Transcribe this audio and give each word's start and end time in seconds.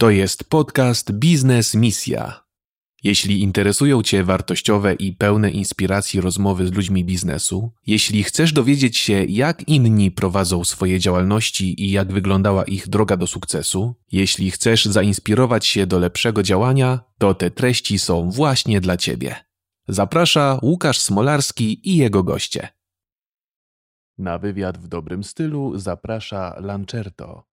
To 0.00 0.10
jest 0.10 0.44
podcast 0.44 1.12
Biznes 1.12 1.74
Misja. 1.74 2.44
Jeśli 3.02 3.42
interesują 3.42 4.02
Cię 4.02 4.24
wartościowe 4.24 4.94
i 4.94 5.12
pełne 5.12 5.50
inspiracji 5.50 6.20
rozmowy 6.20 6.66
z 6.66 6.72
ludźmi 6.72 7.04
biznesu, 7.04 7.72
jeśli 7.86 8.22
chcesz 8.22 8.52
dowiedzieć 8.52 8.96
się, 8.96 9.24
jak 9.24 9.68
inni 9.68 10.10
prowadzą 10.10 10.64
swoje 10.64 10.98
działalności 10.98 11.84
i 11.84 11.90
jak 11.90 12.12
wyglądała 12.12 12.64
ich 12.64 12.88
droga 12.88 13.16
do 13.16 13.26
sukcesu, 13.26 13.94
jeśli 14.12 14.50
chcesz 14.50 14.84
zainspirować 14.84 15.66
się 15.66 15.86
do 15.86 15.98
lepszego 15.98 16.42
działania, 16.42 17.00
to 17.18 17.34
te 17.34 17.50
treści 17.50 17.98
są 17.98 18.30
właśnie 18.30 18.80
dla 18.80 18.96
Ciebie. 18.96 19.36
Zaprasza 19.88 20.58
Łukasz 20.62 20.98
Smolarski 20.98 21.90
i 21.90 21.96
jego 21.96 22.22
goście. 22.22 22.68
Na 24.18 24.38
wywiad 24.38 24.78
w 24.78 24.88
dobrym 24.88 25.24
stylu 25.24 25.78
zaprasza 25.78 26.56
Lancerto. 26.60 27.49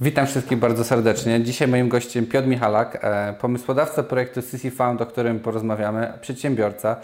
Witam 0.00 0.26
wszystkich 0.26 0.58
bardzo 0.58 0.84
serdecznie. 0.84 1.42
Dzisiaj 1.42 1.68
moim 1.68 1.88
gościem 1.88 2.26
Piotr 2.26 2.48
Michalak, 2.48 2.98
e, 3.02 3.34
pomysłodawca 3.40 4.02
projektu 4.02 4.42
CC 4.42 4.70
Found, 4.70 5.00
o 5.00 5.06
którym 5.06 5.40
porozmawiamy, 5.40 6.12
przedsiębiorca, 6.20 6.96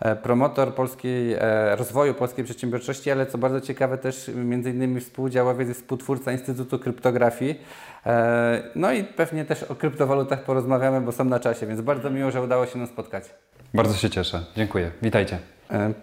e, 0.00 0.16
promotor 0.16 0.74
polskiej, 0.74 1.32
e, 1.32 1.76
rozwoju 1.76 2.14
polskiej 2.14 2.44
przedsiębiorczości, 2.44 3.10
ale 3.10 3.26
co 3.26 3.38
bardzo 3.38 3.60
ciekawe 3.60 3.98
też 3.98 4.30
między 4.34 4.70
innymi 4.70 5.00
współdziałowiec 5.00 5.68
i 5.68 5.74
współtwórca 5.74 6.32
Instytutu 6.32 6.78
Kryptografii. 6.78 7.60
No 8.74 8.92
i 8.92 9.04
pewnie 9.04 9.44
też 9.44 9.62
o 9.62 9.74
kryptowalutach 9.74 10.44
porozmawiamy, 10.44 11.00
bo 11.00 11.12
są 11.12 11.24
na 11.24 11.40
czasie, 11.40 11.66
więc 11.66 11.80
bardzo 11.80 12.10
miło, 12.10 12.30
że 12.30 12.42
udało 12.42 12.66
się 12.66 12.78
nam 12.78 12.86
spotkać. 12.86 13.24
Bardzo 13.74 13.94
się 13.94 14.10
cieszę. 14.10 14.44
Dziękuję. 14.56 14.90
Witajcie. 15.02 15.38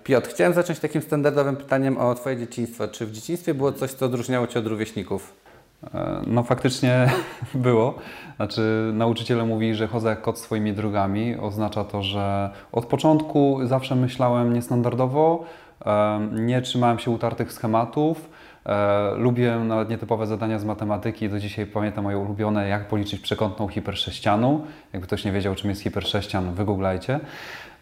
Piotr, 0.04 0.30
chciałem 0.30 0.54
zacząć 0.54 0.80
takim 0.80 1.02
standardowym 1.02 1.56
pytaniem 1.56 1.98
o 1.98 2.16
Twoje 2.16 2.38
dzieciństwo. 2.38 2.88
Czy 2.88 3.06
w 3.06 3.12
dzieciństwie 3.12 3.54
było 3.54 3.72
coś, 3.72 3.92
co 3.92 4.06
odróżniało 4.06 4.48
Cię 4.48 4.60
od 4.60 4.68
rówieśników? 4.68 5.47
E, 5.84 6.22
no 6.28 6.44
faktycznie 6.44 7.10
było. 7.54 7.96
Znaczy 8.36 8.92
nauczyciele 8.94 9.46
mówili, 9.46 9.76
że 9.76 9.88
chodzę 9.88 10.10
jak 10.10 10.22
kot 10.22 10.40
swoimi 10.40 10.74
drogami. 10.74 11.36
Oznacza 11.36 11.84
to, 11.84 12.04
że 12.04 12.50
od 12.72 12.86
początku 12.86 13.60
zawsze 13.64 13.96
myślałem 13.96 14.54
niestandardowo, 14.54 15.46
e, 15.86 16.20
nie 16.32 16.62
trzymałem 16.62 17.00
się 17.00 17.12
utartych 17.12 17.54
schematów. 17.54 18.30
E, 18.66 19.12
lubię 19.16 19.56
nawet 19.56 19.90
nietypowe 19.90 20.28
zadania 20.28 20.60
z 20.60 20.66
matematyki. 20.66 21.30
Do 21.30 21.40
dzisiaj 21.40 21.66
pamiętam 21.66 22.04
moje 22.04 22.18
ulubione, 22.18 22.68
jak 22.68 22.88
policzyć 22.88 23.20
przekątną 23.20 23.68
hipersześcianu. 23.68 24.66
Jakby 24.94 25.08
ktoś 25.08 25.26
nie 25.26 25.32
wiedział, 25.32 25.56
czym 25.56 25.70
jest 25.70 25.82
hipersześcian, 25.82 26.54
wygooglajcie. 26.54 27.20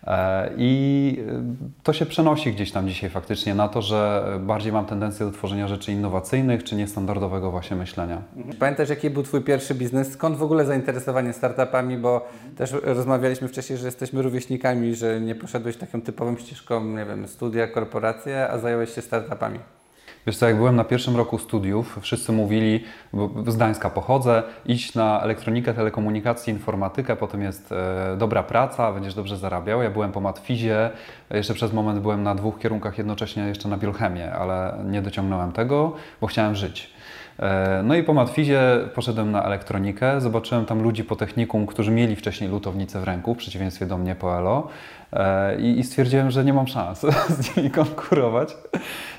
E, 0.07 0.49
I 0.57 1.23
to 1.83 1.93
się 1.93 2.05
przenosi 2.05 2.53
gdzieś 2.53 2.71
tam 2.71 2.87
dzisiaj 2.87 3.09
faktycznie 3.09 3.55
na 3.55 3.67
to, 3.67 3.81
że 3.81 4.25
bardziej 4.39 4.73
mam 4.73 4.85
tendencję 4.85 5.25
do 5.25 5.31
tworzenia 5.31 5.67
rzeczy 5.67 5.91
innowacyjnych 5.91 6.63
czy 6.63 6.75
niestandardowego 6.75 7.51
właśnie 7.51 7.77
myślenia. 7.77 8.21
Mhm. 8.37 8.57
Pamiętasz, 8.57 8.89
jaki 8.89 9.09
był 9.09 9.23
Twój 9.23 9.41
pierwszy 9.41 9.75
biznes? 9.75 10.11
Skąd 10.11 10.37
w 10.37 10.43
ogóle 10.43 10.65
zainteresowanie 10.65 11.33
startupami? 11.33 11.97
Bo 11.97 12.27
też 12.57 12.75
rozmawialiśmy 12.83 13.47
wcześniej, 13.47 13.79
że 13.79 13.85
jesteśmy 13.85 14.21
rówieśnikami, 14.21 14.95
że 14.95 15.21
nie 15.21 15.35
poszedłeś 15.35 15.77
taką 15.77 16.01
typową 16.01 16.37
ścieżką, 16.37 16.83
nie 16.85 17.05
wiem, 17.05 17.27
studia, 17.27 17.67
korporacje, 17.67 18.49
a 18.49 18.57
zająłeś 18.57 18.95
się 18.95 19.01
startupami. 19.01 19.59
Wiesz 20.27 20.37
co, 20.37 20.47
jak 20.47 20.57
byłem 20.57 20.75
na 20.75 20.83
pierwszym 20.83 21.15
roku 21.15 21.39
studiów, 21.39 21.99
wszyscy 22.01 22.31
mówili, 22.31 22.83
z 23.47 23.55
Gdańska 23.55 23.89
pochodzę, 23.89 24.43
iść 24.65 24.95
na 24.95 25.21
elektronikę, 25.21 25.73
telekomunikację, 25.73 26.53
informatykę, 26.53 27.15
potem 27.15 27.41
jest 27.41 27.71
e, 27.71 28.15
dobra 28.17 28.43
praca, 28.43 28.91
będziesz 28.91 29.13
dobrze 29.13 29.37
zarabiał. 29.37 29.81
Ja 29.81 29.89
byłem 29.89 30.11
po 30.11 30.21
matfizie, 30.21 30.89
jeszcze 31.31 31.53
przez 31.53 31.73
moment 31.73 31.99
byłem 31.99 32.23
na 32.23 32.35
dwóch 32.35 32.59
kierunkach 32.59 32.97
jednocześnie 32.97 33.43
jeszcze 33.43 33.69
na 33.69 33.77
biochemię, 33.77 34.33
ale 34.33 34.77
nie 34.85 35.01
dociągnąłem 35.01 35.51
tego, 35.51 35.93
bo 36.21 36.27
chciałem 36.27 36.55
żyć. 36.55 36.93
E, 37.39 37.81
no 37.83 37.95
i 37.95 38.03
po 38.03 38.13
matfizie 38.13 38.61
poszedłem 38.95 39.31
na 39.31 39.43
elektronikę, 39.43 40.21
zobaczyłem 40.21 40.65
tam 40.65 40.81
ludzi 40.81 41.03
po 41.03 41.15
technikum, 41.15 41.65
którzy 41.65 41.91
mieli 41.91 42.15
wcześniej 42.15 42.49
lutownicę 42.49 43.01
w 43.01 43.03
ręku, 43.03 43.33
w 43.33 43.37
przeciwieństwie 43.37 43.85
do 43.85 43.97
mnie 43.97 44.15
po 44.15 44.37
ELO 44.37 44.67
i, 45.59 45.79
i 45.79 45.83
stwierdziłem, 45.83 46.31
że 46.31 46.45
nie 46.45 46.53
mam 46.53 46.67
szans 46.67 46.99
z 47.39 47.57
nimi 47.57 47.71
konkurować. 47.71 48.57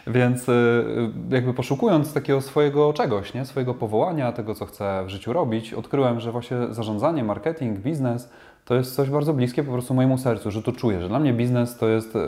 Więc 0.07 0.49
y, 0.49 0.85
jakby 1.31 1.55
poszukując 1.55 2.13
takiego 2.13 2.41
swojego 2.41 2.93
czegoś, 2.93 3.35
nie? 3.35 3.45
swojego 3.45 3.75
powołania, 3.75 4.33
tego 4.33 4.55
co 4.55 4.67
chcę 4.67 5.05
w 5.07 5.09
życiu 5.09 5.33
robić, 5.33 5.75
odkryłem, 5.75 6.21
że 6.21 6.33
właśnie 6.33 6.57
zarządzanie, 6.71 7.25
marketing, 7.25 7.79
biznes 7.79 8.29
to 8.67 8.75
jest 8.75 8.95
coś 8.95 9.11
bardzo 9.11 9.35
bliskie 9.35 9.63
po 9.63 9.73
prostu 9.73 9.95
mojemu 9.95 10.19
sercu, 10.19 10.51
że 10.51 10.63
to 10.63 10.73
czuję, 10.73 11.01
że 11.01 11.09
dla 11.09 11.19
mnie 11.19 11.33
biznes 11.33 11.77
to 11.77 11.89
jest 11.89 12.17
y, 12.17 12.19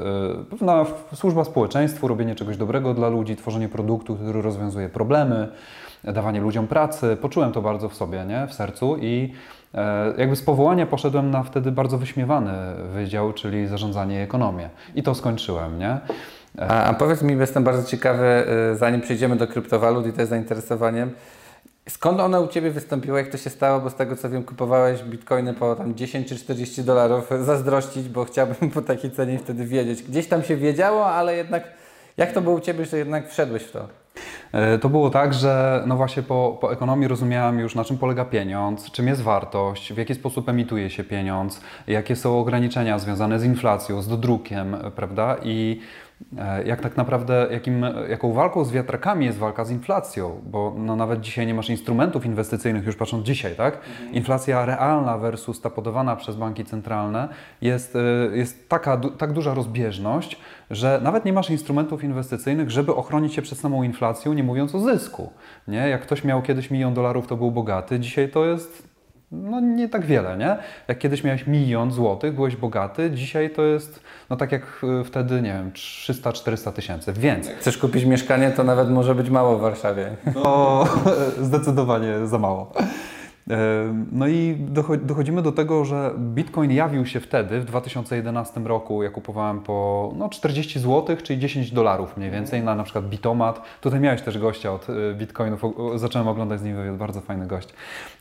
pewna 0.51 0.87
służba 1.15 1.45
społeczeństwu, 1.45 2.09
robienie 2.09 2.35
czegoś 2.35 2.57
dobrego 2.57 2.95
dla 2.95 3.09
ludzi, 3.09 3.37
tworzenie 3.37 3.69
produktu, 3.69 4.17
który 4.17 4.43
rozwiązuje 4.43 4.89
problemy, 4.89 5.49
dawanie 6.05 6.41
ludziom 6.41 6.67
pracy. 6.67 7.17
Poczułem 7.21 7.53
to 7.53 7.63
bardzo 7.63 7.89
w 7.89 7.95
sobie, 7.95 8.25
nie? 8.25 8.47
w 8.47 8.55
sercu 8.55 8.97
i 9.01 9.33
e, 9.75 10.15
jakby 10.19 10.37
z 10.37 10.43
powołania 10.43 10.87
poszedłem 10.87 11.31
na 11.31 11.43
wtedy 11.43 11.73
bardzo 11.73 11.99
wyśmiewany 11.99 12.53
wydział, 12.93 13.33
czyli 13.33 13.67
zarządzanie 13.67 14.19
i 14.19 14.23
ekonomię. 14.23 14.71
I 14.95 15.03
to 15.03 15.15
skończyłem, 15.15 15.79
nie? 15.79 15.99
A, 16.59 16.85
a 16.85 16.95
powiedz 16.95 17.23
mi, 17.23 17.37
jestem 17.37 17.65
bardzo 17.65 17.91
ciekawy, 17.91 18.47
zanim 18.75 19.01
przejdziemy 19.01 19.37
do 19.37 19.47
kryptowalut 19.47 20.07
i 20.07 20.13
też 20.13 20.29
zainteresowaniem, 20.29 21.11
skąd 21.89 22.21
ona 22.21 22.41
u 22.41 22.49
Ciebie 22.49 22.71
wystąpiła, 22.71 23.19
jak 23.19 23.29
to 23.29 23.39
się 23.39 23.51
stało, 23.51 23.81
bo 23.81 23.91
z 23.91 23.95
tego 23.95 24.17
co 24.17 24.31
wiem 24.31 24.45
kupowałeś 24.45 25.03
bitcoiny 25.03 25.55
po 25.55 25.77
tam 25.77 25.95
10 25.95 26.29
czy 26.29 26.37
40 26.37 26.85
dolarów, 26.85 27.31
zazdrościć, 27.41 28.09
bo 28.09 28.25
chciałbym 28.25 28.71
po 28.71 28.83
takiej 28.83 29.11
cenie 29.11 29.39
wtedy 29.39 29.67
wiedzieć. 29.67 30.03
Gdzieś 30.03 30.29
tam 30.29 30.43
się 30.43 30.57
wiedziało, 30.57 31.07
ale 31.07 31.37
jednak 31.37 31.65
jak 32.17 32.33
to 32.33 32.41
było 32.41 32.57
u 32.57 32.61
Ciebie, 32.61 32.85
że 32.85 32.99
jednak 32.99 33.31
wszedłeś 33.31 33.63
w 33.63 33.73
to? 33.73 33.89
E, 34.53 34.79
to 34.79 34.89
było 34.89 35.11
tak, 35.11 35.35
że 35.35 35.83
no 35.87 35.97
właśnie 35.97 36.23
po, 36.23 36.59
po, 36.61 36.73
ekonomii 36.73 37.09
rozumiałem 37.09 37.59
już 37.59 37.75
na 37.75 37.85
czym 37.85 37.99
polega 37.99 38.25
pieniądz, 38.25 38.91
czym 38.91 39.09
jest 39.09 39.23
wartość, 39.23 39.93
w 39.93 39.97
jaki 39.97 40.15
sposób 40.15 40.49
emituje 40.49 40.91
się 40.91 41.05
pieniądz, 41.05 41.61
jakie 41.87 42.17
są 42.17 42.39
ograniczenia 42.39 42.99
związane 42.99 43.41
z 43.41 43.45
inflacją, 43.45 44.03
z 44.03 44.09
dodrukiem, 44.09 44.77
prawda? 44.97 45.37
I 45.43 45.81
jak 46.65 46.81
tak 46.81 46.97
naprawdę, 46.97 47.47
jakim, 47.51 47.87
jaką 48.09 48.33
walką 48.33 48.65
z 48.65 48.73
wiatrakami 48.73 49.27
jest 49.27 49.39
walka 49.39 49.65
z 49.65 49.71
inflacją, 49.71 50.41
bo 50.47 50.75
no 50.77 50.97
nawet 50.97 51.21
dzisiaj 51.21 51.47
nie 51.47 51.55
masz 51.55 51.71
instrumentów 51.71 52.27
inwestycyjnych, 52.27 52.87
już 52.87 52.97
patrząc 52.97 53.27
dzisiaj, 53.27 53.55
tak? 53.57 53.75
Mhm. 53.75 54.15
Inflacja 54.15 54.65
realna 54.65 55.19
versus 55.19 55.61
ta 55.61 55.71
podawana 55.71 56.17
przez 56.17 56.37
banki 56.37 56.65
centralne 56.65 57.29
jest, 57.61 57.97
e, 57.97 58.37
jest 58.37 58.69
taka, 58.69 58.97
tak 58.97 59.33
duża 59.33 59.55
rozbieżność, 59.55 60.41
że 60.71 61.01
nawet 61.03 61.25
nie 61.25 61.33
masz 61.33 61.51
instrumentów 61.51 62.05
inwestycyjnych, 62.05 62.71
żeby 62.71 62.95
ochronić 62.95 63.35
się 63.35 63.43
przed 63.43 63.59
samą 63.59 63.83
inflacją, 63.83 64.33
nie 64.33 64.43
mówiąc 64.43 64.75
o 64.75 64.81
zysku. 64.81 65.33
Nie? 65.69 65.89
Jak 65.89 66.03
ktoś 66.03 66.25
miał 66.25 66.43
kiedyś 66.43 66.71
milion 66.71 66.95
dolarów, 66.95 67.27
to 67.27 67.37
był 67.37 67.51
bogaty, 67.51 68.01
dzisiaj 68.01 68.29
to 68.29 68.45
jest 68.45 68.89
no 69.33 69.61
nie 69.61 69.89
tak 69.89 70.07
wiele, 70.07 70.37
nie? 70.37 70.57
Jak 70.89 70.99
kiedyś 70.99 71.25
miałeś 71.25 71.47
milion 71.47 71.93
złotych, 71.93 72.35
byłeś 72.35 72.57
bogaty, 72.57 73.11
dzisiaj 73.11 73.51
to 73.51 73.63
jest, 73.63 74.01
no 74.31 74.37
tak 74.37 74.53
jak 74.53 74.63
y, 75.01 75.05
wtedy, 75.05 75.43
nie 75.43 75.53
wiem, 75.53 75.71
300-400 75.71 76.73
tysięcy, 76.73 77.13
więcej. 77.13 77.55
Chcesz 77.57 77.79
kupić 77.79 78.05
mieszkanie, 78.05 78.51
to 78.51 78.65
nawet 78.65 78.91
może 78.91 79.15
być 79.15 79.31
mało 79.31 79.59
w 79.59 79.61
Warszawie. 79.61 80.17
No, 80.35 80.85
zdecydowanie 81.49 82.27
za 82.27 82.39
mało. 82.39 82.73
No 84.13 84.29
i 84.29 84.57
dochodzimy 85.03 85.43
do 85.43 85.53
tego, 85.53 85.85
że 85.85 86.15
Bitcoin 86.19 86.71
jawił 86.71 87.07
się 87.07 87.21
wtedy, 87.21 87.61
w 87.61 87.65
2011 87.65 88.61
roku, 88.61 89.03
ja 89.03 89.11
kupowałem 89.11 89.61
po 89.61 90.13
no, 90.17 90.29
40 90.29 90.81
zł, 90.81 91.17
czyli 91.23 91.39
10 91.39 91.71
dolarów 91.71 92.17
mniej 92.17 92.31
więcej, 92.31 92.63
na 92.63 92.75
na 92.75 92.85
przykład 92.85 93.09
Bitomat. 93.09 93.63
Tutaj 93.81 94.01
miałeś 94.01 94.23
też 94.23 94.39
gościa 94.39 94.73
od 94.73 94.91
y, 94.91 95.15
Bitcoinów, 95.15 95.63
zacząłem 95.97 96.29
oglądać 96.29 96.61
z 96.61 96.65
nim 96.65 96.77
wywiad, 96.77 96.97
bardzo 96.97 97.21
fajny 97.21 97.47
gość. 97.47 97.69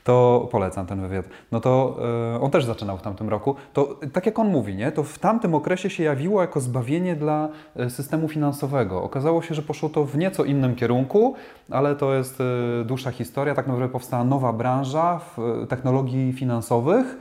To 0.03 0.47
polecam 0.51 0.85
ten 0.85 1.01
wywiad. 1.01 1.25
No 1.51 1.59
to 1.59 1.97
y, 2.35 2.41
on 2.41 2.51
też 2.51 2.66
zaczynał 2.66 2.97
w 2.97 3.01
tamtym 3.01 3.29
roku. 3.29 3.55
To 3.73 3.99
tak 4.13 4.25
jak 4.25 4.39
on 4.39 4.47
mówi, 4.47 4.75
nie? 4.75 4.91
to 4.91 5.03
w 5.03 5.19
tamtym 5.19 5.55
okresie 5.55 5.89
się 5.89 6.03
jawiło 6.03 6.41
jako 6.41 6.59
zbawienie 6.59 7.16
dla 7.16 7.49
y, 7.79 7.89
systemu 7.89 8.27
finansowego. 8.27 9.03
Okazało 9.03 9.41
się, 9.41 9.55
że 9.55 9.61
poszło 9.61 9.89
to 9.89 10.05
w 10.05 10.17
nieco 10.17 10.43
innym 10.43 10.75
kierunku, 10.75 11.35
ale 11.69 11.95
to 11.95 12.13
jest 12.13 12.43
dłuższa 12.85 13.11
historia. 13.11 13.55
Tak 13.55 13.67
naprawdę 13.67 13.91
powstała 13.91 14.23
nowa 14.23 14.53
branża, 14.53 15.16
w 15.19 15.40
e, 15.40 15.67
technologii 15.67 16.34
finansowych. 16.34 17.17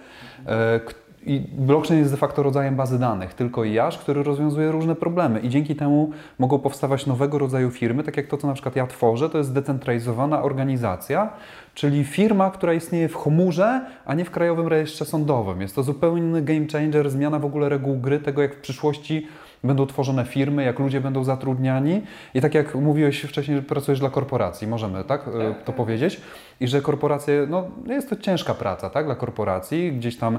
E, 0.47 0.81
I 1.27 1.41
blockchain 1.59 2.01
jest 2.01 2.13
de 2.13 2.17
facto 2.17 2.43
rodzajem 2.43 2.77
bazy 2.77 2.99
danych, 2.99 3.35
tylko 3.35 3.65
i 3.65 3.79
aż, 3.79 3.99
który 3.99 4.23
rozwiązuje 4.23 4.73
różne 4.73 4.95
problemy. 4.95 5.41
I 5.41 5.49
dzięki 5.49 5.77
temu 5.77 6.11
mogą 6.39 6.59
powstawać 6.59 7.07
nowego 7.07 7.39
rodzaju 7.39 7.71
firmy, 7.71 8.03
tak 8.03 8.17
jak 8.17 8.27
to, 8.27 8.37
co 8.37 8.47
na 8.47 8.53
przykład 8.53 8.77
ja 8.77 8.87
tworzę, 8.87 9.31
to 9.31 9.39
jest 9.39 9.51
zdecentralizowana 9.51 10.43
organizacja, 10.43 11.31
czyli 11.75 12.05
firma, 12.05 12.51
która 12.51 12.75
istnieje 12.75 13.09
w 13.09 13.17
chmurze, 13.17 13.87
a 14.05 14.15
nie 14.15 14.25
w 14.25 14.31
krajowym 14.31 14.69
rejestrze 14.69 15.05
sądowym. 15.05 15.61
Jest 15.61 15.75
to 15.75 15.83
zupełnie 15.83 16.23
inny 16.23 16.43
game 16.43 16.67
changer, 16.73 17.11
zmiana 17.11 17.39
w 17.39 17.45
ogóle 17.45 17.69
reguł 17.69 17.97
gry, 17.97 18.19
tego 18.19 18.43
jak 18.43 18.55
w 18.55 18.61
przyszłości 18.61 19.27
będą 19.65 19.87
tworzone 19.87 20.25
firmy, 20.25 20.65
jak 20.65 20.79
ludzie 20.79 21.01
będą 21.01 21.25
zatrudniani 21.25 22.03
i 22.35 22.41
tak 22.41 22.55
jak 22.55 22.75
mówiłeś 22.75 23.23
wcześniej, 23.23 23.57
że 23.57 23.63
pracujesz 23.63 24.01
dla 24.01 24.11
korporacji, 24.11 24.67
możemy 24.67 25.05
tak, 25.05 25.25
tak 25.25 25.25
to 25.59 25.67
tak. 25.67 25.77
powiedzieć 25.77 26.21
i 26.61 26.69
że 26.69 26.83
korporacje, 26.83 27.47
no 27.51 27.65
jest 27.87 28.11
to 28.11 28.17
ciężka 28.17 28.55
praca 28.55 28.91
tak, 28.91 29.07
dla 29.07 29.15
korporacji, 29.15 29.93
gdzieś 29.93 30.17
tam 30.17 30.35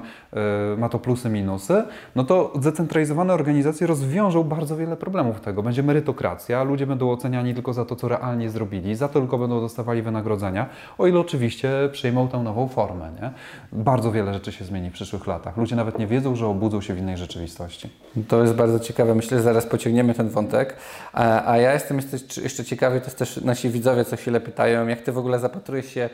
y, 0.74 0.78
ma 0.78 0.90
to 0.90 1.00
plusy, 1.00 1.30
minusy, 1.30 1.84
no 2.16 2.24
to 2.24 2.54
zdecentralizowane 2.60 3.34
organizacje 3.34 3.88
rozwiążą 3.88 4.44
bardzo 4.44 4.78
wiele 4.78 4.98
problemów 4.98 5.40
tego. 5.42 5.64
Będzie 5.64 5.84
merytokracja, 5.84 6.64
ludzie 6.64 6.88
będą 6.88 7.12
oceniani 7.12 7.54
tylko 7.54 7.74
za 7.74 7.86
to, 7.86 7.96
co 7.96 8.08
realnie 8.08 8.50
zrobili, 8.50 8.96
za 8.96 9.08
to 9.08 9.20
tylko 9.20 9.38
będą 9.38 9.62
dostawali 9.62 10.02
wynagrodzenia, 10.02 10.70
o 10.98 11.08
ile 11.08 11.20
oczywiście 11.20 11.70
przyjmą 11.92 12.28
tę 12.28 12.38
nową 12.38 12.68
formę. 12.68 13.12
Nie? 13.22 13.32
Bardzo 13.72 14.12
wiele 14.12 14.34
rzeczy 14.34 14.52
się 14.52 14.66
zmieni 14.66 14.90
w 14.90 14.94
przyszłych 14.94 15.28
latach. 15.28 15.58
Ludzie 15.58 15.76
nawet 15.76 16.00
nie 16.00 16.08
wiedzą, 16.08 16.36
że 16.36 16.48
obudzą 16.48 16.82
się 16.82 16.94
w 16.94 16.98
innej 16.98 17.18
rzeczywistości. 17.18 17.90
To 18.28 18.42
jest 18.42 18.54
bardzo 18.54 18.80
ciekawe. 18.80 19.16
Myślę, 19.16 19.38
że 19.38 19.44
zaraz 19.44 19.66
pociągniemy 19.66 20.14
ten 20.14 20.30
wątek. 20.30 20.76
A, 21.14 21.52
a 21.52 21.58
ja 21.58 21.74
jestem 21.74 21.98
jeszcze, 21.98 22.42
jeszcze 22.42 22.66
ciekawy, 22.66 23.00
to 23.00 23.06
jest 23.06 23.18
też 23.18 23.42
nasi 23.42 23.70
widzowie 23.70 24.06
co 24.06 24.16
chwilę 24.16 24.40
pytają, 24.40 24.88
jak 24.88 25.02
Ty 25.02 25.12
w 25.12 25.18
ogóle 25.18 25.40
zapatrujesz 25.40 25.86
się 25.86 26.07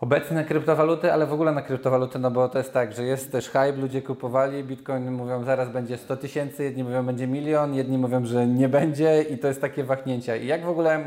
obecnie 0.00 0.36
na 0.36 0.44
kryptowaluty, 0.44 1.12
ale 1.12 1.26
w 1.26 1.32
ogóle 1.32 1.52
na 1.52 1.62
kryptowaluty, 1.62 2.18
no 2.18 2.30
bo 2.30 2.48
to 2.48 2.58
jest 2.58 2.72
tak, 2.72 2.92
że 2.92 3.04
jest 3.04 3.32
też 3.32 3.46
hype, 3.46 3.72
ludzie 3.72 4.02
kupowali, 4.02 4.64
Bitcoin 4.64 5.10
mówią 5.10 5.44
zaraz 5.44 5.68
będzie 5.68 5.96
100 5.96 6.16
tysięcy, 6.16 6.64
jedni 6.64 6.84
mówią 6.84 7.06
będzie 7.06 7.26
milion, 7.26 7.74
jedni 7.74 7.98
mówią, 7.98 8.26
że 8.26 8.46
nie 8.46 8.68
będzie 8.68 9.22
i 9.22 9.38
to 9.38 9.48
jest 9.48 9.60
takie 9.60 9.84
wahnięcia. 9.84 10.36
I 10.36 10.46
jak 10.46 10.64
w 10.64 10.68
ogóle... 10.68 11.04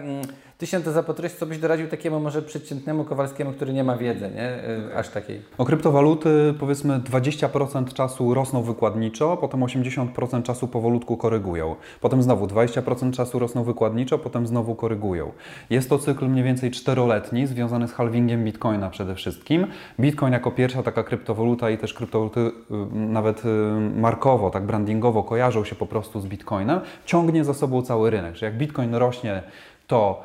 Ty 0.57 0.67
się 0.67 0.81
to 0.81 0.91
zapatrujesz, 0.91 1.33
co 1.33 1.45
byś 1.45 1.57
doradził 1.57 1.88
takiemu 1.88 2.19
może 2.19 2.41
przeciętnemu 2.41 3.03
Kowalskiemu, 3.03 3.53
który 3.53 3.73
nie 3.73 3.83
ma 3.83 3.97
wiedzy, 3.97 4.31
nie? 4.35 4.69
Y, 4.89 4.97
aż 4.97 5.09
takiej. 5.09 5.41
O 5.57 5.65
kryptowaluty 5.65 6.53
powiedzmy 6.59 7.00
20% 7.00 7.94
czasu 7.94 8.33
rosną 8.33 8.61
wykładniczo, 8.61 9.38
potem 9.38 9.59
80% 9.59 10.44
czasu 10.44 10.67
powolutku 10.67 11.17
korygują. 11.17 11.75
Potem 12.01 12.23
znowu 12.23 12.45
20% 12.45 13.13
czasu 13.13 13.39
rosną 13.39 13.63
wykładniczo, 13.63 14.19
potem 14.19 14.47
znowu 14.47 14.75
korygują. 14.75 15.31
Jest 15.69 15.89
to 15.89 16.00
cykl 16.00 16.27
mniej 16.27 16.44
więcej 16.44 16.71
czteroletni, 16.71 17.47
związany 17.47 17.88
z 17.88 17.94
halvingiem 17.94 18.44
Bitcoina 18.44 18.89
przede 18.89 19.15
wszystkim. 19.15 19.67
Bitcoin 20.00 20.33
jako 20.33 20.51
pierwsza 20.51 20.83
taka 20.83 21.03
kryptowaluta 21.03 21.69
i 21.69 21.77
też 21.77 21.94
kryptowaluty 21.94 22.39
y, 22.39 22.51
nawet 22.95 23.45
y, 23.45 23.50
markowo, 23.95 24.50
tak 24.50 24.63
brandingowo 24.63 25.23
kojarzą 25.23 25.65
się 25.65 25.75
po 25.75 25.85
prostu 25.85 26.21
z 26.21 26.25
Bitcoinem, 26.25 26.79
ciągnie 27.05 27.44
za 27.44 27.53
sobą 27.53 27.81
cały 27.81 28.09
rynek. 28.09 28.35
Że 28.35 28.45
jak 28.45 28.57
Bitcoin 28.57 28.95
rośnie, 28.95 29.44
to 29.88 30.23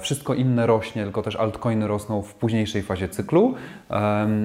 wszystko 0.00 0.34
inne 0.34 0.66
rośnie, 0.66 1.02
tylko 1.02 1.22
też 1.22 1.36
altcoiny 1.36 1.86
rosną 1.86 2.22
w 2.22 2.34
późniejszej 2.34 2.82
fazie 2.82 3.08
cyklu. 3.08 3.54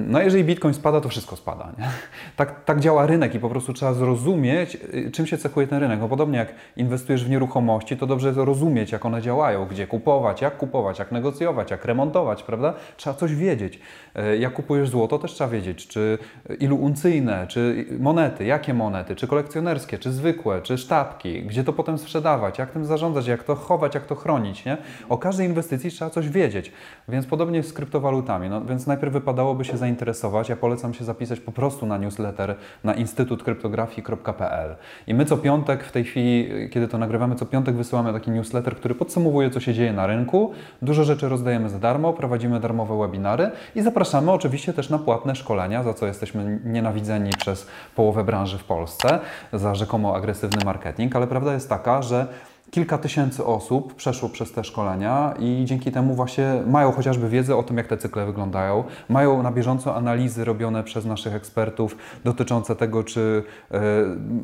No 0.06 0.20
jeżeli 0.20 0.44
Bitcoin 0.44 0.74
spada, 0.74 1.00
to 1.00 1.08
wszystko 1.08 1.36
spada. 1.36 1.72
Nie? 1.78 1.88
Tak, 2.36 2.64
tak 2.64 2.80
działa 2.80 3.06
rynek 3.06 3.34
i 3.34 3.40
po 3.40 3.48
prostu 3.48 3.72
trzeba 3.72 3.92
zrozumieć, 3.92 4.78
y, 4.94 5.10
czym 5.10 5.26
się 5.26 5.38
cechuje 5.38 5.66
ten 5.66 5.78
rynek. 5.78 6.00
No 6.00 6.08
podobnie 6.08 6.38
jak 6.38 6.54
inwestujesz 6.76 7.24
w 7.24 7.30
nieruchomości, 7.30 7.96
to 7.96 8.06
dobrze 8.06 8.32
rozumieć, 8.32 8.92
jak 8.92 9.06
one 9.06 9.22
działają, 9.22 9.66
gdzie 9.66 9.86
kupować, 9.86 10.42
jak 10.42 10.56
kupować, 10.56 10.98
jak 10.98 11.12
negocjować, 11.12 11.70
jak 11.70 11.84
remontować, 11.84 12.42
prawda? 12.42 12.74
Trzeba 12.96 13.16
coś 13.16 13.34
wiedzieć. 13.34 13.80
E, 14.14 14.36
jak 14.36 14.52
kupujesz 14.52 14.88
złoto, 14.88 15.18
też 15.18 15.32
trzeba 15.32 15.50
wiedzieć, 15.50 15.86
czy 15.86 16.18
ilu 16.60 16.76
uncyjne, 16.76 17.46
czy 17.46 17.86
monety, 18.00 18.44
jakie 18.44 18.74
monety, 18.74 19.16
czy 19.16 19.26
kolekcjonerskie, 19.26 19.98
czy 19.98 20.12
zwykłe, 20.12 20.62
czy 20.62 20.78
sztabki, 20.78 21.42
gdzie 21.42 21.64
to 21.64 21.72
potem 21.72 21.98
sprzedawać, 21.98 22.58
jak 22.58 22.70
tym 22.70 22.84
zarządzać, 22.84 23.26
jak 23.26 23.42
to 23.42 23.54
chować, 23.54 23.94
jak 23.94 24.06
to 24.06 24.14
chronić. 24.14 24.64
Nie? 24.64 24.76
O 25.18 25.20
każdej 25.20 25.46
inwestycji 25.46 25.90
trzeba 25.90 26.10
coś 26.10 26.28
wiedzieć. 26.28 26.72
Więc 27.08 27.26
podobnie 27.26 27.62
z 27.62 27.72
kryptowalutami. 27.72 28.48
No, 28.48 28.64
więc 28.64 28.86
najpierw 28.86 29.12
wypadałoby 29.12 29.64
się 29.64 29.76
zainteresować. 29.76 30.48
Ja 30.48 30.56
polecam 30.56 30.94
się 30.94 31.04
zapisać 31.04 31.40
po 31.40 31.52
prostu 31.52 31.86
na 31.86 31.98
newsletter 31.98 32.54
na 32.84 32.94
instytutkryptografii.pl. 32.94 34.76
I 35.06 35.14
my 35.14 35.24
co 35.24 35.36
piątek, 35.36 35.84
w 35.84 35.92
tej 35.92 36.04
chwili, 36.04 36.48
kiedy 36.70 36.88
to 36.88 36.98
nagrywamy, 36.98 37.34
co 37.34 37.46
piątek 37.46 37.74
wysyłamy 37.74 38.12
taki 38.12 38.30
newsletter, 38.30 38.76
który 38.76 38.94
podsumowuje, 38.94 39.50
co 39.50 39.60
się 39.60 39.74
dzieje 39.74 39.92
na 39.92 40.06
rynku. 40.06 40.52
Dużo 40.82 41.04
rzeczy 41.04 41.28
rozdajemy 41.28 41.68
za 41.68 41.78
darmo, 41.78 42.12
prowadzimy 42.12 42.60
darmowe 42.60 42.98
webinary 42.98 43.50
i 43.74 43.82
zapraszamy 43.82 44.32
oczywiście 44.32 44.72
też 44.72 44.90
na 44.90 44.98
płatne 44.98 45.36
szkolenia, 45.36 45.82
za 45.82 45.94
co 45.94 46.06
jesteśmy 46.06 46.60
nienawidzeni 46.64 47.30
przez 47.38 47.66
połowę 47.96 48.24
branży 48.24 48.58
w 48.58 48.64
Polsce, 48.64 49.18
za 49.52 49.74
rzekomo 49.74 50.16
agresywny 50.16 50.64
marketing, 50.64 51.16
ale 51.16 51.26
prawda 51.26 51.54
jest 51.54 51.68
taka, 51.68 52.02
że 52.02 52.26
Kilka 52.70 52.98
tysięcy 52.98 53.44
osób 53.44 53.94
przeszło 53.94 54.28
przez 54.28 54.52
te 54.52 54.64
szkolenia 54.64 55.34
i 55.38 55.62
dzięki 55.64 55.92
temu 55.92 56.14
właśnie 56.14 56.62
mają 56.66 56.92
chociażby 56.92 57.28
wiedzę 57.28 57.56
o 57.56 57.62
tym, 57.62 57.76
jak 57.76 57.86
te 57.86 57.96
cykle 57.96 58.26
wyglądają, 58.26 58.84
mają 59.08 59.42
na 59.42 59.52
bieżąco 59.52 59.96
analizy 59.96 60.44
robione 60.44 60.84
przez 60.84 61.04
naszych 61.04 61.34
ekspertów 61.34 61.96
dotyczące 62.24 62.76
tego, 62.76 63.04
czy 63.04 63.42
e, 63.70 63.80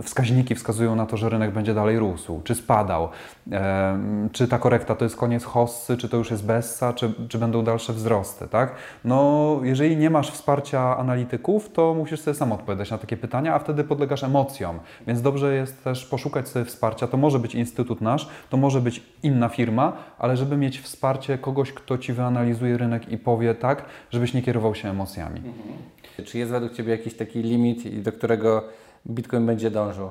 wskaźniki 0.03 0.55
wskazują 0.55 0.97
na 0.97 1.07
to, 1.07 1.17
że 1.17 1.29
rynek 1.29 1.51
będzie 1.51 1.75
dalej 1.75 1.99
rósł, 1.99 2.41
czy 2.45 2.55
spadał, 2.55 3.09
e, 3.53 3.99
czy 4.33 4.49
ta 4.49 4.59
korekta 4.59 4.95
to 4.95 5.05
jest 5.05 5.17
koniec 5.17 5.45
hossy, 5.45 5.97
czy 5.97 6.09
to 6.09 6.17
już 6.17 6.31
jest 6.31 6.47
bessa, 6.47 6.93
czy, 6.93 7.13
czy 7.29 7.39
będą 7.39 7.65
dalsze 7.65 7.93
wzrosty, 7.93 8.49
tak? 8.49 8.75
No, 9.05 9.61
jeżeli 9.63 9.97
nie 9.97 10.11
masz 10.11 10.31
wsparcia 10.31 10.97
analityków, 10.97 11.73
to 11.73 11.95
musisz 11.95 12.21
sobie 12.21 12.35
sam 12.35 12.53
odpowiadać 12.53 12.91
na 12.91 12.99
takie 12.99 13.17
pytania, 13.17 13.55
a 13.55 13.59
wtedy 13.59 13.85
podlegasz 13.85 14.25
emocjom, 14.25 14.79
więc 15.07 15.23
dobrze 15.23 15.55
jest 15.55 15.85
też 15.85 16.07
poszukać 16.07 16.49
sobie 16.49 16.65
wsparcia. 16.65 17.07
To 17.07 17.17
może 17.17 17.39
być 17.39 17.55
Instytut 17.55 18.01
na 18.01 18.14
to 18.51 18.57
może 18.57 18.81
być 18.81 19.03
inna 19.23 19.49
firma, 19.49 19.93
ale 20.19 20.37
żeby 20.37 20.57
mieć 20.57 20.81
wsparcie 20.81 21.39
kogoś, 21.39 21.73
kto 21.73 21.99
Ci 21.99 22.13
wyanalizuje 22.13 22.79
rynek 22.79 23.09
i 23.09 23.19
powie 23.19 23.55
tak, 23.55 23.85
żebyś 24.11 24.35
nie 24.35 24.43
kierował 24.43 24.75
się 24.75 24.91
emocjami. 24.91 25.37
Mhm. 25.37 26.27
Czy 26.27 26.39
jest 26.39 26.51
według 26.51 26.73
Ciebie 26.73 26.91
jakiś 26.91 27.15
taki 27.15 27.43
limit, 27.43 28.03
do 28.03 28.13
którego 28.13 28.65
Bitcoin 29.07 29.47
będzie 29.47 29.71
dążył? 29.71 30.11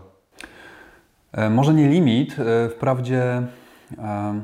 E, 1.32 1.50
może 1.50 1.74
nie 1.74 1.90
limit, 1.90 2.36
e, 2.40 2.70
wprawdzie... 2.70 3.42
E, 3.98 4.42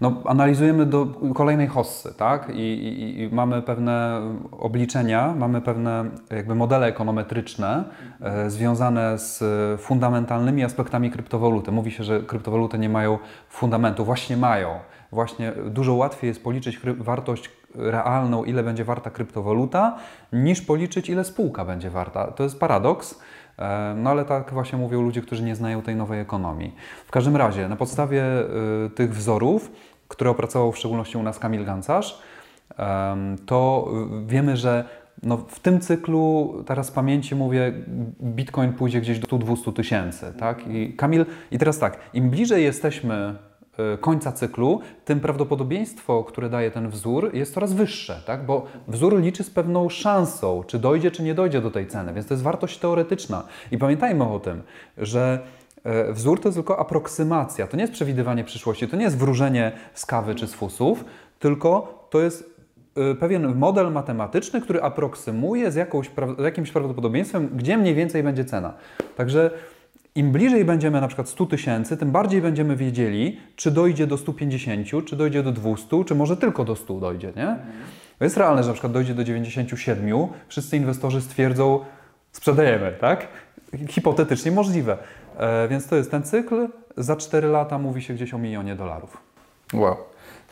no, 0.00 0.22
analizujemy 0.24 0.86
do 0.86 1.06
kolejnej 1.34 1.66
hossy, 1.66 2.14
tak? 2.14 2.50
I, 2.50 2.60
i, 2.60 3.22
I, 3.22 3.28
mamy 3.32 3.62
pewne 3.62 4.20
obliczenia, 4.52 5.34
mamy 5.38 5.60
pewne 5.60 6.04
jakby 6.30 6.54
modele 6.54 6.86
ekonometryczne 6.86 7.84
e, 8.20 8.50
związane 8.50 9.18
z 9.18 9.44
fundamentalnymi 9.80 10.64
aspektami 10.64 11.10
kryptowaluty. 11.10 11.72
Mówi 11.72 11.90
się, 11.90 12.04
że 12.04 12.20
kryptowaluty 12.20 12.78
nie 12.78 12.88
mają 12.88 13.18
fundamentu. 13.48 14.04
Właśnie 14.04 14.36
mają. 14.36 14.78
Właśnie 15.12 15.52
dużo 15.66 15.94
łatwiej 15.94 16.28
jest 16.28 16.44
policzyć 16.44 16.80
wartość 16.98 17.50
realną, 17.74 18.44
ile 18.44 18.62
będzie 18.62 18.84
warta 18.84 19.10
kryptowaluta, 19.10 19.98
niż 20.32 20.62
policzyć, 20.62 21.08
ile 21.08 21.24
spółka 21.24 21.64
będzie 21.64 21.90
warta. 21.90 22.26
To 22.26 22.42
jest 22.42 22.60
paradoks. 22.60 23.20
E, 23.58 23.94
no 23.96 24.10
ale 24.10 24.24
tak 24.24 24.52
właśnie 24.52 24.78
mówią 24.78 25.02
ludzie, 25.02 25.22
którzy 25.22 25.42
nie 25.42 25.56
znają 25.56 25.82
tej 25.82 25.96
nowej 25.96 26.20
ekonomii. 26.20 26.74
W 27.06 27.10
każdym 27.10 27.36
razie, 27.36 27.68
na 27.68 27.76
podstawie 27.76 28.24
y, 28.86 28.90
tych 28.90 29.14
wzorów 29.14 29.70
które 30.08 30.30
opracował 30.30 30.72
w 30.72 30.78
szczególności 30.78 31.18
u 31.18 31.22
nas 31.22 31.38
Kamil 31.38 31.64
Gancarz, 31.64 32.22
to 33.46 33.88
wiemy, 34.26 34.56
że 34.56 34.84
no 35.22 35.36
w 35.36 35.60
tym 35.60 35.80
cyklu, 35.80 36.54
teraz 36.66 36.86
z 36.86 36.90
pamięci 36.90 37.34
mówię, 37.34 37.72
Bitcoin 38.22 38.72
pójdzie 38.72 39.00
gdzieś 39.00 39.18
do 39.18 39.26
100-200 39.26 39.72
tysięcy. 39.72 40.32
Tak? 40.38 40.66
I 40.68 40.92
Kamil, 40.92 41.26
i 41.50 41.58
teraz 41.58 41.78
tak, 41.78 41.98
im 42.14 42.30
bliżej 42.30 42.64
jesteśmy 42.64 43.34
e, 43.78 43.98
końca 43.98 44.32
cyklu, 44.32 44.80
tym 45.04 45.20
prawdopodobieństwo, 45.20 46.24
które 46.24 46.50
daje 46.50 46.70
ten 46.70 46.90
wzór, 46.90 47.34
jest 47.34 47.54
coraz 47.54 47.72
wyższe, 47.72 48.22
tak? 48.26 48.46
bo 48.46 48.66
wzór 48.88 49.20
liczy 49.20 49.44
z 49.44 49.50
pewną 49.50 49.88
szansą, 49.88 50.64
czy 50.66 50.78
dojdzie, 50.78 51.10
czy 51.10 51.22
nie 51.22 51.34
dojdzie 51.34 51.60
do 51.60 51.70
tej 51.70 51.86
ceny, 51.86 52.14
więc 52.14 52.26
to 52.26 52.34
jest 52.34 52.44
wartość 52.44 52.78
teoretyczna. 52.78 53.44
I 53.70 53.78
pamiętajmy 53.78 54.24
o 54.24 54.40
tym, 54.40 54.62
że 54.98 55.38
wzór 56.12 56.40
to 56.40 56.48
jest 56.48 56.56
tylko 56.56 56.78
aproksymacja, 56.78 57.66
to 57.66 57.76
nie 57.76 57.82
jest 57.82 57.92
przewidywanie 57.92 58.44
przyszłości, 58.44 58.88
to 58.88 58.96
nie 58.96 59.04
jest 59.04 59.18
wróżenie 59.18 59.72
z 59.94 60.06
kawy 60.06 60.34
czy 60.34 60.46
z 60.46 60.54
fusów, 60.54 61.04
tylko 61.38 61.98
to 62.10 62.20
jest 62.20 62.60
e, 62.96 63.14
pewien 63.14 63.54
model 63.54 63.92
matematyczny, 63.92 64.60
który 64.60 64.82
aproksymuje 64.82 65.70
z, 65.70 65.74
jakąś, 65.74 66.10
z 66.38 66.42
jakimś 66.42 66.70
prawdopodobieństwem, 66.70 67.48
gdzie 67.56 67.78
mniej 67.78 67.94
więcej 67.94 68.22
będzie 68.22 68.44
cena. 68.44 68.74
Także 69.16 69.50
im 70.14 70.32
bliżej 70.32 70.64
będziemy 70.64 71.00
na 71.00 71.06
przykład 71.08 71.28
100 71.28 71.46
tysięcy, 71.46 71.96
tym 71.96 72.10
bardziej 72.10 72.42
będziemy 72.42 72.76
wiedzieli, 72.76 73.40
czy 73.56 73.70
dojdzie 73.70 74.06
do 74.06 74.18
150, 74.18 75.06
czy 75.06 75.16
dojdzie 75.16 75.42
do 75.42 75.52
200, 75.52 76.04
czy 76.04 76.14
może 76.14 76.36
tylko 76.36 76.64
do 76.64 76.76
100 76.76 76.94
dojdzie, 77.00 77.32
nie? 77.36 77.56
To 78.18 78.24
jest 78.24 78.36
realne, 78.36 78.62
że 78.62 78.68
na 78.68 78.72
przykład 78.72 78.92
dojdzie 78.92 79.14
do 79.14 79.24
97, 79.24 80.28
wszyscy 80.48 80.76
inwestorzy 80.76 81.20
stwierdzą, 81.20 81.80
sprzedajemy, 82.32 82.92
tak? 83.00 83.28
Hipotetycznie 83.88 84.50
możliwe. 84.50 84.98
E, 85.38 85.68
więc 85.68 85.86
to 85.86 85.96
jest 85.96 86.10
ten 86.10 86.22
cykl. 86.22 86.68
Za 86.96 87.16
4 87.16 87.48
lata 87.48 87.78
mówi 87.78 88.02
się 88.02 88.14
gdzieś 88.14 88.34
o 88.34 88.38
milionie 88.38 88.76
dolarów. 88.76 89.16
Wow. 89.74 89.96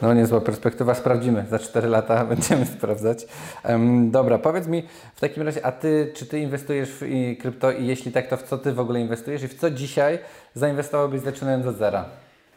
No 0.02 0.14
niezła 0.14 0.40
perspektywa, 0.40 0.94
sprawdzimy. 0.94 1.46
Za 1.50 1.58
4 1.58 1.88
lata 1.88 2.24
będziemy 2.34 2.66
sprawdzać. 2.66 3.26
Um, 3.64 4.10
dobra, 4.10 4.38
powiedz 4.38 4.66
mi 4.66 4.82
w 5.14 5.20
takim 5.20 5.42
razie, 5.42 5.66
a 5.66 5.72
Ty, 5.72 6.12
czy 6.14 6.26
Ty 6.26 6.38
inwestujesz 6.38 6.90
w 7.00 7.04
krypto 7.40 7.72
i 7.72 7.86
jeśli 7.86 8.12
tak, 8.12 8.26
to 8.26 8.36
w 8.36 8.42
co 8.42 8.58
Ty 8.58 8.72
w 8.72 8.80
ogóle 8.80 9.00
inwestujesz 9.00 9.42
i 9.42 9.48
w 9.48 9.54
co 9.54 9.70
dzisiaj 9.70 10.18
zainwestowałbyś 10.54 11.20
zaczynając 11.20 11.66
od 11.66 11.76
zera? 11.76 12.04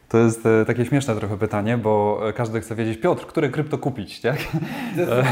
To 0.10 0.18
jest 0.18 0.46
e, 0.46 0.66
takie 0.66 0.86
śmieszne 0.86 1.16
trochę 1.16 1.38
pytanie, 1.38 1.78
bo 1.78 2.22
e, 2.30 2.34
każdy 2.34 2.62
chce 2.62 2.76
wiedzieć, 2.76 3.00
Piotr, 3.00 3.26
które 3.26 3.50
krypto 3.50 3.78
kupić, 3.78 4.22
tak? 4.22 4.38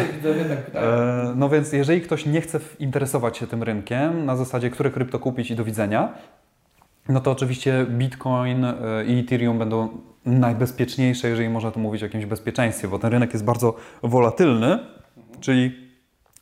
no 1.36 1.50
więc 1.50 1.74
jeżeli 1.74 2.02
ktoś 2.02 2.26
nie 2.26 2.42
chce 2.42 2.60
interesować 2.80 3.38
się 3.38 3.48
tym 3.48 3.64
rynkiem, 3.64 4.26
na 4.26 4.36
zasadzie, 4.36 4.70
które 4.70 4.92
krypto 4.92 5.20
kupić 5.20 5.52
i 5.52 5.56
do 5.56 5.64
widzenia, 5.64 6.14
no 7.10 7.20
to 7.20 7.32
oczywiście 7.32 7.86
Bitcoin 7.90 8.66
e, 8.66 8.76
i 9.08 9.20
Ethereum 9.20 9.60
będą 9.60 9.90
najbezpieczniejsze, 10.26 11.30
jeżeli 11.30 11.50
można 11.50 11.72
tu 11.72 11.80
mówić 11.80 12.02
o 12.04 12.06
jakimś 12.06 12.26
bezpieczeństwie, 12.26 12.88
bo 12.88 13.00
ten 13.00 13.12
rynek 13.12 13.34
jest 13.34 13.46
bardzo 13.46 13.76
wolatylny, 14.04 14.80
czyli 15.40 15.88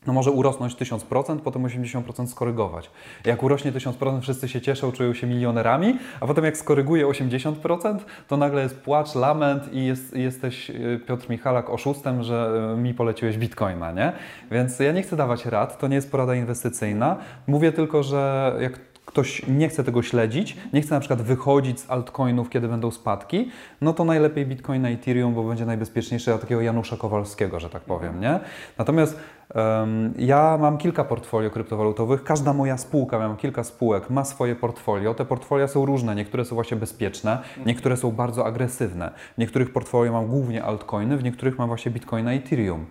no 0.07 0.13
może 0.13 0.31
urosnąć 0.31 0.75
1000%, 0.75 1.39
potem 1.39 1.63
80% 1.63 2.27
skorygować. 2.27 2.91
Jak 3.25 3.43
urośnie 3.43 3.71
1000%, 3.71 4.21
wszyscy 4.21 4.49
się 4.49 4.61
cieszą, 4.61 4.91
czują 4.91 5.13
się 5.13 5.27
milionerami, 5.27 5.97
a 6.19 6.27
potem 6.27 6.45
jak 6.45 6.57
skoryguje 6.57 7.05
80%, 7.05 7.99
to 8.27 8.37
nagle 8.37 8.63
jest 8.63 8.79
płacz, 8.79 9.15
lament 9.15 9.73
i 9.73 9.85
jest, 9.85 10.15
jesteś 10.15 10.69
y, 10.69 10.99
Piotr 11.07 11.29
Michalak 11.29 11.69
oszustem, 11.69 12.23
że 12.23 12.69
y, 12.73 12.77
mi 12.77 12.93
poleciłeś 12.93 13.37
bitcoina, 13.37 13.91
nie? 13.91 14.13
Więc 14.51 14.79
ja 14.79 14.91
nie 14.91 15.01
chcę 15.01 15.15
dawać 15.15 15.45
rad, 15.45 15.77
to 15.79 15.87
nie 15.87 15.95
jest 15.95 16.11
porada 16.11 16.35
inwestycyjna. 16.35 17.17
Mówię 17.47 17.71
tylko, 17.71 18.03
że 18.03 18.53
jak 18.59 18.79
ktoś 19.15 19.41
nie 19.47 19.69
chce 19.69 19.83
tego 19.83 20.01
śledzić, 20.01 20.57
nie 20.73 20.81
chce 20.81 20.95
na 20.95 20.99
przykład 20.99 21.21
wychodzić 21.21 21.79
z 21.79 21.91
altcoinów, 21.91 22.49
kiedy 22.49 22.67
będą 22.67 22.91
spadki, 22.91 23.49
no 23.81 23.93
to 23.93 24.05
najlepiej 24.05 24.45
Bitcoin 24.45 24.81
na 24.81 24.89
Ethereum, 24.89 25.33
bo 25.33 25.43
będzie 25.43 25.65
najbezpieczniejszy 25.65 26.25
dla 26.31 26.37
takiego 26.37 26.61
Janusza 26.61 26.97
Kowalskiego, 26.97 27.59
że 27.59 27.69
tak 27.69 27.81
powiem, 27.81 28.19
nie? 28.21 28.39
Natomiast 28.77 29.19
um, 29.55 30.13
ja 30.17 30.57
mam 30.61 30.77
kilka 30.77 31.03
portfolio 31.03 31.49
kryptowalutowych, 31.49 32.23
każda 32.23 32.53
moja 32.53 32.77
spółka, 32.77 33.19
mam 33.19 33.37
kilka 33.37 33.63
spółek, 33.63 34.09
ma 34.09 34.25
swoje 34.25 34.55
portfolio. 34.55 35.13
Te 35.13 35.25
portfolia 35.25 35.67
są 35.67 35.85
różne, 35.85 36.15
niektóre 36.15 36.45
są 36.45 36.55
właśnie 36.55 36.77
bezpieczne, 36.77 37.39
niektóre 37.65 37.97
są 37.97 38.11
bardzo 38.11 38.45
agresywne. 38.45 39.11
W 39.35 39.37
niektórych 39.37 39.73
portfolio 39.73 40.11
mam 40.11 40.27
głównie 40.27 40.63
altcoiny, 40.63 41.17
w 41.17 41.23
niektórych 41.23 41.57
mam 41.57 41.67
właśnie 41.67 41.91
Bitcoin 41.91 42.25
na 42.25 42.33
Ethereum, 42.33 42.85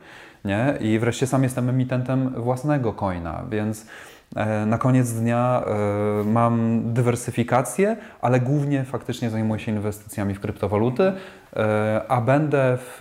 nie? 0.44 0.74
I 0.80 0.98
wreszcie 0.98 1.26
sam 1.26 1.42
jestem 1.42 1.68
emitentem 1.68 2.42
własnego 2.42 2.92
coina, 2.92 3.44
więc 3.50 3.86
na 4.66 4.78
koniec 4.78 5.12
dnia 5.12 5.64
e, 5.66 6.24
mam 6.24 6.82
dywersyfikację, 6.92 7.96
ale 8.20 8.40
głównie 8.40 8.84
faktycznie 8.84 9.30
zajmuję 9.30 9.60
się 9.60 9.72
inwestycjami 9.72 10.34
w 10.34 10.40
kryptowaluty, 10.40 11.12
e, 11.56 12.02
a 12.08 12.20
będę 12.20 12.78
w, 12.78 12.96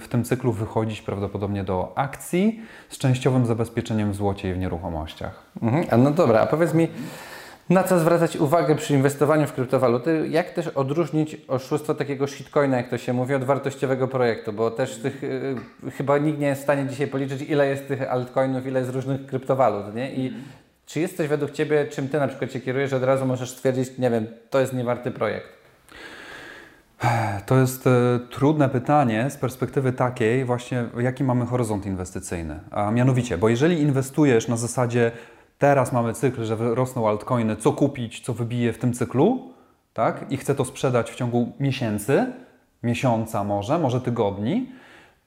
w 0.00 0.08
tym 0.08 0.24
cyklu 0.24 0.52
wychodzić 0.52 1.02
prawdopodobnie 1.02 1.64
do 1.64 1.92
akcji 1.94 2.60
z 2.88 2.98
częściowym 2.98 3.46
zabezpieczeniem 3.46 4.12
w 4.12 4.14
złocie 4.14 4.50
i 4.50 4.54
w 4.54 4.58
nieruchomościach. 4.58 5.42
Mhm. 5.62 6.02
No 6.02 6.10
dobra, 6.10 6.40
a 6.40 6.46
powiedz 6.46 6.74
mi, 6.74 6.88
na 7.70 7.82
co 7.82 7.98
zwracać 7.98 8.36
uwagę 8.36 8.74
przy 8.74 8.94
inwestowaniu 8.94 9.46
w 9.46 9.52
kryptowaluty? 9.52 10.28
Jak 10.30 10.50
też 10.50 10.68
odróżnić 10.68 11.36
oszustwo 11.48 11.94
takiego 11.94 12.26
shitcoina, 12.26 12.76
jak 12.76 12.88
to 12.88 12.98
się 12.98 13.12
mówi, 13.12 13.34
od 13.34 13.44
wartościowego 13.44 14.08
projektu? 14.08 14.52
Bo 14.52 14.70
też 14.70 14.98
tych, 14.98 15.22
chyba 15.96 16.18
nikt 16.18 16.38
nie 16.38 16.46
jest 16.46 16.60
w 16.60 16.64
stanie 16.64 16.86
dzisiaj 16.86 17.06
policzyć, 17.06 17.42
ile 17.42 17.66
jest 17.66 17.88
tych 17.88 18.10
altcoinów, 18.10 18.66
ile 18.66 18.80
jest 18.80 18.92
różnych 18.92 19.26
kryptowalut, 19.26 19.94
nie? 19.94 20.14
I 20.14 20.32
czy 20.86 21.00
jest 21.00 21.16
coś 21.16 21.28
według 21.28 21.50
Ciebie, 21.50 21.86
czym 21.86 22.08
Ty 22.08 22.18
na 22.18 22.28
przykład 22.28 22.52
się 22.52 22.60
kierujesz, 22.60 22.92
od 22.92 23.02
razu 23.02 23.26
możesz 23.26 23.50
stwierdzić, 23.50 23.98
nie 23.98 24.10
wiem, 24.10 24.26
to 24.50 24.60
jest 24.60 24.72
niewarty 24.72 25.10
projekt? 25.10 25.56
To 27.46 27.58
jest 27.58 27.86
e, 27.86 27.90
trudne 28.30 28.68
pytanie 28.68 29.30
z 29.30 29.36
perspektywy 29.36 29.92
takiej 29.92 30.44
właśnie, 30.44 30.84
jaki 30.98 31.24
mamy 31.24 31.46
horyzont 31.46 31.86
inwestycyjny. 31.86 32.60
A 32.70 32.90
mianowicie, 32.90 33.38
bo 33.38 33.48
jeżeli 33.48 33.80
inwestujesz 33.80 34.48
na 34.48 34.56
zasadzie 34.56 35.12
teraz 35.58 35.92
mamy 35.92 36.14
cykl, 36.14 36.44
że 36.44 36.56
rosną 36.58 37.08
altcoiny, 37.08 37.56
co 37.56 37.72
kupić, 37.72 38.20
co 38.20 38.34
wybije 38.34 38.72
w 38.72 38.78
tym 38.78 38.92
cyklu, 38.92 39.52
tak? 39.94 40.24
I 40.30 40.36
chcę 40.36 40.54
to 40.54 40.64
sprzedać 40.64 41.10
w 41.10 41.14
ciągu 41.14 41.52
miesięcy, 41.60 42.26
miesiąca 42.82 43.44
może, 43.44 43.78
może 43.78 44.00
tygodni, 44.00 44.70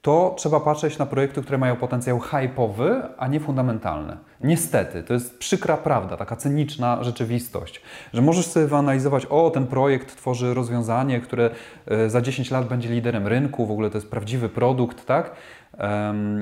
to 0.02 0.34
trzeba 0.38 0.60
patrzeć 0.60 0.98
na 0.98 1.06
projekty, 1.06 1.42
które 1.42 1.58
mają 1.58 1.76
potencjał 1.76 2.20
hype'owy, 2.20 3.02
a 3.18 3.28
nie 3.28 3.40
fundamentalny. 3.40 4.18
Niestety, 4.42 5.04
to 5.04 5.14
jest 5.14 5.38
przykra 5.38 5.78
prawda, 5.78 6.18
taka 6.18 6.36
cyniczna 6.36 7.04
rzeczywistość, 7.04 7.82
że 8.14 8.22
możesz 8.22 8.48
sobie 8.48 8.68
wyanalizować, 8.68 9.26
o, 9.26 9.50
ten 9.50 9.68
projekt 9.68 10.16
tworzy 10.16 10.54
rozwiązanie, 10.54 11.22
które 11.22 11.50
e, 11.88 12.10
za 12.10 12.22
10 12.22 12.52
lat 12.52 12.68
będzie 12.68 12.90
liderem 12.90 13.28
rynku, 13.28 13.66
w 13.66 13.72
ogóle 13.72 13.90
to 13.90 13.98
jest 13.98 14.12
prawdziwy 14.12 14.50
produkt, 14.50 15.06
tak? 15.06 15.32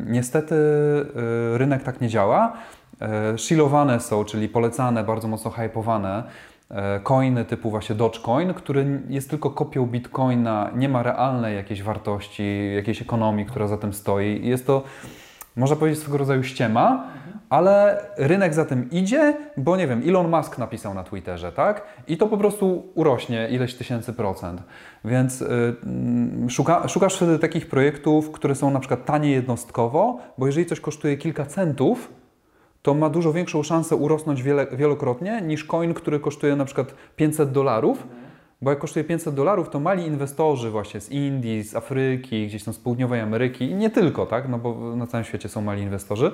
Niestety 0.05 0.55
e, 0.55 1.57
rynek 1.57 1.83
tak 1.83 2.01
nie 2.01 2.09
działa. 2.09 2.53
E, 3.01 3.37
shilowane 3.37 3.99
są, 3.99 4.25
czyli 4.25 4.49
polecane, 4.49 5.03
bardzo 5.03 5.27
mocno 5.27 5.51
hypowane 5.51 6.23
coiny 7.03 7.45
typu 7.45 7.69
właśnie 7.69 7.95
Dogecoin, 7.95 8.53
który 8.53 9.01
jest 9.09 9.29
tylko 9.29 9.49
kopią 9.49 9.85
Bitcoina, 9.85 10.71
nie 10.75 10.89
ma 10.89 11.03
realnej 11.03 11.55
jakiejś 11.55 11.83
wartości, 11.83 12.73
jakiejś 12.75 13.01
ekonomii, 13.01 13.45
która 13.45 13.67
za 13.67 13.77
tym 13.77 13.93
stoi. 13.93 14.47
Jest 14.47 14.67
to, 14.67 14.83
można 15.55 15.75
powiedzieć, 15.75 16.01
swego 16.01 16.17
rodzaju 16.17 16.43
ściema, 16.43 17.07
ale 17.49 18.05
rynek 18.17 18.53
za 18.53 18.65
tym 18.65 18.89
idzie, 18.91 19.37
bo 19.57 19.77
nie 19.77 19.87
wiem, 19.87 20.01
Elon 20.07 20.29
Musk 20.29 20.57
napisał 20.57 20.93
na 20.93 21.03
Twitterze, 21.03 21.51
tak? 21.51 21.83
I 22.07 22.17
to 22.17 22.27
po 22.27 22.37
prostu 22.37 22.83
urośnie 22.95 23.47
ileś 23.49 23.75
tysięcy 23.75 24.13
procent. 24.13 24.63
Więc 25.05 25.41
yy, 25.41 26.49
szuka, 26.49 26.87
szukasz 26.87 27.15
wtedy 27.15 27.39
takich 27.39 27.69
projektów, 27.69 28.31
które 28.31 28.55
są 28.55 28.71
na 28.71 28.79
przykład 28.79 29.05
tanie 29.05 29.31
jednostkowo, 29.31 30.19
bo 30.37 30.45
jeżeli 30.47 30.65
coś 30.65 30.79
kosztuje 30.79 31.17
kilka 31.17 31.45
centów, 31.45 32.16
to 32.81 32.93
ma 32.93 33.09
dużo 33.09 33.33
większą 33.33 33.63
szansę 33.63 33.95
urosnąć 33.95 34.43
wiele, 34.43 34.67
wielokrotnie 34.71 35.41
niż 35.41 35.63
coin, 35.63 35.93
który 35.93 36.19
kosztuje 36.19 36.55
na 36.55 36.65
przykład 36.65 36.95
500 37.15 37.51
dolarów. 37.51 38.07
Bo 38.61 38.69
jak 38.69 38.79
kosztuje 38.79 39.03
500 39.03 39.35
dolarów, 39.35 39.69
to 39.69 39.79
mali 39.79 40.07
inwestorzy 40.07 40.69
właśnie 40.69 41.01
z 41.01 41.11
Indii, 41.11 41.63
z 41.63 41.75
Afryki, 41.75 42.47
gdzieś 42.47 42.63
tam 42.63 42.73
z 42.73 42.77
południowej 42.77 43.21
Ameryki 43.21 43.71
i 43.71 43.75
nie 43.75 43.89
tylko, 43.89 44.25
tak, 44.25 44.49
no 44.49 44.57
bo 44.57 44.95
na 44.95 45.07
całym 45.07 45.25
świecie 45.25 45.49
są 45.49 45.61
mali 45.61 45.81
inwestorzy, 45.81 46.31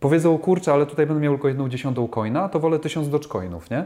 powiedzą, 0.00 0.38
kurczę, 0.38 0.72
ale 0.72 0.86
tutaj 0.86 1.06
będę 1.06 1.22
miał 1.22 1.32
tylko 1.32 1.48
jedną 1.48 1.68
dziesiątą 1.68 2.08
coina, 2.08 2.48
to 2.48 2.60
wolę 2.60 2.78
tysiąc 2.78 3.08
dogecoinów, 3.08 3.70
nie? 3.70 3.84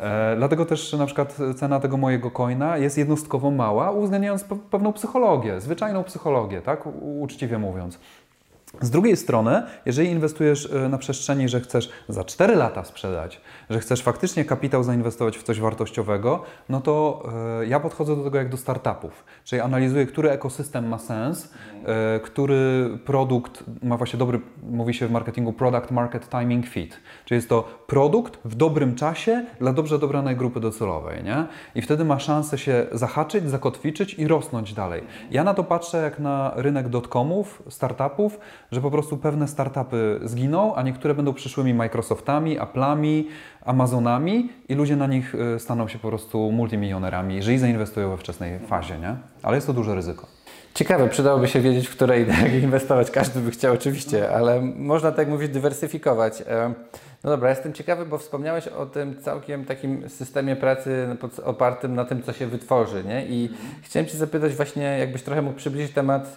E, 0.00 0.36
dlatego 0.36 0.66
też 0.66 0.92
na 0.92 1.06
przykład 1.06 1.36
cena 1.56 1.80
tego 1.80 1.96
mojego 1.96 2.30
coina 2.30 2.78
jest 2.78 2.98
jednostkowo 2.98 3.50
mała, 3.50 3.90
uwzględniając 3.90 4.44
pewną 4.70 4.92
psychologię, 4.92 5.60
zwyczajną 5.60 6.04
psychologię, 6.04 6.62
tak, 6.62 6.86
uczciwie 7.20 7.58
mówiąc. 7.58 7.98
Z 8.80 8.90
drugiej 8.90 9.16
strony, 9.16 9.62
jeżeli 9.86 10.08
inwestujesz 10.08 10.68
e, 10.72 10.88
na 10.88 10.98
przestrzeni, 10.98 11.48
że 11.48 11.60
chcesz 11.60 11.90
za 12.08 12.24
4 12.24 12.54
lata 12.54 12.84
sprzedać, 12.84 13.40
że 13.70 13.80
chcesz 13.80 14.02
faktycznie 14.02 14.44
kapitał 14.44 14.82
zainwestować 14.82 15.38
w 15.38 15.42
coś 15.42 15.60
wartościowego, 15.60 16.42
no 16.68 16.80
to 16.80 17.22
e, 17.60 17.66
ja 17.66 17.80
podchodzę 17.80 18.16
do 18.16 18.24
tego 18.24 18.38
jak 18.38 18.48
do 18.48 18.56
startupów. 18.56 19.24
Czyli 19.44 19.62
analizuję, 19.62 20.06
który 20.06 20.30
ekosystem 20.30 20.88
ma 20.88 20.98
sens, 20.98 21.54
e, 21.84 22.20
który 22.20 22.90
produkt 23.04 23.64
ma 23.82 23.96
właśnie 23.96 24.18
dobry, 24.18 24.40
mówi 24.62 24.94
się 24.94 25.06
w 25.06 25.10
marketingu 25.10 25.52
product 25.52 25.90
market 25.90 26.28
timing 26.28 26.66
fit. 26.66 27.00
Czyli 27.24 27.36
jest 27.36 27.48
to 27.48 27.62
produkt 27.86 28.38
w 28.44 28.54
dobrym 28.54 28.94
czasie 28.94 29.44
dla 29.60 29.72
dobrze 29.72 29.98
dobranej 29.98 30.36
grupy 30.36 30.60
docelowej, 30.60 31.24
nie? 31.24 31.46
I 31.74 31.82
wtedy 31.82 32.04
ma 32.04 32.18
szansę 32.18 32.58
się 32.58 32.86
zahaczyć, 32.92 33.50
zakotwiczyć 33.50 34.14
i 34.14 34.28
rosnąć 34.28 34.74
dalej. 34.74 35.02
Ja 35.30 35.44
na 35.44 35.54
to 35.54 35.64
patrzę 35.64 36.02
jak 36.02 36.18
na 36.18 36.52
rynek 36.56 36.88
dotcomów, 36.88 37.62
startupów, 37.68 38.38
że 38.72 38.80
po 38.80 38.90
prostu 38.90 39.16
pewne 39.16 39.48
startupy 39.48 40.20
zginą, 40.24 40.74
a 40.74 40.82
niektóre 40.82 41.14
będą 41.14 41.34
przyszłymi 41.34 41.74
Microsoftami, 41.74 42.58
Apple'ami, 42.58 43.24
Amazonami 43.64 44.48
i 44.68 44.74
ludzie 44.74 44.96
na 44.96 45.06
nich 45.06 45.34
y, 45.34 45.58
staną 45.58 45.88
się 45.88 45.98
po 45.98 46.08
prostu 46.08 46.52
multimilionerami, 46.52 47.36
jeżeli 47.36 47.58
zainwestują 47.58 48.10
we 48.10 48.16
wczesnej 48.16 48.58
fazie, 48.58 48.98
nie? 48.98 49.16
Ale 49.42 49.56
jest 49.56 49.66
to 49.66 49.72
duże 49.72 49.94
ryzyko. 49.94 50.26
Ciekawe, 50.74 51.08
przydałoby 51.08 51.48
się 51.48 51.60
wiedzieć, 51.60 51.88
w 51.88 51.96
której 51.96 52.26
inwestować. 52.62 53.10
Każdy 53.10 53.40
by 53.40 53.50
chciał 53.50 53.74
oczywiście, 53.74 54.30
ale 54.30 54.60
można 54.60 55.12
tak 55.12 55.28
mówić 55.28 55.52
dywersyfikować. 55.52 56.42
No 57.24 57.30
dobra, 57.30 57.50
jestem 57.50 57.72
ciekawy, 57.72 58.06
bo 58.06 58.18
wspomniałeś 58.18 58.68
o 58.68 58.86
tym 58.86 59.20
całkiem 59.20 59.64
takim 59.64 60.08
systemie 60.08 60.56
pracy 60.56 61.16
opartym 61.44 61.94
na 61.94 62.04
tym, 62.04 62.22
co 62.22 62.32
się 62.32 62.46
wytworzy, 62.46 63.04
nie? 63.04 63.26
I 63.26 63.50
chciałem 63.82 64.06
Cię 64.06 64.18
zapytać 64.18 64.52
właśnie, 64.52 64.98
jakbyś 64.98 65.22
trochę 65.22 65.42
mógł 65.42 65.56
przybliżyć 65.56 65.92
temat, 65.92 66.34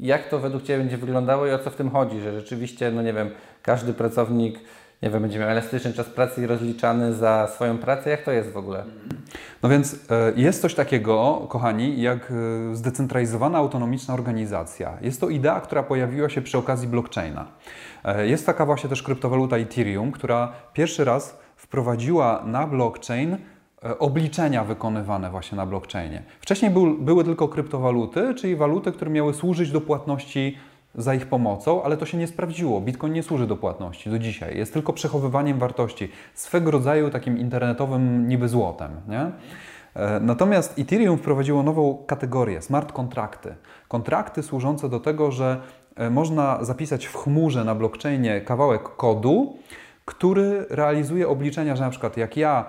jak 0.00 0.28
to 0.28 0.38
według 0.38 0.62
Ciebie 0.62 0.78
będzie 0.78 0.96
wyglądało 0.96 1.46
i 1.46 1.50
o 1.50 1.58
co 1.58 1.70
w 1.70 1.76
tym 1.76 1.90
chodzi, 1.90 2.20
że 2.20 2.40
rzeczywiście, 2.40 2.90
no 2.90 3.02
nie 3.02 3.12
wiem, 3.12 3.30
każdy 3.62 3.94
pracownik 3.94 4.58
nie 5.02 5.10
wiem, 5.10 5.22
będzie 5.22 5.38
miał 5.38 5.48
elastyczny 5.48 5.92
czas 5.92 6.06
pracy 6.06 6.42
i 6.42 6.46
rozliczany 6.46 7.14
za 7.14 7.48
swoją 7.54 7.78
pracę. 7.78 8.10
Jak 8.10 8.22
to 8.22 8.32
jest 8.32 8.52
w 8.52 8.56
ogóle? 8.56 8.84
No 9.62 9.68
więc 9.68 9.94
e, 10.10 10.32
jest 10.36 10.62
coś 10.62 10.74
takiego, 10.74 11.46
kochani, 11.48 12.02
jak 12.02 12.32
e, 12.72 12.76
zdecentralizowana 12.76 13.58
autonomiczna 13.58 14.14
organizacja. 14.14 14.98
Jest 15.00 15.20
to 15.20 15.28
idea, 15.28 15.60
która 15.60 15.82
pojawiła 15.82 16.28
się 16.28 16.42
przy 16.42 16.58
okazji 16.58 16.88
blockchaina. 16.88 17.46
E, 18.04 18.26
jest 18.26 18.46
taka 18.46 18.66
właśnie 18.66 18.90
też 18.90 19.02
kryptowaluta 19.02 19.56
Ethereum, 19.56 20.12
która 20.12 20.52
pierwszy 20.72 21.04
raz 21.04 21.38
wprowadziła 21.56 22.42
na 22.46 22.66
blockchain 22.66 23.36
obliczenia 23.98 24.64
wykonywane 24.64 25.30
właśnie 25.30 25.56
na 25.56 25.66
blockchainie. 25.66 26.22
Wcześniej 26.40 26.70
był, 26.70 26.98
były 26.98 27.24
tylko 27.24 27.48
kryptowaluty, 27.48 28.34
czyli 28.34 28.56
waluty, 28.56 28.92
które 28.92 29.10
miały 29.10 29.34
służyć 29.34 29.70
do 29.70 29.80
płatności 29.80 30.58
za 30.98 31.14
ich 31.14 31.26
pomocą, 31.26 31.82
ale 31.82 31.96
to 31.96 32.06
się 32.06 32.18
nie 32.18 32.26
sprawdziło. 32.26 32.80
Bitcoin 32.80 33.12
nie 33.12 33.22
służy 33.22 33.46
do 33.46 33.56
płatności 33.56 34.10
do 34.10 34.18
dzisiaj. 34.18 34.56
Jest 34.56 34.72
tylko 34.72 34.92
przechowywaniem 34.92 35.58
wartości, 35.58 36.08
swego 36.34 36.70
rodzaju 36.70 37.10
takim 37.10 37.38
internetowym 37.38 38.28
niby 38.28 38.48
złotem. 38.48 38.90
Nie? 39.08 39.30
E, 39.94 40.20
natomiast 40.20 40.78
Ethereum 40.78 41.18
wprowadziło 41.18 41.62
nową 41.62 42.04
kategorię 42.06 42.62
smart 42.62 42.92
kontrakty. 42.92 43.54
Kontrakty 43.88 44.42
służące 44.42 44.88
do 44.88 45.00
tego, 45.00 45.30
że 45.30 45.60
e, 45.96 46.10
można 46.10 46.64
zapisać 46.64 47.06
w 47.06 47.16
chmurze 47.16 47.64
na 47.64 47.74
blockchainie 47.74 48.40
kawałek 48.40 48.82
kodu, 48.82 49.56
który 50.04 50.66
realizuje 50.70 51.28
obliczenia, 51.28 51.76
że 51.76 51.84
na 51.84 51.90
przykład 51.90 52.16
jak 52.16 52.36
ja 52.36 52.64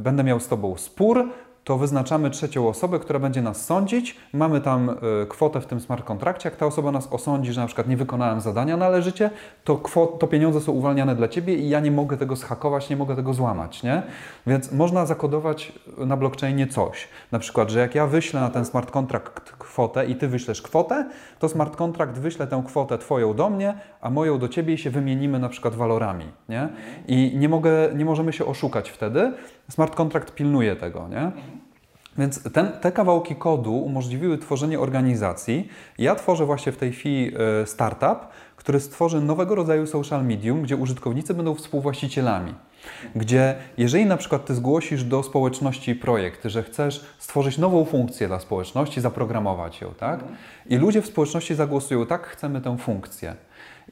będę 0.00 0.24
miał 0.24 0.40
z 0.40 0.48
Tobą 0.48 0.76
spór, 0.76 1.28
to 1.68 1.78
wyznaczamy 1.78 2.30
trzecią 2.30 2.68
osobę, 2.68 2.98
która 2.98 3.18
będzie 3.18 3.42
nas 3.42 3.64
sądzić. 3.64 4.16
Mamy 4.32 4.60
tam 4.60 4.90
y, 5.22 5.26
kwotę 5.26 5.60
w 5.60 5.66
tym 5.66 5.80
smart 5.80 6.04
kontrakcie. 6.04 6.48
Jak 6.48 6.58
ta 6.58 6.66
osoba 6.66 6.92
nas 6.92 7.08
osądzi, 7.12 7.52
że 7.52 7.60
na 7.60 7.66
przykład 7.66 7.88
nie 7.88 7.96
wykonałem 7.96 8.40
zadania 8.40 8.76
należycie, 8.76 9.30
to, 9.64 9.76
kwot, 9.76 10.18
to 10.18 10.26
pieniądze 10.26 10.60
są 10.60 10.72
uwalniane 10.72 11.16
dla 11.16 11.28
Ciebie 11.28 11.54
i 11.54 11.68
ja 11.68 11.80
nie 11.80 11.90
mogę 11.90 12.16
tego 12.16 12.36
schakować, 12.36 12.90
nie 12.90 12.96
mogę 12.96 13.16
tego 13.16 13.34
złamać. 13.34 13.82
Nie? 13.82 14.02
Więc 14.46 14.72
można 14.72 15.06
zakodować 15.06 15.72
na 15.98 16.16
blockchainie 16.16 16.66
coś. 16.66 17.08
Na 17.32 17.38
przykład, 17.38 17.70
że 17.70 17.80
jak 17.80 17.94
ja 17.94 18.06
wyślę 18.06 18.40
na 18.40 18.50
ten 18.50 18.64
smart 18.64 18.90
kontrakt 18.90 19.50
kwotę 19.50 20.06
i 20.06 20.16
Ty 20.16 20.28
wyślesz 20.28 20.62
kwotę, 20.62 21.06
to 21.38 21.48
smart 21.48 21.76
kontrakt 21.76 22.18
wyśle 22.18 22.46
tę 22.46 22.62
kwotę 22.66 22.98
Twoją 22.98 23.34
do 23.34 23.50
mnie, 23.50 23.74
a 24.00 24.10
moją 24.10 24.38
do 24.38 24.48
Ciebie 24.48 24.74
i 24.74 24.78
się 24.78 24.90
wymienimy 24.90 25.38
na 25.38 25.48
przykład 25.48 25.74
walorami. 25.74 26.24
Nie? 26.48 26.68
I 27.08 27.32
nie, 27.36 27.48
mogę, 27.48 27.70
nie 27.94 28.04
możemy 28.04 28.32
się 28.32 28.46
oszukać 28.46 28.90
wtedy. 28.90 29.32
Smart 29.70 29.94
kontrakt 29.94 30.34
pilnuje 30.34 30.76
tego. 30.76 31.08
Nie? 31.08 31.32
Więc 32.18 32.52
ten, 32.52 32.72
te 32.72 32.92
kawałki 32.92 33.36
kodu 33.36 33.76
umożliwiły 33.78 34.38
tworzenie 34.38 34.80
organizacji. 34.80 35.68
Ja 35.98 36.14
tworzę 36.14 36.46
właśnie 36.46 36.72
w 36.72 36.76
tej 36.76 36.92
chwili 36.92 37.32
e, 37.62 37.66
startup, 37.66 38.18
który 38.56 38.80
stworzy 38.80 39.20
nowego 39.20 39.54
rodzaju 39.54 39.86
social 39.86 40.24
medium, 40.24 40.62
gdzie 40.62 40.76
użytkownicy 40.76 41.34
będą 41.34 41.54
współwłaścicielami. 41.54 42.54
Gdzie 43.16 43.54
jeżeli 43.76 44.06
na 44.06 44.16
przykład 44.16 44.46
Ty 44.46 44.54
zgłosisz 44.54 45.04
do 45.04 45.22
społeczności 45.22 45.94
projekt, 45.94 46.44
że 46.44 46.62
chcesz 46.62 47.04
stworzyć 47.18 47.58
nową 47.58 47.84
funkcję 47.84 48.28
dla 48.28 48.40
społeczności, 48.40 49.00
zaprogramować 49.00 49.80
ją, 49.80 49.94
tak? 49.94 50.24
I 50.66 50.76
ludzie 50.76 51.02
w 51.02 51.06
społeczności 51.06 51.54
zagłosują, 51.54 52.06
tak, 52.06 52.26
chcemy 52.26 52.60
tę 52.60 52.78
funkcję. 52.78 53.34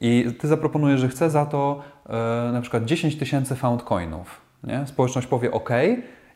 I 0.01 0.25
Ty 0.39 0.47
zaproponujesz, 0.47 1.01
że 1.01 1.09
chce 1.09 1.29
za 1.29 1.45
to 1.45 1.81
e, 2.09 2.51
na 2.53 2.61
przykład 2.61 2.85
10 2.85 3.17
tysięcy 3.17 3.55
found 3.55 3.83
coinów. 3.83 4.41
Nie? 4.63 4.87
Społeczność 4.87 5.27
powie 5.27 5.51
OK, 5.51 5.69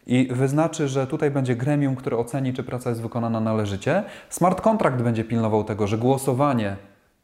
i 0.08 0.28
wyznaczy, 0.32 0.88
że 0.88 1.08
tutaj 1.08 1.32
będzie 1.32 1.56
gremium, 1.56 1.96
które 1.96 2.18
oceni, 2.18 2.54
czy 2.54 2.64
praca 2.64 2.90
jest 2.90 3.02
wykonana 3.02 3.40
należycie. 3.40 4.04
Smart 4.30 4.62
contract 4.62 5.02
będzie 5.02 5.24
pilnował 5.24 5.64
tego, 5.64 5.88
że 5.88 5.98
głosowanie 5.98 6.76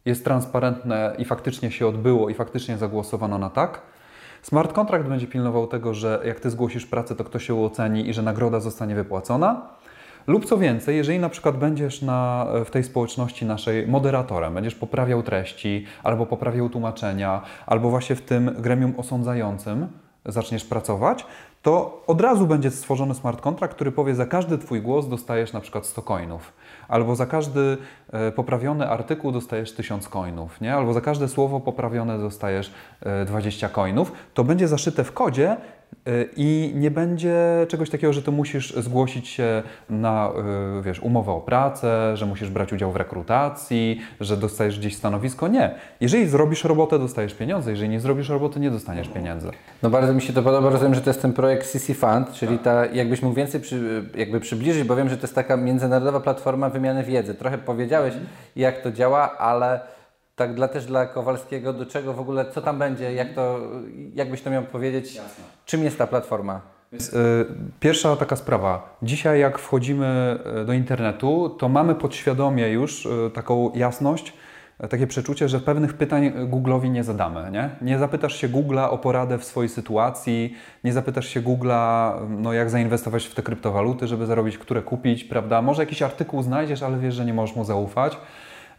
jest 0.05 0.23
transparentne 0.23 1.15
i 1.17 1.25
faktycznie 1.25 1.71
się 1.71 1.87
odbyło 1.87 2.29
i 2.29 2.33
faktycznie 2.33 2.77
zagłosowano 2.77 3.37
na 3.37 3.49
tak. 3.49 3.81
Smart 4.41 4.73
contract 4.73 5.07
będzie 5.07 5.27
pilnował 5.27 5.67
tego, 5.67 5.93
że 5.93 6.21
jak 6.25 6.39
ty 6.39 6.49
zgłosisz 6.49 6.85
pracę, 6.85 7.15
to 7.15 7.23
ktoś 7.23 7.47
się 7.47 7.65
oceni 7.65 8.09
i 8.09 8.13
że 8.13 8.21
nagroda 8.21 8.59
zostanie 8.59 8.95
wypłacona. 8.95 9.61
Lub 10.27 10.45
co 10.45 10.57
więcej, 10.57 10.97
jeżeli 10.97 11.19
na 11.19 11.29
przykład 11.29 11.57
będziesz 11.57 12.01
na, 12.01 12.47
w 12.65 12.69
tej 12.69 12.83
społeczności 12.83 13.45
naszej 13.45 13.87
moderatorem, 13.87 14.53
będziesz 14.53 14.75
poprawiał 14.75 15.23
treści, 15.23 15.85
albo 16.03 16.25
poprawiał 16.25 16.69
tłumaczenia, 16.69 17.41
albo 17.65 17.89
właśnie 17.89 18.15
w 18.15 18.21
tym 18.21 18.55
gremium 18.59 18.93
osądzającym 18.97 19.87
zaczniesz 20.25 20.65
pracować, 20.65 21.25
to 21.61 22.03
od 22.07 22.21
razu 22.21 22.47
będzie 22.47 22.71
stworzony 22.71 23.15
smart 23.15 23.41
contract, 23.41 23.75
który 23.75 23.91
powie, 23.91 24.15
za 24.15 24.25
każdy 24.25 24.57
Twój 24.57 24.81
głos 24.81 25.07
dostajesz 25.07 25.53
na 25.53 25.61
przykład 25.61 25.85
100 25.85 26.01
coinów, 26.01 26.53
albo 26.87 27.15
za 27.15 27.25
każdy 27.25 27.77
e, 28.11 28.31
poprawiony 28.31 28.89
artykuł 28.89 29.31
dostajesz 29.31 29.75
1000 29.75 30.09
coinów, 30.09 30.61
nie? 30.61 30.75
albo 30.75 30.93
za 30.93 31.01
każde 31.01 31.27
słowo 31.27 31.59
poprawione 31.59 32.19
dostajesz 32.19 32.73
20 33.25 33.67
e, 33.67 33.69
coinów. 33.69 34.11
To 34.33 34.43
będzie 34.43 34.67
zaszyte 34.67 35.03
w 35.03 35.11
kodzie 35.11 35.57
I 36.37 36.71
nie 36.75 36.91
będzie 36.91 37.35
czegoś 37.67 37.89
takiego, 37.89 38.13
że 38.13 38.21
ty 38.21 38.31
musisz 38.31 38.73
zgłosić 38.73 39.27
się 39.27 39.63
na 39.89 40.31
y, 40.79 40.81
wiesz, 40.81 40.99
umowę 40.99 41.31
o 41.31 41.41
pracę, 41.41 42.17
że 42.17 42.25
musisz 42.25 42.49
brać 42.49 42.73
udział 42.73 42.91
w 42.91 42.95
rekrutacji, 42.95 44.01
że 44.19 44.37
dostajesz 44.37 44.79
gdzieś 44.79 44.95
stanowisko. 44.95 45.47
Nie. 45.47 45.75
Jeżeli 46.01 46.27
zrobisz 46.27 46.63
robotę, 46.63 46.99
dostajesz 46.99 47.33
pieniądze. 47.33 47.71
Jeżeli 47.71 47.89
nie 47.89 47.99
zrobisz 47.99 48.29
roboty, 48.29 48.59
nie 48.59 48.71
dostaniesz 48.71 49.07
pieniędzy. 49.07 49.51
No 49.83 49.89
bardzo 49.89 50.13
mi 50.13 50.21
się 50.21 50.33
to 50.33 50.43
podoba. 50.43 50.69
Rozumiem, 50.69 50.95
że 50.95 51.01
to 51.01 51.09
jest 51.09 51.21
ten 51.21 51.33
projekt 51.33 51.67
CC 51.67 51.93
Fund, 51.93 52.31
czyli 52.31 52.59
ta, 52.59 52.85
jakbyś 52.85 53.21
mógł 53.21 53.35
więcej 53.35 53.61
przy, 53.61 54.05
jakby 54.15 54.39
przybliżyć, 54.39 54.83
bo 54.83 54.95
wiem, 54.95 55.09
że 55.09 55.17
to 55.17 55.23
jest 55.23 55.35
taka 55.35 55.57
międzynarodowa 55.57 56.19
platforma 56.19 56.69
wymiany 56.69 57.03
wiedzy. 57.03 57.35
Trochę 57.35 57.57
powiedziałeś, 57.57 58.13
jak 58.55 58.81
to 58.81 58.91
działa, 58.91 59.37
ale 59.37 59.96
tak 60.37 60.53
dla, 60.53 60.67
też 60.67 60.85
dla 60.85 61.05
Kowalskiego, 61.05 61.73
do 61.73 61.85
czego 61.85 62.13
w 62.13 62.19
ogóle, 62.19 62.51
co 62.51 62.61
tam 62.61 62.79
będzie, 62.79 63.13
jak 63.13 63.33
to, 63.33 63.59
jakbyś 64.15 64.41
to 64.41 64.49
miał 64.49 64.63
powiedzieć, 64.63 65.15
Jasne. 65.15 65.43
czym 65.65 65.83
jest 65.83 65.97
ta 65.97 66.07
platforma? 66.07 66.61
Y, 66.93 66.97
pierwsza 67.79 68.15
taka 68.15 68.35
sprawa. 68.35 68.97
Dzisiaj 69.03 69.39
jak 69.39 69.59
wchodzimy 69.59 70.39
y, 70.61 70.65
do 70.65 70.73
internetu, 70.73 71.55
to 71.59 71.69
mamy 71.69 71.95
podświadomie 71.95 72.69
już 72.69 73.05
y, 73.05 73.31
taką 73.33 73.71
jasność, 73.75 74.33
takie 74.89 75.07
przeczucie, 75.07 75.49
że 75.49 75.59
pewnych 75.59 75.93
pytań 75.93 76.31
Google'owi 76.31 76.89
nie 76.89 77.03
zadamy. 77.03 77.51
Nie? 77.51 77.69
nie 77.81 77.99
zapytasz 77.99 78.35
się 78.35 78.49
Google'a 78.49 78.89
o 78.89 78.97
poradę 78.97 79.37
w 79.37 79.43
swojej 79.43 79.69
sytuacji, 79.69 80.55
nie 80.83 80.93
zapytasz 80.93 81.27
się 81.27 81.41
Google'a, 81.41 82.13
no, 82.29 82.53
jak 82.53 82.69
zainwestować 82.69 83.25
w 83.25 83.35
te 83.35 83.43
kryptowaluty, 83.43 84.07
żeby 84.07 84.25
zarobić, 84.25 84.57
które 84.57 84.81
kupić, 84.81 85.23
prawda? 85.23 85.61
Może 85.61 85.81
jakiś 85.81 86.01
artykuł 86.01 86.41
znajdziesz, 86.41 86.83
ale 86.83 86.97
wiesz, 86.97 87.15
że 87.15 87.25
nie 87.25 87.33
możesz 87.33 87.55
mu 87.55 87.65
zaufać. 87.65 88.17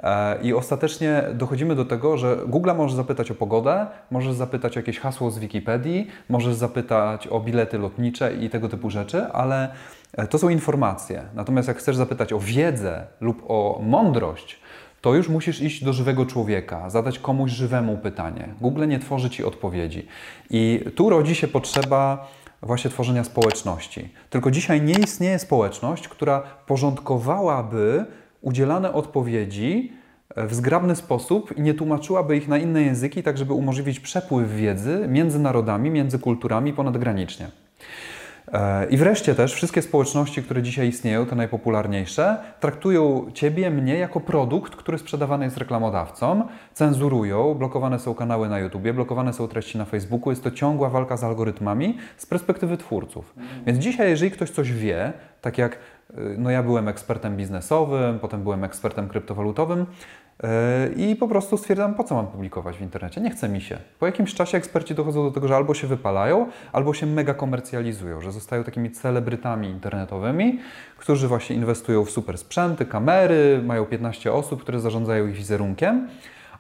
E, 0.02 0.42
I 0.42 0.54
ostatecznie 0.54 1.24
dochodzimy 1.34 1.74
do 1.74 1.84
tego, 1.84 2.16
że 2.16 2.36
Google 2.46 2.70
możesz 2.76 2.96
zapytać 2.96 3.30
o 3.30 3.34
pogodę, 3.34 3.86
możesz 4.10 4.34
zapytać 4.34 4.76
o 4.76 4.80
jakieś 4.80 4.98
hasło 4.98 5.30
z 5.30 5.38
Wikipedii, 5.38 6.06
możesz 6.28 6.54
zapytać 6.54 7.26
o 7.26 7.40
bilety 7.40 7.78
lotnicze 7.78 8.34
i 8.34 8.50
tego 8.50 8.68
typu 8.68 8.90
rzeczy, 8.90 9.26
ale 9.26 9.68
e, 10.12 10.26
to 10.26 10.38
są 10.38 10.48
informacje. 10.48 11.22
Natomiast 11.34 11.68
jak 11.68 11.76
chcesz 11.76 11.96
zapytać 11.96 12.32
o 12.32 12.38
wiedzę 12.38 13.06
lub 13.20 13.42
o 13.48 13.80
mądrość, 13.82 14.60
to 15.00 15.14
już 15.14 15.28
musisz 15.28 15.60
iść 15.60 15.84
do 15.84 15.92
żywego 15.92 16.26
człowieka, 16.26 16.90
zadać 16.90 17.18
komuś 17.18 17.50
żywemu 17.50 17.96
pytanie. 17.96 18.48
Google 18.60 18.88
nie 18.88 18.98
tworzy 18.98 19.30
ci 19.30 19.44
odpowiedzi. 19.44 20.06
I 20.50 20.84
tu 20.94 21.10
rodzi 21.10 21.34
się 21.34 21.48
potrzeba 21.48 22.28
właśnie 22.62 22.90
tworzenia 22.90 23.24
społeczności. 23.24 24.08
Tylko 24.30 24.50
dzisiaj 24.50 24.82
nie 24.82 24.94
istnieje 24.94 25.38
społeczność, 25.38 26.08
która 26.08 26.42
porządkowałaby 26.66 28.04
udzielane 28.40 28.92
odpowiedzi 28.92 29.92
e, 30.34 30.46
w 30.46 30.54
zgrabny 30.54 30.96
sposób 30.96 31.58
i 31.58 31.62
nie 31.62 31.74
tłumaczyłaby 31.74 32.36
ich 32.36 32.48
na 32.48 32.58
inne 32.58 32.82
języki, 32.82 33.22
tak 33.22 33.38
żeby 33.38 33.52
umożliwić 33.52 34.00
przepływ 34.00 34.54
wiedzy 34.54 35.06
między 35.08 35.38
narodami, 35.38 35.90
między 35.90 36.18
kulturami 36.18 36.72
ponadgranicznie. 36.72 37.50
E, 38.52 38.86
I 38.90 38.96
wreszcie 38.96 39.34
też 39.34 39.54
wszystkie 39.54 39.82
społeczności, 39.82 40.42
które 40.42 40.62
dzisiaj 40.62 40.88
istnieją, 40.88 41.26
te 41.26 41.36
najpopularniejsze, 41.36 42.36
traktują 42.60 43.30
Ciebie, 43.34 43.70
mnie 43.70 43.94
jako 43.94 44.20
produkt, 44.20 44.76
który 44.76 44.98
sprzedawany 44.98 45.44
jest 45.44 45.56
reklamodawcom, 45.56 46.44
cenzurują, 46.74 47.54
blokowane 47.54 47.98
są 47.98 48.14
kanały 48.14 48.48
na 48.48 48.58
YouTubie, 48.58 48.94
blokowane 48.94 49.32
są 49.32 49.48
treści 49.48 49.78
na 49.78 49.84
Facebooku. 49.84 50.30
Jest 50.30 50.44
to 50.44 50.50
ciągła 50.50 50.90
walka 50.90 51.16
z 51.16 51.24
algorytmami 51.24 51.98
z 52.16 52.26
perspektywy 52.26 52.76
twórców. 52.76 53.34
Więc 53.66 53.78
dzisiaj, 53.78 54.10
jeżeli 54.10 54.30
ktoś 54.30 54.50
coś 54.50 54.72
wie, 54.72 55.12
tak 55.40 55.58
jak 55.58 55.78
no 56.38 56.50
ja 56.50 56.62
byłem 56.62 56.88
ekspertem 56.88 57.36
biznesowym, 57.36 58.18
potem 58.18 58.42
byłem 58.42 58.64
ekspertem 58.64 59.08
kryptowalutowym 59.08 59.80
y, 59.80 60.46
i 60.96 61.16
po 61.16 61.28
prostu 61.28 61.56
stwierdzam, 61.56 61.94
po 61.94 62.04
co 62.04 62.14
mam 62.14 62.26
publikować 62.26 62.76
w 62.76 62.80
internecie? 62.80 63.20
Nie 63.20 63.30
chce 63.30 63.48
mi 63.48 63.60
się. 63.60 63.78
Po 63.98 64.06
jakimś 64.06 64.34
czasie 64.34 64.58
eksperci 64.58 64.94
dochodzą 64.94 65.24
do 65.24 65.30
tego, 65.30 65.48
że 65.48 65.56
albo 65.56 65.74
się 65.74 65.86
wypalają, 65.86 66.46
albo 66.72 66.94
się 66.94 67.06
mega 67.06 67.34
komercjalizują, 67.34 68.20
że 68.20 68.32
zostają 68.32 68.64
takimi 68.64 68.90
celebrytami 68.90 69.68
internetowymi, 69.68 70.58
którzy 70.96 71.28
właśnie 71.28 71.56
inwestują 71.56 72.04
w 72.04 72.10
super 72.10 72.38
sprzęty, 72.38 72.86
kamery, 72.86 73.62
mają 73.64 73.86
15 73.86 74.32
osób, 74.32 74.62
które 74.62 74.80
zarządzają 74.80 75.26
ich 75.26 75.34
wizerunkiem, 75.34 76.08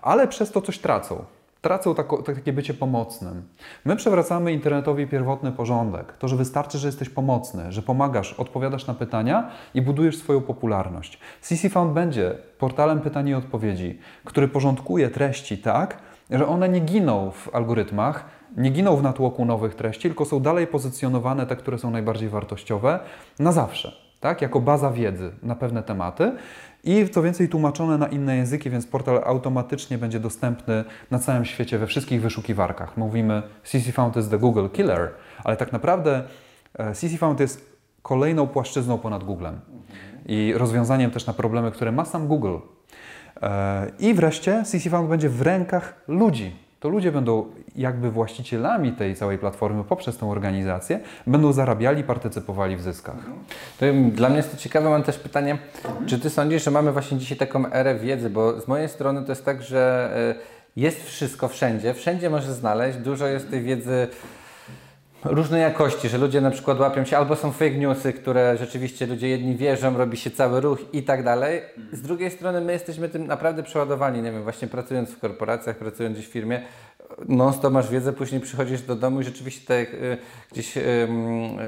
ale 0.02 0.28
przez 0.28 0.52
to 0.52 0.62
coś 0.62 0.78
tracą 0.78 1.24
tracą 1.60 1.94
tako, 1.94 2.22
takie 2.22 2.52
bycie 2.52 2.74
pomocnym. 2.74 3.42
My 3.84 3.96
przewracamy 3.96 4.52
internetowi 4.52 5.06
pierwotny 5.06 5.52
porządek. 5.52 6.16
To, 6.16 6.28
że 6.28 6.36
wystarczy, 6.36 6.78
że 6.78 6.88
jesteś 6.88 7.08
pomocny, 7.08 7.72
że 7.72 7.82
pomagasz, 7.82 8.32
odpowiadasz 8.32 8.86
na 8.86 8.94
pytania 8.94 9.50
i 9.74 9.82
budujesz 9.82 10.18
swoją 10.18 10.40
popularność. 10.40 11.18
CC 11.40 11.70
Found 11.70 11.92
będzie 11.92 12.34
portalem 12.58 13.00
pytań 13.00 13.28
i 13.28 13.34
odpowiedzi, 13.34 13.98
który 14.24 14.48
porządkuje 14.48 15.08
treści 15.10 15.58
tak, 15.58 15.98
że 16.30 16.46
one 16.46 16.68
nie 16.68 16.80
giną 16.80 17.30
w 17.30 17.54
algorytmach, 17.54 18.24
nie 18.56 18.70
giną 18.70 18.96
w 18.96 19.02
natłoku 19.02 19.44
nowych 19.44 19.74
treści, 19.74 20.02
tylko 20.02 20.24
są 20.24 20.40
dalej 20.40 20.66
pozycjonowane, 20.66 21.46
te, 21.46 21.56
które 21.56 21.78
są 21.78 21.90
najbardziej 21.90 22.28
wartościowe, 22.28 23.00
na 23.38 23.52
zawsze, 23.52 23.92
tak? 24.20 24.42
jako 24.42 24.60
baza 24.60 24.90
wiedzy 24.90 25.30
na 25.42 25.54
pewne 25.54 25.82
tematy 25.82 26.32
i 26.84 27.08
co 27.08 27.22
więcej 27.22 27.48
tłumaczone 27.48 27.98
na 27.98 28.06
inne 28.06 28.36
języki, 28.36 28.70
więc 28.70 28.86
portal 28.86 29.22
automatycznie 29.24 29.98
będzie 29.98 30.20
dostępny 30.20 30.84
na 31.10 31.18
całym 31.18 31.44
świecie 31.44 31.78
we 31.78 31.86
wszystkich 31.86 32.22
wyszukiwarkach. 32.22 32.96
Mówimy 32.96 33.42
CC 33.64 33.92
Found 33.92 34.16
is 34.16 34.28
the 34.28 34.38
Google 34.38 34.68
Killer, 34.68 35.10
ale 35.44 35.56
tak 35.56 35.72
naprawdę 35.72 36.22
e, 36.74 36.94
CC 36.94 37.16
Found 37.18 37.40
jest 37.40 37.78
kolejną 38.02 38.46
płaszczyzną 38.46 38.98
ponad 38.98 39.24
Googlem 39.24 39.60
i 40.26 40.52
rozwiązaniem 40.56 41.10
też 41.10 41.26
na 41.26 41.32
problemy, 41.32 41.70
które 41.70 41.92
ma 41.92 42.04
sam 42.04 42.26
Google. 42.26 42.56
E, 43.42 43.86
I 43.98 44.14
wreszcie 44.14 44.62
CC 44.66 44.90
Found 44.90 45.08
będzie 45.08 45.28
w 45.28 45.42
rękach 45.42 45.94
ludzi, 46.08 46.67
to 46.80 46.88
ludzie 46.88 47.12
będą 47.12 47.46
jakby 47.76 48.10
właścicielami 48.10 48.92
tej 48.92 49.14
całej 49.14 49.38
platformy 49.38 49.84
poprzez 49.84 50.18
tę 50.18 50.30
organizację, 50.30 51.00
będą 51.26 51.52
zarabiali, 51.52 52.04
partycypowali 52.04 52.76
w 52.76 52.82
zyskach. 52.82 53.16
To 53.78 53.86
dla 54.12 54.28
mnie 54.28 54.36
jest 54.36 54.50
to 54.50 54.56
ciekawe, 54.56 54.90
mam 54.90 55.02
też 55.02 55.18
pytanie, 55.18 55.58
czy 56.06 56.18
Ty 56.18 56.30
sądzisz, 56.30 56.64
że 56.64 56.70
mamy 56.70 56.92
właśnie 56.92 57.18
dzisiaj 57.18 57.38
taką 57.38 57.72
erę 57.72 57.94
wiedzy, 57.94 58.30
bo 58.30 58.60
z 58.60 58.68
mojej 58.68 58.88
strony 58.88 59.22
to 59.22 59.32
jest 59.32 59.44
tak, 59.44 59.62
że 59.62 60.10
e, 60.36 60.58
jest 60.76 61.04
wszystko 61.04 61.48
wszędzie, 61.48 61.94
wszędzie 61.94 62.30
możesz 62.30 62.50
znaleźć, 62.50 62.98
dużo 62.98 63.26
jest 63.26 63.50
tej 63.50 63.62
wiedzy 63.62 64.08
różnej 65.30 65.62
jakości, 65.62 66.08
że 66.08 66.18
ludzie 66.18 66.40
na 66.40 66.50
przykład 66.50 66.80
łapią 66.80 67.04
się, 67.04 67.18
albo 67.18 67.36
są 67.36 67.52
fake 67.52 67.70
newsy, 67.70 68.12
które 68.12 68.56
rzeczywiście 68.56 69.06
ludzie 69.06 69.28
jedni 69.28 69.56
wierzą, 69.56 69.96
robi 69.96 70.16
się 70.16 70.30
cały 70.30 70.60
ruch 70.60 70.78
i 70.92 71.02
tak 71.02 71.24
dalej. 71.24 71.62
Z 71.92 72.00
drugiej 72.00 72.30
strony 72.30 72.60
my 72.60 72.72
jesteśmy 72.72 73.08
tym 73.08 73.26
naprawdę 73.26 73.62
przeładowani, 73.62 74.22
nie 74.22 74.32
wiem, 74.32 74.42
właśnie 74.42 74.68
pracując 74.68 75.10
w 75.10 75.18
korporacjach, 75.18 75.76
pracując 75.76 76.16
gdzieś 76.16 76.28
w 76.28 76.32
firmie, 76.32 76.62
non 77.28 77.52
stop 77.52 77.72
masz 77.72 77.90
wiedzę, 77.90 78.12
później 78.12 78.40
przychodzisz 78.40 78.82
do 78.82 78.96
domu 78.96 79.20
i 79.20 79.24
rzeczywiście 79.24 79.66
tak 79.66 79.94
y, 79.94 80.18
gdzieś 80.52 80.76
y, 80.76 81.08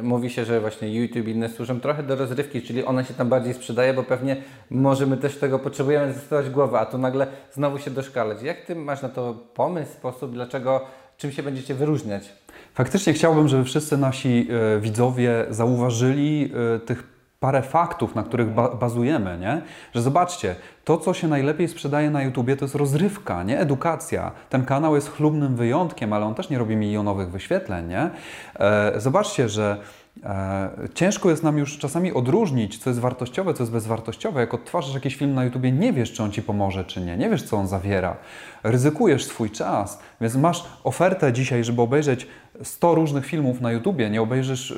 mówi 0.03 0.31
się, 0.31 0.45
że 0.45 0.61
właśnie 0.61 0.95
YouTube 0.95 1.29
i 1.29 1.31
inne 1.31 1.49
służą 1.49 1.81
trochę 1.81 2.03
do 2.03 2.17
rozrywki, 2.17 2.63
czyli 2.63 2.85
ona 2.85 3.05
się 3.05 3.15
tam 3.15 3.29
bardziej 3.29 3.55
sprzedaje, 3.55 3.95
bo 3.95 4.03
pewnie 4.03 4.37
może 4.71 5.07
my 5.07 5.17
też 5.17 5.37
tego 5.37 5.59
potrzebujemy 5.59 6.13
zastosować 6.13 6.51
głowę, 6.51 6.79
a 6.81 6.87
tu 6.87 6.99
nagle 6.99 7.27
znowu 7.53 7.79
się 7.79 7.91
doszkalać. 7.91 8.43
Jak 8.43 8.61
Ty 8.61 8.75
masz 8.75 9.03
na 9.03 9.09
to 9.09 9.35
pomysł, 9.55 9.93
sposób, 9.93 10.33
dlaczego, 10.33 10.87
czym 11.17 11.33
się 11.33 11.43
będziecie 11.43 11.75
wyróżniać? 11.75 12.33
Faktycznie 12.75 13.13
chciałbym, 13.13 13.49
żeby 13.49 13.65
wszyscy 13.65 13.99
nasi 13.99 14.49
y, 14.77 14.81
widzowie 14.81 15.47
zauważyli 15.51 16.53
y, 16.77 16.81
tych 16.81 17.11
parę 17.41 17.63
faktów, 17.63 18.15
na 18.15 18.23
których 18.23 18.49
ba 18.55 18.69
bazujemy, 18.69 19.39
nie? 19.39 19.63
Że 19.95 20.03
zobaczcie, 20.03 20.57
to 20.85 20.99
co 20.99 21.15
się 21.15 21.29
najlepiej 21.29 21.69
sprzedaje 21.69 22.11
na 22.11 22.23
YouTubie 22.23 22.57
to 22.57 22.65
jest 22.65 22.75
rozrywka, 22.75 23.43
nie 23.43 23.59
edukacja. 23.59 24.33
Ten 24.51 24.65
kanał 24.65 24.95
jest 24.95 25.11
chlubnym 25.11 25.57
wyjątkiem, 25.57 26.13
ale 26.13 26.27
on 26.27 26.35
też 26.35 26.51
nie 26.51 26.59
robi 26.59 26.77
milionowych 26.77 27.31
wyświetleń, 27.31 27.89
nie? 27.89 28.11
E, 28.59 29.01
zobaczcie, 29.01 29.49
że 29.49 29.77
E, 30.25 30.71
ciężko 30.95 31.31
jest 31.31 31.43
nam 31.43 31.59
już 31.59 31.79
czasami 31.79 32.13
odróżnić, 32.13 32.79
co 32.79 32.91
jest 32.91 33.01
wartościowe, 33.01 33.55
co 33.55 33.63
jest 33.63 33.73
bezwartościowe. 33.73 34.41
Jak 34.41 34.55
odtwarzasz 34.55 34.95
jakiś 34.95 35.17
film 35.17 35.35
na 35.35 35.45
YouTubie, 35.45 35.73
nie 35.73 35.93
wiesz, 35.93 36.13
czy 36.13 36.23
on 36.23 36.33
ci 36.33 36.43
pomoże, 36.43 36.85
czy 36.85 37.01
nie. 37.01 37.17
Nie 37.17 37.31
wiesz, 37.31 37.43
co 37.43 37.57
on 37.57 37.67
zawiera. 37.67 38.17
Ryzykujesz 38.63 39.25
swój 39.25 39.51
czas, 39.51 39.99
więc 40.21 40.37
masz 40.37 40.65
ofertę 40.85 41.33
dzisiaj, 41.33 41.65
żeby 41.65 41.83
obejrzeć 41.83 42.27
100 42.63 42.95
różnych 42.95 43.27
filmów 43.27 43.61
na 43.61 43.73
YouTubie. 43.73 44.11
Nie 44.11 44.23
obejrzysz, 44.23 44.71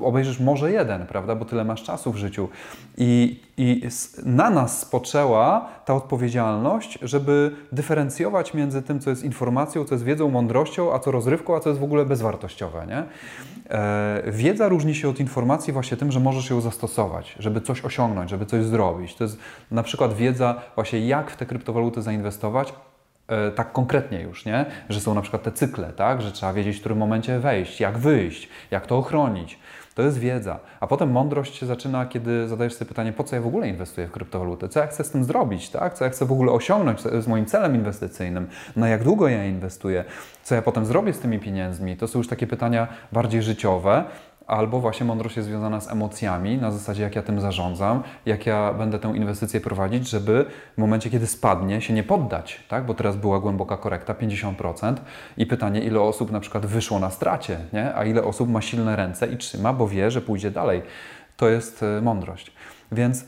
yy, 0.00 0.06
obejrzysz 0.06 0.40
może 0.40 0.72
jeden, 0.72 1.06
prawda, 1.06 1.34
bo 1.34 1.44
tyle 1.44 1.64
masz 1.64 1.82
czasu 1.82 2.12
w 2.12 2.16
życiu. 2.16 2.48
I, 2.96 3.40
I 3.56 3.82
na 4.24 4.50
nas 4.50 4.78
spoczęła 4.78 5.68
ta 5.84 5.94
odpowiedzialność, 5.94 6.98
żeby 7.02 7.50
dyferencjować 7.72 8.54
między 8.54 8.82
tym, 8.82 9.00
co 9.00 9.10
jest 9.10 9.24
informacją, 9.24 9.84
co 9.84 9.94
jest 9.94 10.04
wiedzą, 10.04 10.30
mądrością, 10.30 10.94
a 10.94 10.98
co 10.98 11.10
rozrywką, 11.10 11.56
a 11.56 11.60
co 11.60 11.68
jest 11.68 11.80
w 11.80 11.84
ogóle 11.84 12.06
bezwartościowe. 12.06 12.86
Nie? 12.86 13.04
E, 13.70 14.22
wiedza 14.26 14.68
różni 14.68 14.94
się 14.94 15.08
od 15.08 15.20
informacji 15.20 15.72
właśnie 15.72 15.96
tym, 15.96 16.12
że 16.12 16.20
możesz 16.20 16.50
ją 16.50 16.60
zastosować, 16.60 17.36
żeby 17.38 17.60
coś 17.60 17.84
osiągnąć, 17.84 18.30
żeby 18.30 18.46
coś 18.46 18.64
zrobić. 18.64 19.14
To 19.14 19.24
jest 19.24 19.38
na 19.70 19.82
przykład 19.82 20.14
wiedza 20.14 20.60
właśnie 20.74 21.06
jak 21.06 21.30
w 21.30 21.36
te 21.36 21.46
kryptowaluty 21.46 22.02
zainwestować, 22.02 22.72
tak 23.54 23.72
konkretnie 23.72 24.20
już, 24.20 24.44
nie? 24.44 24.64
Że 24.88 25.00
są 25.00 25.14
na 25.14 25.22
przykład 25.22 25.42
te 25.42 25.52
cykle, 25.52 25.92
tak? 25.92 26.22
Że 26.22 26.32
trzeba 26.32 26.52
wiedzieć, 26.52 26.76
w 26.76 26.80
którym 26.80 26.98
momencie 26.98 27.38
wejść, 27.38 27.80
jak 27.80 27.98
wyjść, 27.98 28.48
jak 28.70 28.86
to 28.86 28.98
ochronić. 28.98 29.58
To 29.94 30.02
jest 30.02 30.18
wiedza. 30.18 30.58
A 30.80 30.86
potem 30.86 31.10
mądrość 31.10 31.54
się 31.54 31.66
zaczyna, 31.66 32.06
kiedy 32.06 32.48
zadajesz 32.48 32.74
sobie 32.74 32.88
pytanie, 32.88 33.12
po 33.12 33.24
co 33.24 33.36
ja 33.36 33.42
w 33.42 33.46
ogóle 33.46 33.68
inwestuję 33.68 34.06
w 34.06 34.10
kryptowalutę? 34.10 34.68
Co 34.68 34.80
ja 34.80 34.86
chcę 34.86 35.04
z 35.04 35.10
tym 35.10 35.24
zrobić? 35.24 35.70
Tak? 35.70 35.94
Co 35.94 36.04
ja 36.04 36.10
chcę 36.10 36.26
w 36.26 36.32
ogóle 36.32 36.52
osiągnąć 36.52 37.00
z 37.00 37.26
moim 37.26 37.46
celem 37.46 37.74
inwestycyjnym? 37.74 38.48
Na 38.76 38.88
jak 38.88 39.04
długo 39.04 39.28
ja 39.28 39.44
inwestuję? 39.44 40.04
Co 40.42 40.54
ja 40.54 40.62
potem 40.62 40.86
zrobię 40.86 41.12
z 41.12 41.18
tymi 41.18 41.38
pieniędzmi? 41.38 41.96
To 41.96 42.08
są 42.08 42.18
już 42.18 42.28
takie 42.28 42.46
pytania 42.46 42.88
bardziej 43.12 43.42
życiowe 43.42 44.04
albo 44.52 44.80
właśnie 44.80 45.06
mądrość 45.06 45.36
jest 45.36 45.48
związana 45.48 45.80
z 45.80 45.90
emocjami, 45.90 46.58
na 46.58 46.70
zasadzie 46.70 47.02
jak 47.02 47.16
ja 47.16 47.22
tym 47.22 47.40
zarządzam, 47.40 48.02
jak 48.26 48.46
ja 48.46 48.74
będę 48.74 48.98
tę 48.98 49.12
inwestycję 49.16 49.60
prowadzić, 49.60 50.08
żeby 50.08 50.44
w 50.74 50.78
momencie, 50.78 51.10
kiedy 51.10 51.26
spadnie, 51.26 51.80
się 51.80 51.94
nie 51.94 52.02
poddać, 52.02 52.64
tak? 52.68 52.86
bo 52.86 52.94
teraz 52.94 53.16
była 53.16 53.40
głęboka 53.40 53.76
korekta, 53.76 54.14
50% 54.14 54.96
i 55.36 55.46
pytanie, 55.46 55.80
ile 55.80 56.00
osób 56.00 56.30
na 56.30 56.40
przykład 56.40 56.66
wyszło 56.66 56.98
na 56.98 57.10
stracie, 57.10 57.58
nie? 57.72 57.94
a 57.94 58.04
ile 58.04 58.24
osób 58.24 58.48
ma 58.50 58.60
silne 58.60 58.96
ręce 58.96 59.26
i 59.26 59.36
trzyma, 59.36 59.72
bo 59.72 59.88
wie, 59.88 60.10
że 60.10 60.20
pójdzie 60.20 60.50
dalej. 60.50 60.82
To 61.36 61.48
jest 61.48 61.82
e, 61.82 62.00
mądrość. 62.00 62.52
Więc 62.92 63.24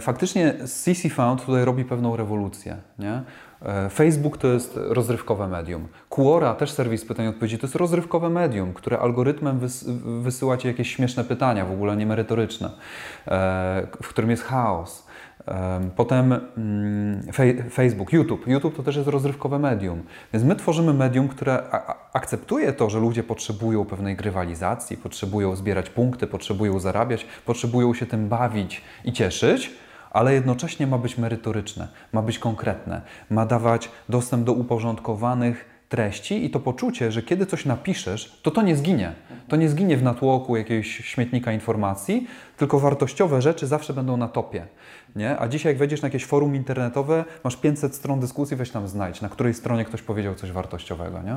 faktycznie 0.00 0.54
CC 0.66 1.08
Found 1.08 1.44
tutaj 1.44 1.64
robi 1.64 1.84
pewną 1.84 2.16
rewolucję. 2.16 2.76
Nie? 2.98 3.22
E, 3.62 3.90
Facebook 3.90 4.38
to 4.38 4.48
jest 4.48 4.72
rozrywkowe 4.76 5.48
medium. 5.48 5.88
Quora, 6.08 6.54
też 6.54 6.70
serwis 6.70 7.04
pytań 7.04 7.26
i 7.26 7.28
odpowiedzi, 7.28 7.58
to 7.58 7.66
jest 7.66 7.76
rozrywkowe 7.76 8.30
medium, 8.30 8.72
które 8.72 8.98
algorytmem 8.98 9.58
wys 9.58 9.84
wysyła 10.22 10.56
Ci 10.56 10.68
jakieś 10.68 10.94
śmieszne 10.94 11.24
pytania, 11.24 11.64
w 11.64 11.72
ogóle 11.72 11.96
niemerytoryczne, 11.96 12.70
e, 13.28 13.86
w 14.02 14.08
którym 14.08 14.30
jest 14.30 14.42
chaos. 14.42 15.06
Potem 15.96 16.32
mm, 16.56 17.22
Facebook, 17.70 18.12
YouTube. 18.12 18.46
YouTube 18.46 18.76
to 18.76 18.82
też 18.82 18.96
jest 18.96 19.08
rozrywkowe 19.08 19.58
medium. 19.58 20.02
Więc 20.32 20.44
my 20.44 20.56
tworzymy 20.56 20.94
medium, 20.94 21.28
które 21.28 21.62
akceptuje 22.12 22.72
to, 22.72 22.90
że 22.90 23.00
ludzie 23.00 23.22
potrzebują 23.22 23.84
pewnej 23.84 24.16
grywalizacji, 24.16 24.96
potrzebują 24.96 25.56
zbierać 25.56 25.90
punkty, 25.90 26.26
potrzebują 26.26 26.78
zarabiać, 26.78 27.26
potrzebują 27.46 27.94
się 27.94 28.06
tym 28.06 28.28
bawić 28.28 28.82
i 29.04 29.12
cieszyć, 29.12 29.70
ale 30.10 30.34
jednocześnie 30.34 30.86
ma 30.86 30.98
być 30.98 31.18
merytoryczne, 31.18 31.88
ma 32.12 32.22
być 32.22 32.38
konkretne, 32.38 33.02
ma 33.30 33.46
dawać 33.46 33.90
dostęp 34.08 34.44
do 34.44 34.52
uporządkowanych 34.52 35.80
treści 35.90 36.44
i 36.44 36.50
to 36.50 36.60
poczucie, 36.60 37.12
że 37.12 37.22
kiedy 37.22 37.46
coś 37.46 37.64
napiszesz, 37.64 38.40
to 38.42 38.50
to 38.50 38.62
nie 38.62 38.76
zginie. 38.76 39.12
To 39.48 39.56
nie 39.56 39.68
zginie 39.68 39.96
w 39.96 40.02
natłoku 40.02 40.56
jakiegoś 40.56 40.86
śmietnika 40.86 41.52
informacji, 41.52 42.26
tylko 42.56 42.80
wartościowe 42.80 43.42
rzeczy 43.42 43.66
zawsze 43.66 43.92
będą 43.92 44.16
na 44.16 44.28
topie. 44.28 44.66
Nie? 45.16 45.38
A 45.38 45.48
dzisiaj 45.48 45.72
jak 45.72 45.78
wejdziesz 45.78 46.02
na 46.02 46.06
jakieś 46.06 46.24
forum 46.24 46.54
internetowe, 46.54 47.24
masz 47.44 47.56
500 47.56 47.94
stron 47.94 48.20
dyskusji, 48.20 48.56
weź 48.56 48.70
tam 48.70 48.88
znajdź, 48.88 49.20
na 49.20 49.28
której 49.28 49.54
stronie 49.54 49.84
ktoś 49.84 50.02
powiedział 50.02 50.34
coś 50.34 50.52
wartościowego. 50.52 51.22
Nie? 51.22 51.36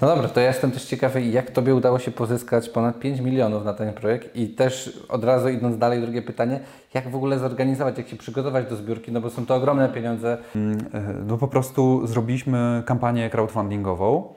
No 0.00 0.08
dobra, 0.08 0.28
to 0.28 0.40
ja 0.40 0.46
jestem 0.46 0.70
też 0.70 0.84
ciekawy, 0.84 1.22
jak 1.22 1.50
Tobie 1.50 1.74
udało 1.74 1.98
się 1.98 2.10
pozyskać 2.10 2.68
ponad 2.68 3.00
5 3.00 3.20
milionów 3.20 3.64
na 3.64 3.74
ten 3.74 3.92
projekt 3.92 4.36
i 4.36 4.48
też 4.48 5.00
od 5.08 5.24
razu 5.24 5.48
idąc 5.48 5.78
dalej, 5.78 6.00
drugie 6.00 6.22
pytanie, 6.22 6.60
jak 6.94 7.10
w 7.10 7.16
ogóle 7.16 7.38
zorganizować, 7.38 7.98
jak 7.98 8.08
się 8.08 8.16
przygotować 8.16 8.66
do 8.66 8.76
zbiórki, 8.76 9.12
no 9.12 9.20
bo 9.20 9.30
są 9.30 9.46
to 9.46 9.54
ogromne 9.54 9.88
pieniądze. 9.88 10.38
Mm, 10.56 10.78
e, 10.94 11.14
no 11.26 11.38
po 11.38 11.48
prostu 11.48 12.06
zrobiliśmy 12.06 12.82
kampanię 12.86 13.30
crowdfundingową, 13.30 14.34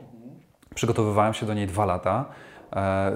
przygotowywałem 0.75 1.33
się 1.33 1.45
do 1.45 1.53
niej 1.53 1.67
dwa 1.67 1.85
lata. 1.85 2.25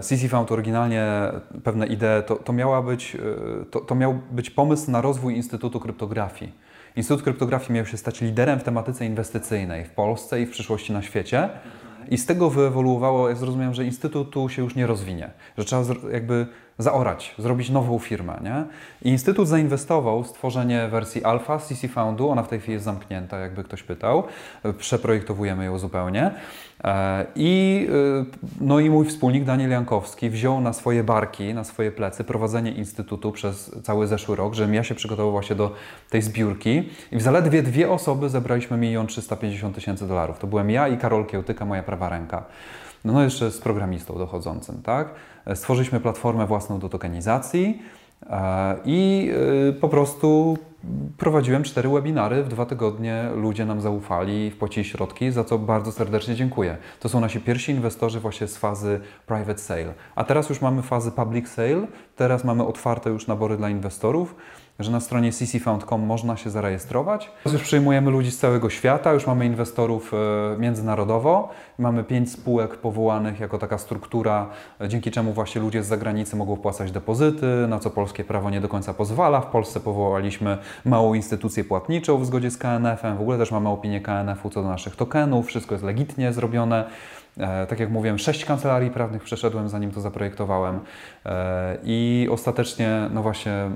CC 0.01 0.25
e, 0.25 0.29
Found 0.29 0.51
oryginalnie 0.51 1.31
pewne 1.63 1.87
idee, 1.87 2.23
to, 2.25 2.35
to, 2.35 2.53
miała 2.53 2.81
być, 2.81 3.15
e, 3.15 3.65
to, 3.65 3.79
to 3.79 3.95
miał 3.95 4.19
być 4.31 4.49
pomysł 4.49 4.91
na 4.91 5.01
rozwój 5.01 5.35
Instytutu 5.35 5.79
Kryptografii. 5.79 6.51
Instytut 6.95 7.23
Kryptografii 7.23 7.73
miał 7.73 7.85
się 7.85 7.97
stać 7.97 8.21
liderem 8.21 8.59
w 8.59 8.63
tematyce 8.63 9.05
inwestycyjnej 9.05 9.85
w 9.85 9.89
Polsce 9.89 10.41
i 10.41 10.45
w 10.45 10.51
przyszłości 10.51 10.93
na 10.93 11.01
świecie. 11.01 11.49
I 12.09 12.17
z 12.17 12.25
tego 12.25 12.49
wyewoluowało, 12.49 13.29
ja 13.29 13.35
zrozumiałem, 13.35 13.73
że 13.73 13.85
instytutu 13.85 14.49
się 14.49 14.61
już 14.61 14.75
nie 14.75 14.87
rozwinie, 14.87 15.29
że 15.57 15.65
trzeba 15.65 15.83
jakby 16.11 16.47
zaorać, 16.77 17.35
zrobić 17.37 17.69
nową 17.69 17.99
firmę. 17.99 18.39
Nie? 18.43 18.63
I 19.01 19.09
Instytut 19.09 19.47
zainwestował 19.47 20.23
w 20.23 20.27
stworzenie 20.27 20.87
wersji 20.87 21.23
alfa 21.23 21.59
CC 21.59 21.87
Foundu, 21.87 22.29
ona 22.29 22.43
w 22.43 22.47
tej 22.47 22.59
chwili 22.59 22.73
jest 22.73 22.85
zamknięta, 22.85 23.39
jakby 23.39 23.63
ktoś 23.63 23.83
pytał. 23.83 24.23
Przeprojektowujemy 24.77 25.65
ją 25.65 25.79
zupełnie. 25.79 26.31
E, 26.83 27.25
I, 27.35 27.87
e, 28.21 28.25
no 28.61 28.79
i 28.79 28.89
mój 28.89 29.05
wspólnik 29.05 29.43
Daniel 29.43 29.69
Jankowski 29.69 30.29
wziął 30.29 30.61
na 30.61 30.73
swoje 30.73 31.03
barki, 31.03 31.53
na 31.53 31.63
swoje 31.63 31.91
plecy 31.91 32.23
prowadzenie 32.23 32.71
Instytutu 32.71 33.31
przez 33.31 33.71
cały 33.83 34.07
zeszły 34.07 34.35
rok, 34.35 34.53
żebym 34.53 34.73
ja 34.73 34.83
się 34.83 34.95
przygotował 34.95 35.31
właśnie 35.31 35.55
do 35.55 35.71
tej 36.09 36.21
zbiórki. 36.21 36.89
I 37.11 37.17
w 37.17 37.21
zaledwie 37.21 37.63
dwie 37.63 37.91
osoby 37.91 38.29
zebraliśmy 38.29 38.85
1 38.85 39.07
350 39.07 39.75
tysięcy 39.75 40.07
dolarów. 40.07 40.39
To 40.39 40.47
byłem 40.47 40.69
ja 40.69 40.87
i 40.87 40.97
Karol 40.97 41.25
Kiełtyka, 41.25 41.65
moja 41.65 41.83
prawa 41.83 42.09
ręka. 42.09 42.45
No, 43.05 43.13
no 43.13 43.23
jeszcze 43.23 43.51
z 43.51 43.59
programistą 43.59 44.17
dochodzącym, 44.17 44.81
tak? 44.81 45.07
Stworzyliśmy 45.53 45.99
platformę 45.99 46.47
własną 46.47 46.79
do 46.79 46.89
tokenizacji 46.89 47.81
e, 48.29 48.75
i 48.85 49.31
e, 49.69 49.73
po 49.73 49.89
prostu 49.89 50.57
prowadziłem 51.17 51.63
cztery 51.63 51.89
webinary 51.89 52.43
w 52.43 52.47
dwa 52.47 52.65
tygodnie. 52.65 53.29
Ludzie 53.35 53.65
nam 53.65 53.81
zaufali, 53.81 54.51
wpłacili 54.51 54.85
środki, 54.85 55.31
za 55.31 55.43
co 55.43 55.59
bardzo 55.59 55.91
serdecznie 55.91 56.35
dziękuję. 56.35 56.77
To 56.99 57.09
są 57.09 57.19
nasi 57.19 57.39
pierwsi 57.39 57.71
inwestorzy 57.71 58.19
właśnie 58.19 58.47
z 58.47 58.57
fazy 58.57 58.99
private 59.27 59.57
sale. 59.57 59.93
A 60.15 60.23
teraz 60.23 60.49
już 60.49 60.61
mamy 60.61 60.81
fazę 60.81 61.11
public 61.11 61.49
sale, 61.49 61.87
teraz 62.15 62.43
mamy 62.43 62.65
otwarte 62.65 63.09
już 63.09 63.27
nabory 63.27 63.57
dla 63.57 63.69
inwestorów 63.69 64.35
że 64.79 64.91
na 64.91 64.99
stronie 64.99 65.31
ccfound.com 65.31 66.01
można 66.01 66.37
się 66.37 66.49
zarejestrować. 66.49 67.31
Już 67.53 67.61
przyjmujemy 67.61 68.11
ludzi 68.11 68.31
z 68.31 68.37
całego 68.37 68.69
świata, 68.69 69.13
już 69.13 69.27
mamy 69.27 69.45
inwestorów 69.45 70.13
e, 70.13 70.57
międzynarodowo, 70.59 71.49
mamy 71.79 72.03
pięć 72.03 72.31
spółek 72.31 72.77
powołanych 72.77 73.39
jako 73.39 73.57
taka 73.57 73.77
struktura, 73.77 74.49
e, 74.81 74.89
dzięki 74.89 75.11
czemu 75.11 75.33
właśnie 75.33 75.61
ludzie 75.61 75.83
z 75.83 75.87
zagranicy 75.87 76.35
mogą 76.35 76.55
wpłacać 76.55 76.91
depozyty, 76.91 77.45
na 77.67 77.79
co 77.79 77.89
polskie 77.89 78.23
prawo 78.23 78.49
nie 78.49 78.61
do 78.61 78.67
końca 78.67 78.93
pozwala. 78.93 79.41
W 79.41 79.47
Polsce 79.47 79.79
powołaliśmy 79.79 80.57
małą 80.85 81.13
instytucję 81.13 81.63
płatniczą 81.63 82.17
w 82.17 82.25
zgodzie 82.25 82.51
z 82.51 82.57
KNF-em, 82.57 83.17
w 83.17 83.21
ogóle 83.21 83.37
też 83.37 83.51
mamy 83.51 83.69
opinię 83.69 84.01
KNF-u 84.01 84.49
co 84.49 84.61
do 84.61 84.69
naszych 84.69 84.95
tokenów, 84.95 85.47
wszystko 85.47 85.75
jest 85.75 85.85
legitnie 85.85 86.33
zrobione. 86.33 86.85
E, 87.39 87.67
tak 87.67 87.79
jak 87.79 87.89
mówiłem, 87.89 88.19
sześć 88.19 88.45
kancelarii 88.45 88.91
prawnych 88.91 89.23
przeszedłem, 89.23 89.69
zanim 89.69 89.91
to 89.91 90.01
zaprojektowałem 90.01 90.79
e, 91.25 91.77
i 91.83 92.27
ostatecznie, 92.31 93.09
no 93.13 93.23
właśnie, 93.23 93.51
e, 93.51 93.71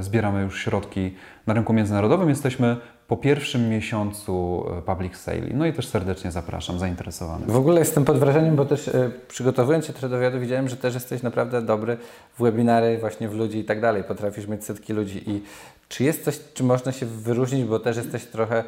zbieramy 0.00 0.42
już 0.42 0.64
środki 0.64 1.14
na 1.46 1.54
rynku 1.54 1.72
międzynarodowym. 1.72 2.28
Jesteśmy 2.28 2.76
po 3.08 3.16
pierwszym 3.16 3.68
miesiącu 3.68 4.64
public 4.86 5.16
sale. 5.16 5.46
No 5.54 5.66
i 5.66 5.72
też 5.72 5.86
serdecznie 5.86 6.30
zapraszam 6.30 6.78
zainteresowanych. 6.78 7.50
W 7.50 7.56
ogóle 7.56 7.78
jestem 7.78 8.04
pod 8.04 8.18
wrażeniem, 8.18 8.56
bo 8.56 8.64
też 8.64 8.90
przygotowując 9.28 9.86
się 9.86 9.92
do 9.92 10.08
wywiadu 10.08 10.40
widziałem, 10.40 10.68
że 10.68 10.76
też 10.76 10.94
jesteś 10.94 11.22
naprawdę 11.22 11.62
dobry 11.62 11.96
w 12.38 12.42
webinary, 12.42 12.98
właśnie 12.98 13.28
w 13.28 13.34
ludzi 13.34 13.58
i 13.58 13.64
tak 13.64 13.80
dalej. 13.80 14.04
Potrafisz 14.04 14.46
mieć 14.46 14.64
setki 14.64 14.92
ludzi 14.92 15.30
i 15.30 15.42
czy 15.88 16.04
jest 16.04 16.24
coś, 16.24 16.40
czy 16.54 16.64
można 16.64 16.92
się 16.92 17.06
wyróżnić, 17.06 17.64
bo 17.64 17.78
też 17.78 17.96
jesteś 17.96 18.24
trochę, 18.24 18.64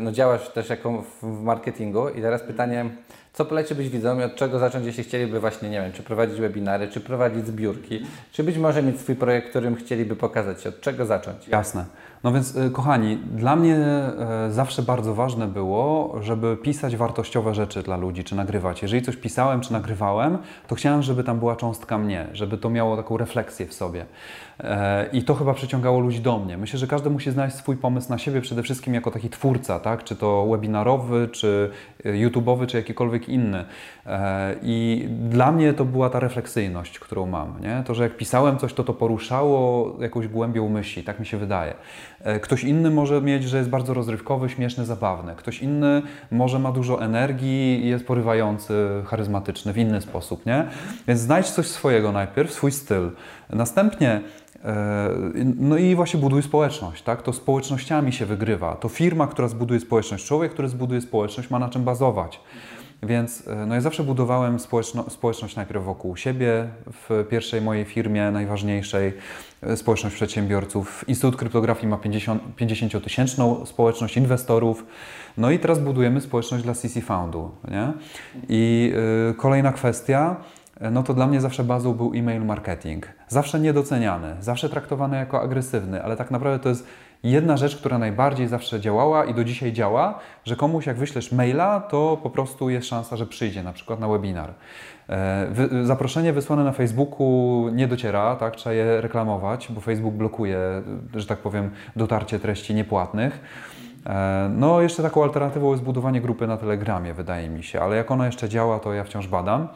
no 0.00 0.12
działasz 0.12 0.48
też 0.48 0.70
jako 0.70 1.04
w 1.22 1.42
marketingu 1.42 2.08
i 2.08 2.22
teraz 2.22 2.42
pytanie, 2.42 2.90
co 3.32 3.44
poleciłbyś 3.44 3.88
widzom 3.88 4.20
i 4.20 4.24
od 4.24 4.34
czego 4.34 4.58
zacząć, 4.58 4.86
jeśli 4.86 5.04
chcieliby 5.04 5.40
właśnie, 5.40 5.70
nie 5.70 5.80
wiem, 5.80 5.92
czy 5.92 6.02
prowadzić 6.02 6.40
webinary, 6.40 6.88
czy 6.88 7.00
prowadzić 7.00 7.46
zbiórki, 7.46 8.06
czy 8.32 8.44
być 8.44 8.58
może 8.58 8.82
mieć 8.82 9.00
swój 9.00 9.16
projekt, 9.16 9.48
którym 9.50 9.76
chcieliby 9.76 10.16
pokazać 10.16 10.62
się, 10.62 10.68
od 10.68 10.80
czego 10.80 11.06
zacząć? 11.06 11.48
Jasne. 11.48 11.84
No 12.24 12.32
więc, 12.32 12.56
y, 12.56 12.70
kochani, 12.70 13.16
dla 13.16 13.56
mnie 13.56 13.76
y, 14.48 14.52
zawsze 14.52 14.82
bardzo 14.82 15.14
ważne 15.14 15.48
było, 15.48 16.14
żeby 16.20 16.56
pisać 16.56 16.96
wartościowe 16.96 17.54
rzeczy 17.54 17.82
dla 17.82 17.96
ludzi, 17.96 18.24
czy 18.24 18.36
nagrywać. 18.36 18.82
Jeżeli 18.82 19.02
coś 19.02 19.16
pisałem, 19.16 19.60
czy 19.60 19.72
nagrywałem, 19.72 20.38
to 20.68 20.74
chciałem, 20.74 21.02
żeby 21.02 21.24
tam 21.24 21.38
była 21.38 21.56
cząstka 21.56 21.98
mnie, 21.98 22.26
żeby 22.32 22.58
to 22.58 22.70
miało 22.70 22.96
taką 22.96 23.16
refleksję 23.16 23.66
w 23.66 23.74
sobie. 23.74 24.06
E, 24.60 25.06
I 25.12 25.22
to 25.22 25.34
chyba 25.34 25.54
przyciągało 25.54 26.00
ludzi 26.00 26.20
do 26.20 26.38
mnie. 26.38 26.58
Myślę, 26.58 26.78
że 26.78 26.86
każdy 26.86 27.10
musi 27.10 27.30
znaleźć 27.30 27.56
swój 27.56 27.76
pomysł 27.76 28.10
na 28.10 28.18
siebie, 28.18 28.40
przede 28.40 28.62
wszystkim 28.62 28.94
jako 28.94 29.10
taki 29.10 29.30
twórca, 29.30 29.80
tak? 29.80 30.04
czy 30.04 30.16
to 30.16 30.46
webinarowy, 30.50 31.28
czy 31.32 31.70
YouTube'owy, 32.04 32.66
czy 32.66 32.76
jakikolwiek 32.76 33.28
inny. 33.28 33.64
E, 34.06 34.54
I 34.62 35.08
dla 35.28 35.52
mnie 35.52 35.72
to 35.72 35.84
była 35.84 36.10
ta 36.10 36.20
refleksyjność, 36.20 36.98
którą 36.98 37.26
mam. 37.26 37.60
Nie? 37.60 37.82
To, 37.86 37.94
że 37.94 38.02
jak 38.02 38.16
pisałem 38.16 38.58
coś, 38.58 38.74
to 38.74 38.84
to 38.84 38.94
poruszało 38.94 39.92
jakąś 40.00 40.28
głębią 40.28 40.68
myśli, 40.68 41.02
tak 41.02 41.20
mi 41.20 41.26
się 41.26 41.36
wydaje. 41.36 41.74
E, 42.24 42.40
ktoś 42.40 42.64
inny 42.64 42.90
może 42.90 43.22
mieć, 43.22 43.44
że 43.44 43.58
jest 43.58 43.70
bardzo 43.70 43.94
rozrywkowy, 43.94 44.48
śmieszny, 44.48 44.84
zabawny. 44.84 45.34
Ktoś 45.36 45.62
inny 45.62 46.02
może 46.30 46.58
ma 46.58 46.72
dużo 46.72 47.02
energii 47.02 47.84
i 47.84 47.88
jest 47.88 48.06
porywający, 48.06 48.74
charyzmatyczny 49.06 49.72
w 49.72 49.78
inny 49.78 50.00
sposób. 50.00 50.46
Nie? 50.46 50.66
Więc 51.08 51.20
znajdź 51.20 51.46
coś 51.46 51.66
swojego 51.66 52.12
najpierw, 52.12 52.52
swój 52.52 52.72
styl. 52.72 53.10
Następnie 53.50 54.20
e, 54.64 55.10
no 55.58 55.76
i 55.76 55.94
właśnie 55.94 56.20
buduj 56.20 56.42
społeczność, 56.42 57.02
tak? 57.02 57.22
To 57.22 57.32
społecznościami 57.32 58.12
się 58.12 58.26
wygrywa. 58.26 58.76
To 58.76 58.88
firma, 58.88 59.26
która 59.26 59.48
zbuduje 59.48 59.80
społeczność, 59.80 60.26
człowiek, 60.26 60.52
który 60.52 60.68
zbuduje 60.68 61.00
społeczność, 61.00 61.50
ma 61.50 61.58
na 61.58 61.68
czym 61.68 61.84
bazować. 61.84 62.40
Więc 63.02 63.48
e, 63.48 63.66
no 63.66 63.74
ja 63.74 63.80
zawsze 63.80 64.04
budowałem 64.04 64.58
społeczno, 64.58 65.10
społeczność 65.10 65.56
najpierw 65.56 65.84
wokół 65.84 66.16
siebie, 66.16 66.68
w 66.86 67.24
pierwszej 67.30 67.60
mojej 67.60 67.84
firmie, 67.84 68.30
najważniejszej, 68.30 69.12
e, 69.62 69.76
społeczność 69.76 70.16
przedsiębiorców. 70.16 71.04
Instytut 71.08 71.36
Kryptografii 71.36 71.88
ma 71.88 71.96
50-tysięczną 71.96 73.66
społeczność 73.66 74.16
inwestorów. 74.16 74.86
No 75.36 75.50
i 75.50 75.58
teraz 75.58 75.78
budujemy 75.78 76.20
społeczność 76.20 76.64
dla 76.64 76.74
CC 76.74 77.00
Foundu. 77.00 77.50
Nie? 77.70 77.92
I 78.48 78.92
y, 79.30 79.34
kolejna 79.34 79.72
kwestia, 79.72 80.36
no 80.90 81.02
to 81.02 81.14
dla 81.14 81.26
mnie 81.26 81.40
zawsze 81.40 81.64
bazą 81.64 81.94
był 81.94 82.12
e-mail 82.14 82.44
marketing. 82.44 83.06
Zawsze 83.28 83.60
niedoceniany, 83.60 84.36
zawsze 84.40 84.68
traktowany 84.68 85.16
jako 85.16 85.42
agresywny, 85.42 86.02
ale 86.02 86.16
tak 86.16 86.30
naprawdę 86.30 86.58
to 86.58 86.68
jest 86.68 86.86
jedna 87.22 87.56
rzecz, 87.56 87.76
która 87.76 87.98
najbardziej 87.98 88.48
zawsze 88.48 88.80
działała 88.80 89.24
i 89.24 89.34
do 89.34 89.44
dzisiaj 89.44 89.72
działa, 89.72 90.18
że 90.44 90.56
komuś 90.56 90.86
jak 90.86 90.96
wyślesz 90.96 91.32
maila, 91.32 91.80
to 91.80 92.18
po 92.22 92.30
prostu 92.30 92.70
jest 92.70 92.86
szansa, 92.86 93.16
że 93.16 93.26
przyjdzie 93.26 93.62
na 93.62 93.72
przykład 93.72 94.00
na 94.00 94.08
webinar. 94.08 94.54
E, 95.08 95.46
zaproszenie 95.82 96.32
wysłane 96.32 96.64
na 96.64 96.72
Facebooku 96.72 97.68
nie 97.72 97.88
dociera, 97.88 98.36
tak? 98.36 98.56
trzeba 98.56 98.74
je 98.74 99.00
reklamować, 99.00 99.68
bo 99.70 99.80
Facebook 99.80 100.14
blokuje, 100.14 100.58
że 101.14 101.26
tak 101.26 101.38
powiem, 101.38 101.70
dotarcie 101.96 102.38
treści 102.38 102.74
niepłatnych. 102.74 103.40
E, 104.06 104.50
no, 104.54 104.80
jeszcze 104.80 105.02
taką 105.02 105.22
alternatywą 105.22 105.70
jest 105.70 105.82
budowanie 105.82 106.20
grupy 106.20 106.46
na 106.46 106.56
Telegramie, 106.56 107.14
wydaje 107.14 107.48
mi 107.48 107.64
się, 107.64 107.80
ale 107.80 107.96
jak 107.96 108.10
ona 108.10 108.26
jeszcze 108.26 108.48
działa, 108.48 108.78
to 108.78 108.92
ja 108.92 109.04
wciąż 109.04 109.28
badam. 109.28 109.68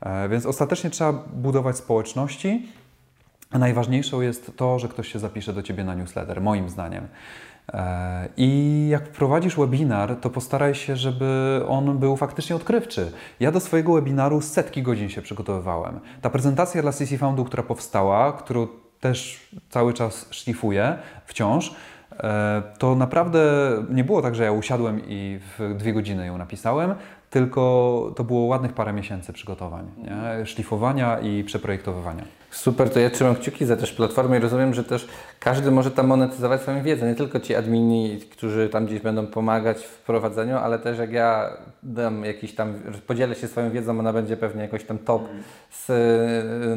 E, 0.00 0.28
więc 0.28 0.46
ostatecznie 0.46 0.90
trzeba 0.90 1.12
budować 1.12 1.76
społeczności, 1.76 2.68
Najważniejszą 3.52 4.20
jest 4.20 4.56
to, 4.56 4.78
że 4.78 4.88
ktoś 4.88 5.12
się 5.12 5.18
zapisze 5.18 5.52
do 5.52 5.62
Ciebie 5.62 5.84
na 5.84 5.94
newsletter, 5.94 6.40
moim 6.40 6.68
zdaniem. 6.68 7.08
E, 7.72 8.28
I 8.36 8.88
jak 8.90 9.02
prowadzisz 9.02 9.56
webinar, 9.56 10.16
to 10.16 10.30
postaraj 10.30 10.74
się, 10.74 10.96
żeby 10.96 11.60
on 11.68 11.98
był 11.98 12.16
faktycznie 12.16 12.56
odkrywczy. 12.56 13.12
Ja 13.40 13.52
do 13.52 13.60
swojego 13.60 13.92
webinaru 13.92 14.40
setki 14.40 14.82
godzin 14.82 15.08
się 15.08 15.22
przygotowywałem. 15.22 16.00
Ta 16.22 16.30
prezentacja 16.30 16.82
dla 16.82 16.92
CC 16.92 17.18
Foundu, 17.18 17.44
która 17.44 17.62
powstała, 17.62 18.32
którą 18.32 18.66
też 19.00 19.48
cały 19.70 19.94
czas 19.94 20.26
szlifuję 20.30 20.98
wciąż, 21.26 21.74
e, 22.12 22.62
to 22.78 22.94
naprawdę 22.94 23.40
nie 23.90 24.04
było 24.04 24.22
tak, 24.22 24.34
że 24.34 24.44
ja 24.44 24.52
usiadłem 24.52 25.00
i 25.06 25.40
w 25.58 25.74
dwie 25.76 25.92
godziny 25.92 26.26
ją 26.26 26.38
napisałem, 26.38 26.94
tylko 27.30 28.12
to 28.16 28.24
było 28.24 28.40
ładnych 28.40 28.72
parę 28.72 28.92
miesięcy 28.92 29.32
przygotowań, 29.32 29.86
nie? 29.98 30.46
szlifowania 30.46 31.18
i 31.18 31.44
przeprojektowywania. 31.44 32.37
Super, 32.50 32.90
to 32.90 33.00
ja 33.00 33.10
trzymam 33.10 33.36
kciuki 33.36 33.64
za 33.66 33.76
też 33.76 33.92
platformę 33.92 34.36
i 34.36 34.40
rozumiem, 34.40 34.74
że 34.74 34.84
też 34.84 35.08
każdy 35.40 35.70
może 35.70 35.90
tam 35.90 36.06
monetyzować 36.06 36.60
swoją 36.60 36.82
wiedzę, 36.82 37.08
nie 37.08 37.14
tylko 37.14 37.40
ci 37.40 37.54
admini, 37.54 38.20
którzy 38.30 38.68
tam 38.68 38.86
gdzieś 38.86 39.00
będą 39.00 39.26
pomagać 39.26 39.84
w 39.84 39.98
prowadzeniu, 39.98 40.56
ale 40.56 40.78
też 40.78 40.98
jak 40.98 41.12
ja 41.12 41.56
dam 41.82 42.24
jakiś 42.24 42.54
tam, 42.54 42.74
podzielę 43.06 43.34
się 43.34 43.48
swoją 43.48 43.70
wiedzą, 43.70 43.98
ona 43.98 44.12
będzie 44.12 44.36
pewnie 44.36 44.62
jakoś 44.62 44.84
tam 44.84 44.98
top 44.98 45.22
z, 45.70 45.88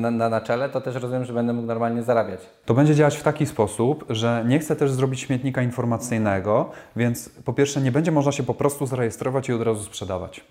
na, 0.01 0.11
na, 0.11 0.29
na 0.29 0.41
czele, 0.41 0.69
to 0.69 0.81
też 0.81 0.95
rozumiem, 0.95 1.25
że 1.25 1.33
będę 1.33 1.53
mógł 1.53 1.67
normalnie 1.67 2.03
zarabiać. 2.03 2.39
To 2.65 2.73
będzie 2.73 2.95
działać 2.95 3.17
w 3.17 3.23
taki 3.23 3.45
sposób, 3.45 4.05
że 4.09 4.43
nie 4.47 4.59
chcę 4.59 4.75
też 4.75 4.91
zrobić 4.91 5.19
śmietnika 5.19 5.61
informacyjnego, 5.61 6.71
więc 6.95 7.29
po 7.29 7.53
pierwsze 7.53 7.81
nie 7.81 7.91
będzie 7.91 8.11
można 8.11 8.31
się 8.31 8.43
po 8.43 8.53
prostu 8.53 8.85
zarejestrować 8.85 9.49
i 9.49 9.53
od 9.53 9.61
razu 9.61 9.83
sprzedawać. 9.83 10.45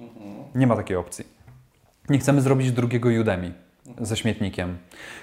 Nie 0.54 0.66
ma 0.66 0.76
takiej 0.76 0.96
opcji. 0.96 1.24
Nie 2.08 2.18
chcemy 2.18 2.40
zrobić 2.40 2.72
drugiego 2.72 3.08
Udemy 3.20 3.69
ze 4.00 4.16
śmietnikiem. 4.16 4.78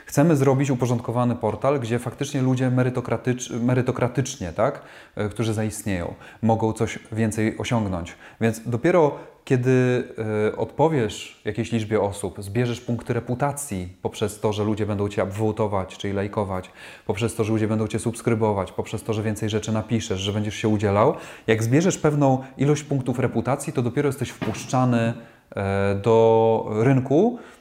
Chcemy 0.05 0.35
zrobić 0.35 0.69
uporządkowany 0.69 1.35
portal, 1.35 1.79
gdzie 1.79 1.99
faktycznie 1.99 2.41
ludzie 2.41 2.69
merytokratycz, 2.69 3.49
merytokratycznie, 3.49 4.53
tak, 4.53 4.81
e, 5.15 5.29
którzy 5.29 5.53
zaistnieją, 5.53 6.13
mogą 6.41 6.73
coś 6.73 6.99
więcej 7.11 7.57
osiągnąć. 7.57 8.15
Więc 8.41 8.61
dopiero 8.65 9.17
kiedy 9.47 10.03
y, 10.49 10.55
odpowiesz 10.55 11.41
jakiejś 11.45 11.71
liczbie 11.71 12.01
osób, 12.01 12.35
zbierzesz 12.39 12.81
punkty 12.81 13.13
reputacji 13.13 13.89
poprzez 14.01 14.39
to, 14.39 14.53
że 14.53 14.63
ludzie 14.63 14.85
będą 14.85 15.09
Cię 15.09 15.23
upvotować, 15.23 15.97
czyli 15.97 16.13
lajkować, 16.13 16.71
poprzez 17.05 17.35
to, 17.35 17.43
że 17.43 17.53
ludzie 17.53 17.67
będą 17.67 17.87
Cię 17.87 17.99
subskrybować, 17.99 18.71
poprzez 18.71 19.03
to, 19.03 19.13
że 19.13 19.23
więcej 19.23 19.49
rzeczy 19.49 19.71
napiszesz, 19.71 20.19
że 20.19 20.33
będziesz 20.33 20.55
się 20.55 20.67
udzielał, 20.67 21.15
jak 21.47 21.63
zbierzesz 21.63 21.97
pewną 21.97 22.43
ilość 22.57 22.83
punktów 22.83 23.19
reputacji, 23.19 23.73
to 23.73 23.81
dopiero 23.81 24.07
jesteś 24.07 24.29
wpuszczany 24.29 25.13
y, 25.51 25.55
do 26.01 26.65
rynku, 26.69 27.39
E, 27.39 27.56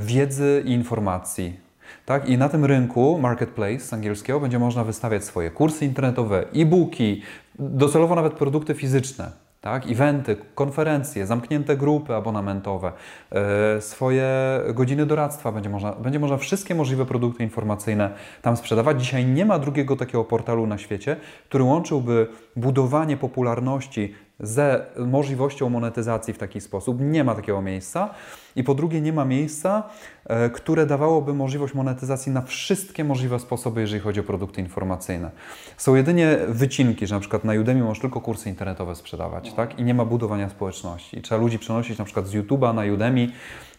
wiedzy 0.00 0.62
i 0.66 0.70
informacji. 0.72 1.60
Tak? 2.06 2.28
I 2.28 2.38
na 2.38 2.48
tym 2.48 2.64
rynku, 2.64 3.18
marketplace 3.18 3.80
z 3.80 3.92
angielskiego, 3.92 4.40
będzie 4.40 4.58
można 4.58 4.84
wystawiać 4.84 5.24
swoje 5.24 5.50
kursy 5.50 5.84
internetowe, 5.84 6.44
e-booki, 6.54 7.22
docelowo 7.58 8.14
nawet 8.14 8.32
produkty 8.32 8.74
fizyczne. 8.74 9.42
Tak? 9.60 9.90
Eventy, 9.90 10.36
konferencje, 10.54 11.26
zamknięte 11.26 11.76
grupy 11.76 12.14
abonamentowe, 12.14 12.92
e, 13.32 13.80
swoje 13.80 14.28
godziny 14.74 15.06
doradztwa 15.06 15.52
będzie 15.52 15.70
można, 15.70 15.92
będzie 15.92 16.18
można 16.18 16.36
wszystkie 16.36 16.74
możliwe 16.74 17.06
produkty 17.06 17.42
informacyjne 17.42 18.10
tam 18.42 18.56
sprzedawać. 18.56 19.00
Dzisiaj 19.00 19.26
nie 19.26 19.46
ma 19.46 19.58
drugiego 19.58 19.96
takiego 19.96 20.24
portalu 20.24 20.66
na 20.66 20.78
świecie, 20.78 21.16
który 21.48 21.64
łączyłby 21.64 22.28
budowanie 22.56 23.16
popularności 23.16 24.14
ze 24.42 24.86
możliwością 24.96 25.68
monetyzacji 25.68 26.34
w 26.34 26.38
taki 26.38 26.60
sposób. 26.60 27.00
Nie 27.00 27.24
ma 27.24 27.34
takiego 27.34 27.62
miejsca. 27.62 28.10
I 28.56 28.64
po 28.64 28.74
drugie, 28.74 29.00
nie 29.00 29.12
ma 29.12 29.24
miejsca, 29.24 29.82
e, 30.26 30.50
które 30.50 30.86
dawałoby 30.86 31.34
możliwość 31.34 31.74
monetyzacji 31.74 32.32
na 32.32 32.42
wszystkie 32.42 33.04
możliwe 33.04 33.38
sposoby, 33.38 33.80
jeżeli 33.80 34.00
chodzi 34.00 34.20
o 34.20 34.22
produkty 34.22 34.60
informacyjne. 34.60 35.30
Są 35.76 35.94
jedynie 35.94 36.38
wycinki, 36.48 37.06
że 37.06 37.14
na 37.14 37.20
przykład 37.20 37.44
na 37.44 37.52
Udemy 37.52 37.82
możesz 37.82 38.00
tylko 38.00 38.20
kursy 38.20 38.48
internetowe 38.48 38.94
sprzedawać, 38.94 39.50
no. 39.50 39.56
tak? 39.56 39.78
I 39.78 39.84
nie 39.84 39.94
ma 39.94 40.04
budowania 40.04 40.48
społeczności. 40.48 41.18
I 41.18 41.22
trzeba 41.22 41.40
ludzi 41.40 41.58
przenosić 41.58 41.98
na 41.98 42.04
przykład 42.04 42.26
z 42.26 42.34
YouTube'a 42.34 42.74
na 42.74 42.94
Udemy, 42.94 43.28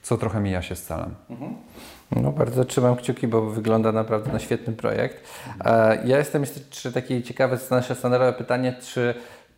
co 0.02 0.18
trochę 0.18 0.40
mija 0.40 0.62
się 0.62 0.76
z 0.76 0.84
celem. 0.84 1.16
Mhm. 1.30 1.54
No 2.16 2.32
bardzo 2.32 2.66
trzymam 2.66 2.96
kciuki, 2.96 3.28
bo 3.28 3.42
wygląda 3.42 3.92
naprawdę 3.92 4.34
na 4.34 4.40
świetny 4.40 4.74
projekt. 4.74 5.28
E, 5.66 6.08
ja 6.08 6.18
jestem 6.18 6.42
jeszcze 6.42 6.92
takie 6.92 7.24
ciekawe, 7.24 7.58
nasze 7.72 7.96
standardowe 7.96 8.34
pytanie, 8.34 8.76
czy 8.82 9.14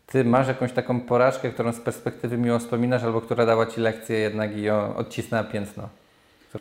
ty 0.07 0.25
masz 0.25 0.47
jakąś 0.47 0.71
taką 0.71 1.01
porażkę, 1.01 1.49
którą 1.49 1.73
z 1.73 1.79
perspektywy 1.79 2.37
miło 2.37 2.59
wspominasz, 2.59 3.03
albo 3.03 3.21
która 3.21 3.45
dała 3.45 3.65
Ci 3.65 3.81
lekcję 3.81 4.17
jednak 4.17 4.57
i 4.57 4.69
odcisnęła 4.69 5.43
piętno? 5.43 5.89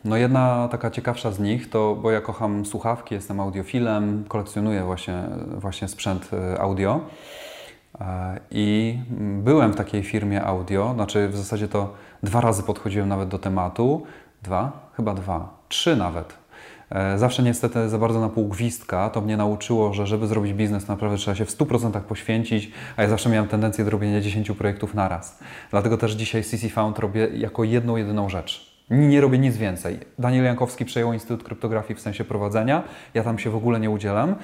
No 0.03 0.17
jedna 0.17 0.67
taka 0.71 0.91
ciekawsza 0.91 1.31
z 1.31 1.39
nich 1.39 1.69
to, 1.69 1.95
bo 1.95 2.11
ja 2.11 2.21
kocham 2.21 2.65
słuchawki, 2.65 3.15
jestem 3.15 3.39
audiofilem, 3.39 4.25
kolekcjonuję 4.27 4.83
właśnie, 4.83 5.23
właśnie 5.55 5.87
sprzęt 5.87 6.29
y, 6.33 6.59
audio 6.59 6.99
e, 8.01 8.39
i 8.51 8.97
byłem 9.19 9.73
w 9.73 9.75
takiej 9.75 10.03
firmie 10.03 10.43
audio, 10.43 10.93
znaczy 10.93 11.27
w 11.27 11.37
zasadzie 11.37 11.67
to 11.67 11.93
dwa 12.23 12.41
razy 12.41 12.63
podchodziłem 12.63 13.09
nawet 13.09 13.29
do 13.29 13.39
tematu, 13.39 14.05
dwa, 14.43 14.71
chyba 14.95 15.13
dwa, 15.13 15.49
trzy 15.69 15.95
nawet. 15.95 16.44
E, 16.89 17.17
zawsze 17.17 17.43
niestety 17.43 17.89
za 17.89 17.97
bardzo 17.97 18.19
na 18.19 18.29
pół 18.29 18.47
gwizdka. 18.47 19.09
To 19.09 19.21
mnie 19.21 19.37
nauczyło, 19.37 19.93
że 19.93 20.07
żeby 20.07 20.27
zrobić 20.27 20.53
biznes, 20.53 20.87
naprawdę 20.87 21.17
trzeba 21.17 21.35
się 21.35 21.45
w 21.45 21.49
100% 21.49 22.01
poświęcić, 22.01 22.71
a 22.97 23.01
ja 23.01 23.09
zawsze 23.09 23.29
miałem 23.29 23.47
tendencję 23.47 23.85
do 23.85 23.91
robienia 23.91 24.21
10 24.21 24.51
projektów 24.51 24.93
naraz. 24.93 25.39
Dlatego 25.71 25.97
też 25.97 26.11
dzisiaj 26.11 26.43
CC 26.43 26.69
Found 26.69 26.99
robię 26.99 27.27
jako 27.33 27.63
jedną, 27.63 27.95
jedyną 27.95 28.29
rzecz. 28.29 28.75
Nie 28.89 29.21
robię 29.21 29.37
nic 29.37 29.57
więcej. 29.57 29.99
Daniel 30.19 30.45
Jankowski 30.45 30.85
przejął 30.85 31.13
Instytut 31.13 31.43
Kryptografii 31.43 31.95
w 31.95 32.01
sensie 32.01 32.23
prowadzenia. 32.23 32.83
Ja 33.13 33.23
tam 33.23 33.39
się 33.39 33.49
w 33.49 33.55
ogóle 33.55 33.79
nie 33.79 33.89
udzielam 33.89 34.35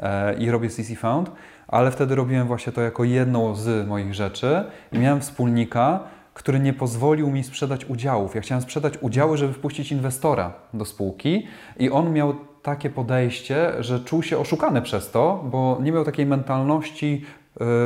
e, 0.00 0.34
i 0.34 0.50
robię 0.50 0.68
CC 0.68 0.96
Found, 0.96 1.30
ale 1.68 1.90
wtedy 1.90 2.14
robiłem 2.14 2.46
właśnie 2.46 2.72
to 2.72 2.80
jako 2.80 3.04
jedną 3.04 3.54
z 3.54 3.88
moich 3.88 4.14
rzeczy 4.14 4.64
i 4.92 4.98
miałem 4.98 5.20
wspólnika, 5.20 6.00
który 6.38 6.60
nie 6.60 6.72
pozwolił 6.72 7.30
mi 7.30 7.44
sprzedać 7.44 7.84
udziałów. 7.84 8.34
Ja 8.34 8.40
chciałem 8.40 8.62
sprzedać 8.62 8.94
udziały, 9.00 9.36
żeby 9.36 9.52
wpuścić 9.52 9.92
inwestora 9.92 10.52
do 10.74 10.84
spółki 10.84 11.46
i 11.78 11.90
on 11.90 12.12
miał 12.12 12.34
takie 12.62 12.90
podejście, 12.90 13.72
że 13.80 14.00
czuł 14.00 14.22
się 14.22 14.38
oszukany 14.38 14.82
przez 14.82 15.10
to, 15.10 15.44
bo 15.50 15.78
nie 15.82 15.92
miał 15.92 16.04
takiej 16.04 16.26
mentalności 16.26 17.24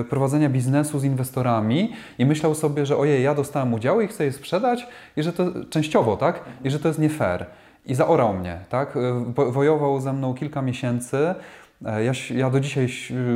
y, 0.00 0.04
prowadzenia 0.04 0.48
biznesu 0.48 0.98
z 0.98 1.04
inwestorami 1.04 1.92
i 2.18 2.26
myślał 2.26 2.54
sobie, 2.54 2.86
że 2.86 2.96
ojej, 2.96 3.22
ja 3.22 3.34
dostałem 3.34 3.74
udziały 3.74 4.04
i 4.04 4.08
chcę 4.08 4.24
je 4.24 4.32
sprzedać 4.32 4.86
i 5.16 5.22
że 5.22 5.32
to 5.32 5.44
częściowo, 5.70 6.16
tak? 6.16 6.44
I 6.64 6.70
że 6.70 6.78
to 6.78 6.88
jest 6.88 7.00
nie 7.00 7.08
fair. 7.10 7.46
I 7.86 7.94
zaorał 7.94 8.34
mnie, 8.34 8.58
tak? 8.68 8.96
Y, 8.96 9.52
wojował 9.52 10.00
ze 10.00 10.12
mną 10.12 10.34
kilka 10.34 10.62
miesięcy, 10.62 11.16
E, 11.26 11.34
ja, 11.84 12.12
ja, 12.36 12.50
do 12.50 12.60
dzisiaj 12.60 12.88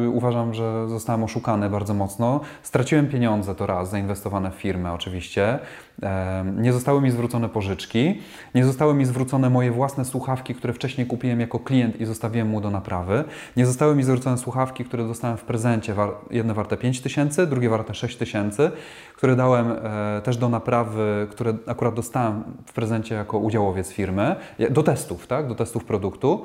y, 0.04 0.08
uważam, 0.08 0.54
że 0.54 0.88
zostałem 0.88 1.24
oszukany 1.24 1.70
bardzo 1.70 1.94
mocno. 1.94 2.40
Straciłem 2.62 3.08
pieniądze 3.08 3.54
to 3.54 3.66
raz, 3.66 3.90
zainwestowane 3.90 4.50
w 4.50 4.54
firmę 4.54 4.92
oczywiście. 4.92 5.58
E, 6.02 6.44
nie 6.56 6.72
zostały 6.72 7.00
mi 7.00 7.10
zwrócone 7.10 7.48
pożyczki. 7.48 8.20
Nie 8.54 8.64
zostały 8.64 8.94
mi 8.94 9.04
zwrócone 9.04 9.50
moje 9.50 9.70
własne 9.70 10.04
słuchawki, 10.04 10.54
które 10.54 10.72
wcześniej 10.72 11.06
kupiłem 11.06 11.40
jako 11.40 11.58
klient 11.58 12.00
i 12.00 12.04
zostawiłem 12.04 12.48
mu 12.48 12.60
do 12.60 12.70
naprawy. 12.70 13.24
Nie 13.56 13.66
zostały 13.66 13.96
mi 13.96 14.02
zwrócone 14.02 14.38
słuchawki, 14.38 14.84
które 14.84 15.06
dostałem 15.06 15.36
w 15.36 15.44
prezencie. 15.44 15.94
Jedne 16.30 16.54
warte 16.54 16.76
5 16.76 17.00
tysięcy, 17.00 17.46
drugie 17.46 17.68
warte 17.68 17.94
6 17.94 18.16
tysięcy, 18.16 18.70
które 19.16 19.36
dałem 19.36 19.72
e, 19.72 20.20
też 20.24 20.36
do 20.36 20.48
naprawy, 20.48 21.26
które 21.30 21.54
akurat 21.66 21.94
dostałem 21.94 22.44
w 22.66 22.72
prezencie 22.72 23.14
jako 23.14 23.38
udziałowiec 23.38 23.92
firmy. 23.92 24.36
Do 24.70 24.82
testów, 24.82 25.26
tak? 25.26 25.48
Do 25.48 25.54
testów 25.54 25.84
produktu. 25.84 26.44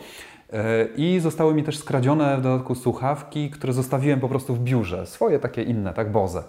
I 0.98 1.20
zostały 1.20 1.54
mi 1.54 1.64
też 1.64 1.78
skradzione 1.78 2.38
w 2.38 2.42
dodatku 2.42 2.76
słuchawki, 2.76 3.50
które 3.50 3.74
zostawiłem 3.74 4.20
po 4.20 4.30
prostu 4.30 4.56
w 4.56 4.60
biurze, 4.60 5.06
swoje 5.06 5.40
takie 5.40 5.64
inne, 5.64 5.94
tak, 5.94 6.12
Boze. 6.12 6.44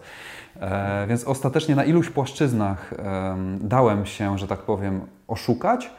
E, 0.60 1.06
więc 1.06 1.24
ostatecznie 1.24 1.76
na 1.76 1.84
iluś 1.84 2.10
płaszczyznach 2.10 2.94
dałem 3.60 4.06
się, 4.06 4.38
że 4.38 4.46
tak 4.46 4.58
powiem, 4.58 5.00
oszukać. 5.28 5.90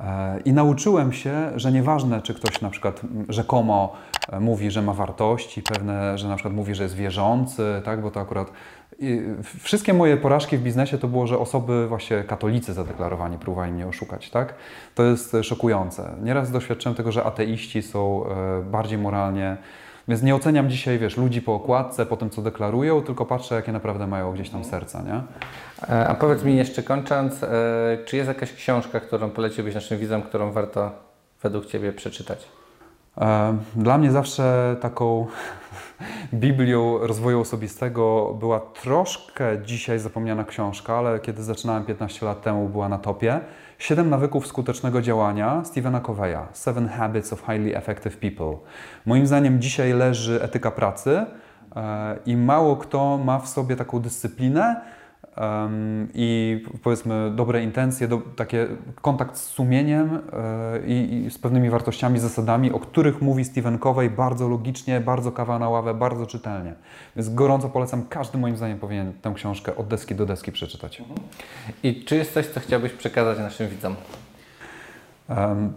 E, 0.00 0.40
I 0.44 0.52
nauczyłem 0.52 1.12
się, 1.12 1.50
że 1.56 1.72
nieważne, 1.72 2.22
czy 2.22 2.34
ktoś 2.34 2.60
na 2.60 2.70
przykład 2.70 3.00
rzekomo 3.28 3.92
e, 4.28 4.40
mówi, 4.40 4.70
że 4.70 4.82
ma 4.82 4.92
wartości, 4.92 5.62
pewne, 5.62 6.18
że 6.18 6.28
na 6.28 6.34
przykład 6.34 6.54
mówi, 6.54 6.74
że 6.74 6.82
jest 6.82 6.94
wierzący, 6.94 7.82
tak, 7.84 8.02
bo 8.02 8.10
to 8.10 8.20
akurat 8.20 8.50
i 8.98 9.20
wszystkie 9.62 9.94
moje 9.94 10.16
porażki 10.16 10.56
w 10.56 10.62
biznesie 10.62 10.98
to 10.98 11.08
było, 11.08 11.26
że 11.26 11.38
osoby 11.38 11.88
właśnie 11.88 12.24
katolicy 12.24 12.72
zadeklarowani 12.72 13.38
próbowali 13.38 13.72
mnie 13.72 13.86
oszukać, 13.86 14.30
tak? 14.30 14.54
To 14.94 15.02
jest 15.02 15.36
szokujące. 15.42 16.14
Nieraz 16.22 16.50
doświadczyłem 16.50 16.96
tego, 16.96 17.12
że 17.12 17.24
ateiści 17.24 17.82
są 17.82 18.24
e, 18.26 18.62
bardziej 18.62 18.98
moralnie 18.98 19.56
więc 20.08 20.22
nie 20.22 20.34
oceniam 20.34 20.70
dzisiaj, 20.70 20.98
wiesz, 20.98 21.16
ludzi 21.16 21.42
po 21.42 21.54
okładce, 21.54 22.06
po 22.06 22.16
tym, 22.16 22.30
co 22.30 22.42
deklarują, 22.42 23.02
tylko 23.02 23.26
patrzę, 23.26 23.54
jakie 23.54 23.72
naprawdę 23.72 24.06
mają 24.06 24.32
gdzieś 24.32 24.50
tam 24.50 24.64
serca, 24.64 25.02
nie? 25.02 25.22
E, 25.88 26.08
a 26.08 26.14
powiedz 26.14 26.44
mi 26.44 26.56
jeszcze 26.56 26.82
kończąc, 26.82 27.42
e, 27.42 27.48
czy 28.04 28.16
jest 28.16 28.28
jakaś 28.28 28.52
książka, 28.52 29.00
którą 29.00 29.30
poleciłbyś 29.30 29.74
naszym 29.74 29.98
widzom, 29.98 30.22
którą 30.22 30.52
warto 30.52 30.90
według 31.42 31.66
Ciebie 31.66 31.92
przeczytać? 31.92 32.48
Dla 33.76 33.98
mnie 33.98 34.12
zawsze 34.12 34.76
taką 34.80 35.26
Biblią 36.34 36.98
rozwoju 36.98 37.40
osobistego 37.40 38.34
była 38.40 38.60
troszkę 38.60 39.62
dzisiaj 39.64 39.98
zapomniana 39.98 40.44
książka, 40.44 40.94
ale 40.94 41.20
kiedy 41.20 41.42
zaczynałem 41.42 41.84
15 41.84 42.26
lat 42.26 42.42
temu 42.42 42.68
była 42.68 42.88
na 42.88 42.98
topie. 42.98 43.40
Siedem 43.78 44.10
nawyków 44.10 44.46
skutecznego 44.46 45.02
działania 45.02 45.64
Stephena 45.64 46.00
Coveya. 46.00 46.38
Seven 46.52 46.88
Habits 46.88 47.32
of 47.32 47.40
Highly 47.40 47.76
Effective 47.76 48.16
People. 48.16 48.58
Moim 49.06 49.26
zdaniem 49.26 49.60
dzisiaj 49.60 49.92
leży 49.92 50.42
etyka 50.42 50.70
pracy 50.70 51.26
e, 51.76 52.16
i 52.26 52.36
mało 52.36 52.76
kto 52.76 53.18
ma 53.18 53.38
w 53.38 53.48
sobie 53.48 53.76
taką 53.76 54.00
dyscyplinę, 54.00 54.80
i 56.14 56.60
powiedzmy 56.82 57.32
dobre 57.34 57.62
intencje, 57.62 58.08
do, 58.08 58.18
takie 58.36 58.66
kontakt 59.02 59.36
z 59.36 59.46
sumieniem 59.46 60.10
yy, 60.10 60.86
i, 60.86 61.30
z 61.30 61.38
pewnymi 61.38 61.70
wartościami, 61.70 62.18
zasadami, 62.18 62.72
o 62.72 62.80
których 62.80 63.22
mówi 63.22 63.44
Steven 63.44 63.78
Covey 63.78 64.10
bardzo 64.10 64.48
logicznie, 64.48 65.00
bardzo 65.00 65.32
kawa 65.32 65.58
na 65.58 65.68
ławę, 65.68 65.94
bardzo 65.94 66.26
czytelnie. 66.26 66.74
Więc 67.16 67.34
gorąco 67.34 67.68
polecam, 67.68 68.06
każdy 68.08 68.38
moim 68.38 68.56
zdaniem 68.56 68.78
powinien 68.78 69.12
tę 69.22 69.32
książkę 69.34 69.76
od 69.76 69.88
deski 69.88 70.14
do 70.14 70.26
deski 70.26 70.52
przeczytać. 70.52 71.02
I 71.82 72.04
czy 72.04 72.16
jest 72.16 72.32
coś, 72.32 72.46
co 72.46 72.60
chciałbyś 72.60 72.92
przekazać 72.92 73.38
naszym 73.38 73.68
widzom? 73.68 73.94
Um, 75.28 75.72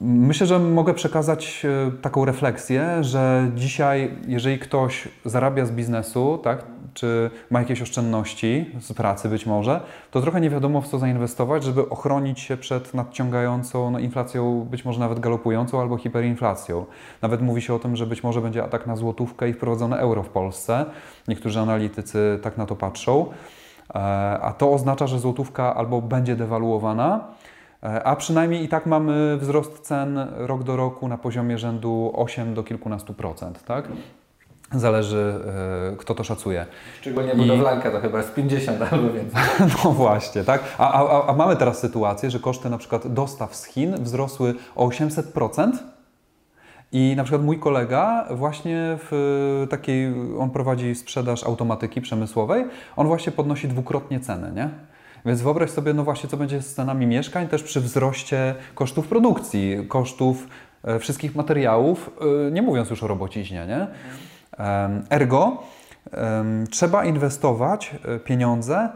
Myślę, 0.00 0.46
że 0.46 0.58
mogę 0.58 0.94
przekazać 0.94 1.62
e, 1.64 1.90
taką 2.02 2.24
refleksję, 2.24 3.04
że 3.04 3.50
dzisiaj, 3.56 4.10
jeżeli 4.26 4.58
ktoś 4.58 5.08
zarabia 5.24 5.66
z 5.66 5.70
biznesu, 5.70 6.38
tak, 6.42 6.64
czy 6.94 7.30
ma 7.50 7.60
jakieś 7.60 7.82
oszczędności 7.82 8.70
z 8.80 8.92
pracy 8.92 9.28
być 9.28 9.46
może, 9.46 9.80
to 10.10 10.20
trochę 10.20 10.40
nie 10.40 10.50
wiadomo 10.50 10.80
w 10.80 10.88
co 10.88 10.98
zainwestować, 10.98 11.64
żeby 11.64 11.88
ochronić 11.88 12.40
się 12.40 12.56
przed 12.56 12.94
nadciągającą 12.94 13.90
no, 13.90 13.98
inflacją, 13.98 14.66
być 14.70 14.84
może 14.84 15.00
nawet 15.00 15.20
galopującą 15.20 15.80
albo 15.80 15.96
hiperinflacją. 15.96 16.86
Nawet 17.22 17.42
mówi 17.42 17.62
się 17.62 17.74
o 17.74 17.78
tym, 17.78 17.96
że 17.96 18.06
być 18.06 18.22
może 18.22 18.40
będzie 18.40 18.64
atak 18.64 18.86
na 18.86 18.96
złotówkę 18.96 19.48
i 19.48 19.52
wprowadzone 19.52 19.98
euro 19.98 20.22
w 20.22 20.28
Polsce. 20.28 20.84
Niektórzy 21.28 21.60
analitycy 21.60 22.38
tak 22.42 22.58
na 22.58 22.66
to 22.66 22.76
patrzą. 22.76 23.26
E, 23.94 23.98
a 24.42 24.52
to 24.52 24.72
oznacza, 24.72 25.06
że 25.06 25.18
złotówka 25.18 25.74
albo 25.74 26.02
będzie 26.02 26.36
dewaluowana, 26.36 27.24
a 28.04 28.16
przynajmniej 28.16 28.64
i 28.64 28.68
tak 28.68 28.86
mamy 28.86 29.38
wzrost 29.38 29.80
cen 29.80 30.18
rok 30.36 30.62
do 30.62 30.76
roku 30.76 31.08
na 31.08 31.18
poziomie 31.18 31.58
rzędu 31.58 32.12
8 32.14 32.54
do 32.54 32.62
kilkunastu 32.62 33.14
procent. 33.14 33.64
Tak? 33.64 33.88
Zależy, 34.72 35.34
e, 35.92 35.96
kto 35.96 36.14
to 36.14 36.24
szacuje. 36.24 36.66
Szczególnie 37.00 37.34
budowlanka 37.34 37.90
to 37.90 38.00
chyba 38.00 38.18
jest 38.18 38.34
50 38.34 38.82
albo 38.92 39.12
więcej. 39.12 39.42
No 39.84 39.90
właśnie, 39.90 40.44
tak. 40.44 40.62
A, 40.78 40.92
a, 40.92 41.26
a 41.26 41.32
mamy 41.32 41.56
teraz 41.56 41.78
sytuację, 41.78 42.30
że 42.30 42.40
koszty 42.40 42.70
na 42.70 42.78
przykład 42.78 43.12
dostaw 43.12 43.56
z 43.56 43.64
Chin 43.64 44.04
wzrosły 44.04 44.54
o 44.76 44.88
800%. 44.88 45.72
I 46.92 47.14
na 47.16 47.24
przykład 47.24 47.42
mój 47.42 47.58
kolega 47.58 48.26
właśnie 48.30 48.98
w 49.10 49.66
takiej, 49.70 50.14
on 50.38 50.50
prowadzi 50.50 50.94
sprzedaż 50.94 51.44
automatyki 51.44 52.00
przemysłowej, 52.00 52.64
on 52.96 53.06
właśnie 53.06 53.32
podnosi 53.32 53.68
dwukrotnie 53.68 54.20
ceny, 54.20 54.52
nie? 54.52 54.70
Więc 55.24 55.42
wyobraź 55.42 55.70
sobie, 55.70 55.94
no 55.94 56.04
właśnie, 56.04 56.28
co 56.28 56.36
będzie 56.36 56.62
z 56.62 56.74
cenami 56.74 57.06
mieszkań 57.06 57.48
też 57.48 57.62
przy 57.62 57.80
wzroście 57.80 58.54
kosztów 58.74 59.08
produkcji, 59.08 59.76
kosztów 59.88 60.48
e, 60.84 60.98
wszystkich 60.98 61.34
materiałów, 61.34 62.10
e, 62.48 62.50
nie 62.50 62.62
mówiąc 62.62 62.90
już 62.90 63.02
o 63.02 63.06
robociźnie, 63.06 63.66
nie? 63.66 63.86
Ergo, 65.10 65.62
trzeba 66.70 67.04
inwestować 67.04 67.94
e, 68.04 68.18
pieniądze 68.18 68.88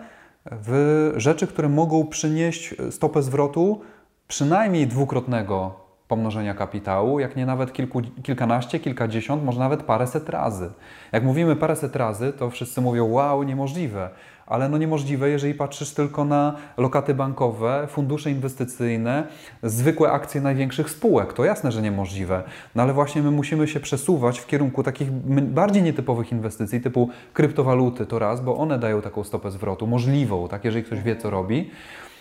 w 0.50 1.12
rzeczy, 1.16 1.46
które 1.46 1.68
mogą 1.68 2.06
przynieść 2.06 2.74
stopę 2.90 3.22
zwrotu 3.22 3.80
przynajmniej 4.28 4.86
dwukrotnego 4.86 5.74
pomnożenia 6.08 6.54
kapitału, 6.54 7.20
jak 7.20 7.36
nie 7.36 7.46
nawet 7.46 7.72
kilku, 7.72 8.02
kilkanaście, 8.22 8.80
kilkadziesiąt, 8.80 9.44
może 9.44 9.58
nawet 9.58 9.82
paręset 9.82 10.28
razy. 10.28 10.70
Jak 11.12 11.24
mówimy 11.24 11.56
paręset 11.56 11.96
razy, 11.96 12.32
to 12.32 12.50
wszyscy 12.50 12.80
mówią, 12.80 13.10
wow, 13.10 13.42
niemożliwe 13.42 14.10
ale 14.48 14.68
no 14.68 14.78
niemożliwe, 14.78 15.28
jeżeli 15.30 15.54
patrzysz 15.54 15.94
tylko 15.94 16.24
na 16.24 16.56
lokaty 16.76 17.14
bankowe, 17.14 17.86
fundusze 17.90 18.30
inwestycyjne, 18.30 19.26
zwykłe 19.62 20.12
akcje 20.12 20.40
największych 20.40 20.90
spółek. 20.90 21.32
To 21.32 21.44
jasne, 21.44 21.72
że 21.72 21.82
niemożliwe. 21.82 22.42
No 22.74 22.82
ale 22.82 22.92
właśnie 22.92 23.22
my 23.22 23.30
musimy 23.30 23.68
się 23.68 23.80
przesuwać 23.80 24.38
w 24.38 24.46
kierunku 24.46 24.82
takich 24.82 25.10
bardziej 25.42 25.82
nietypowych 25.82 26.32
inwestycji, 26.32 26.80
typu 26.80 27.10
kryptowaluty 27.32 28.06
to 28.06 28.18
raz, 28.18 28.40
bo 28.40 28.56
one 28.56 28.78
dają 28.78 29.02
taką 29.02 29.24
stopę 29.24 29.50
zwrotu, 29.50 29.86
możliwą, 29.86 30.48
tak, 30.48 30.64
jeżeli 30.64 30.84
ktoś 30.84 31.02
wie, 31.02 31.16
co 31.16 31.30
robi. 31.30 31.70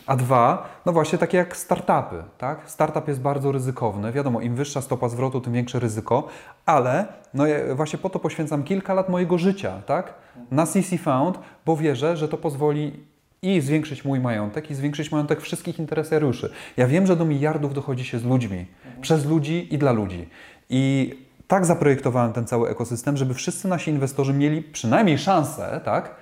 A 0.07 0.15
dwa, 0.15 0.69
no 0.85 0.93
właśnie 0.93 1.17
takie 1.17 1.37
jak 1.37 1.57
startupy. 1.57 2.23
Tak? 2.37 2.69
Startup 2.69 3.07
jest 3.07 3.21
bardzo 3.21 3.51
ryzykowny. 3.51 4.11
Wiadomo, 4.11 4.41
im 4.41 4.55
wyższa 4.55 4.81
stopa 4.81 5.09
zwrotu, 5.09 5.41
tym 5.41 5.53
większe 5.53 5.79
ryzyko, 5.79 6.27
ale 6.65 7.05
no 7.33 7.47
ja 7.47 7.75
właśnie 7.75 7.99
po 7.99 8.09
to 8.09 8.19
poświęcam 8.19 8.63
kilka 8.63 8.93
lat 8.93 9.09
mojego 9.09 9.37
życia 9.37 9.81
tak? 9.85 10.13
na 10.51 10.65
CC 10.65 10.97
Found, 10.97 11.39
bo 11.65 11.77
wierzę, 11.77 12.17
że 12.17 12.27
to 12.27 12.37
pozwoli 12.37 13.03
i 13.41 13.61
zwiększyć 13.61 14.05
mój 14.05 14.19
majątek, 14.19 14.71
i 14.71 14.75
zwiększyć 14.75 15.11
majątek 15.11 15.41
wszystkich 15.41 15.79
interesariuszy. 15.79 16.51
Ja 16.77 16.87
wiem, 16.87 17.07
że 17.07 17.15
do 17.15 17.25
miliardów 17.25 17.73
dochodzi 17.73 18.05
się 18.05 18.19
z 18.19 18.23
ludźmi, 18.23 18.65
mhm. 18.85 19.01
przez 19.01 19.25
ludzi 19.25 19.73
i 19.73 19.77
dla 19.77 19.91
ludzi. 19.91 20.29
I 20.69 21.13
tak 21.47 21.65
zaprojektowałem 21.65 22.33
ten 22.33 22.47
cały 22.47 22.69
ekosystem, 22.69 23.17
żeby 23.17 23.33
wszyscy 23.33 23.67
nasi 23.67 23.91
inwestorzy 23.91 24.33
mieli 24.33 24.61
przynajmniej 24.61 25.17
szansę, 25.17 25.81
tak? 25.85 26.15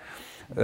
E, 0.51 0.55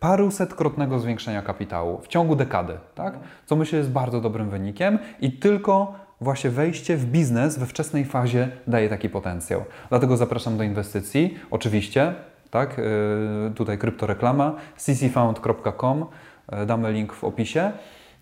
parusetkrotnego 0.00 0.98
zwiększenia 0.98 1.42
kapitału 1.42 2.00
w 2.00 2.08
ciągu 2.08 2.36
dekady, 2.36 2.78
tak? 2.94 3.14
co 3.46 3.56
myślę 3.56 3.78
jest 3.78 3.90
bardzo 3.90 4.20
dobrym 4.20 4.50
wynikiem 4.50 4.98
i 5.20 5.32
tylko 5.32 5.94
właśnie 6.20 6.50
wejście 6.50 6.96
w 6.96 7.04
biznes 7.04 7.58
we 7.58 7.66
wczesnej 7.66 8.04
fazie 8.04 8.48
daje 8.66 8.88
taki 8.88 9.08
potencjał. 9.08 9.64
Dlatego 9.88 10.16
zapraszam 10.16 10.56
do 10.56 10.64
inwestycji. 10.64 11.38
Oczywiście, 11.50 12.14
tak, 12.50 12.78
yy, 12.78 13.50
tutaj 13.54 13.78
kryptoreklama, 13.78 14.54
ccfound.com, 14.76 16.06
yy, 16.52 16.66
damy 16.66 16.92
link 16.92 17.12
w 17.12 17.24
opisie. 17.24 17.72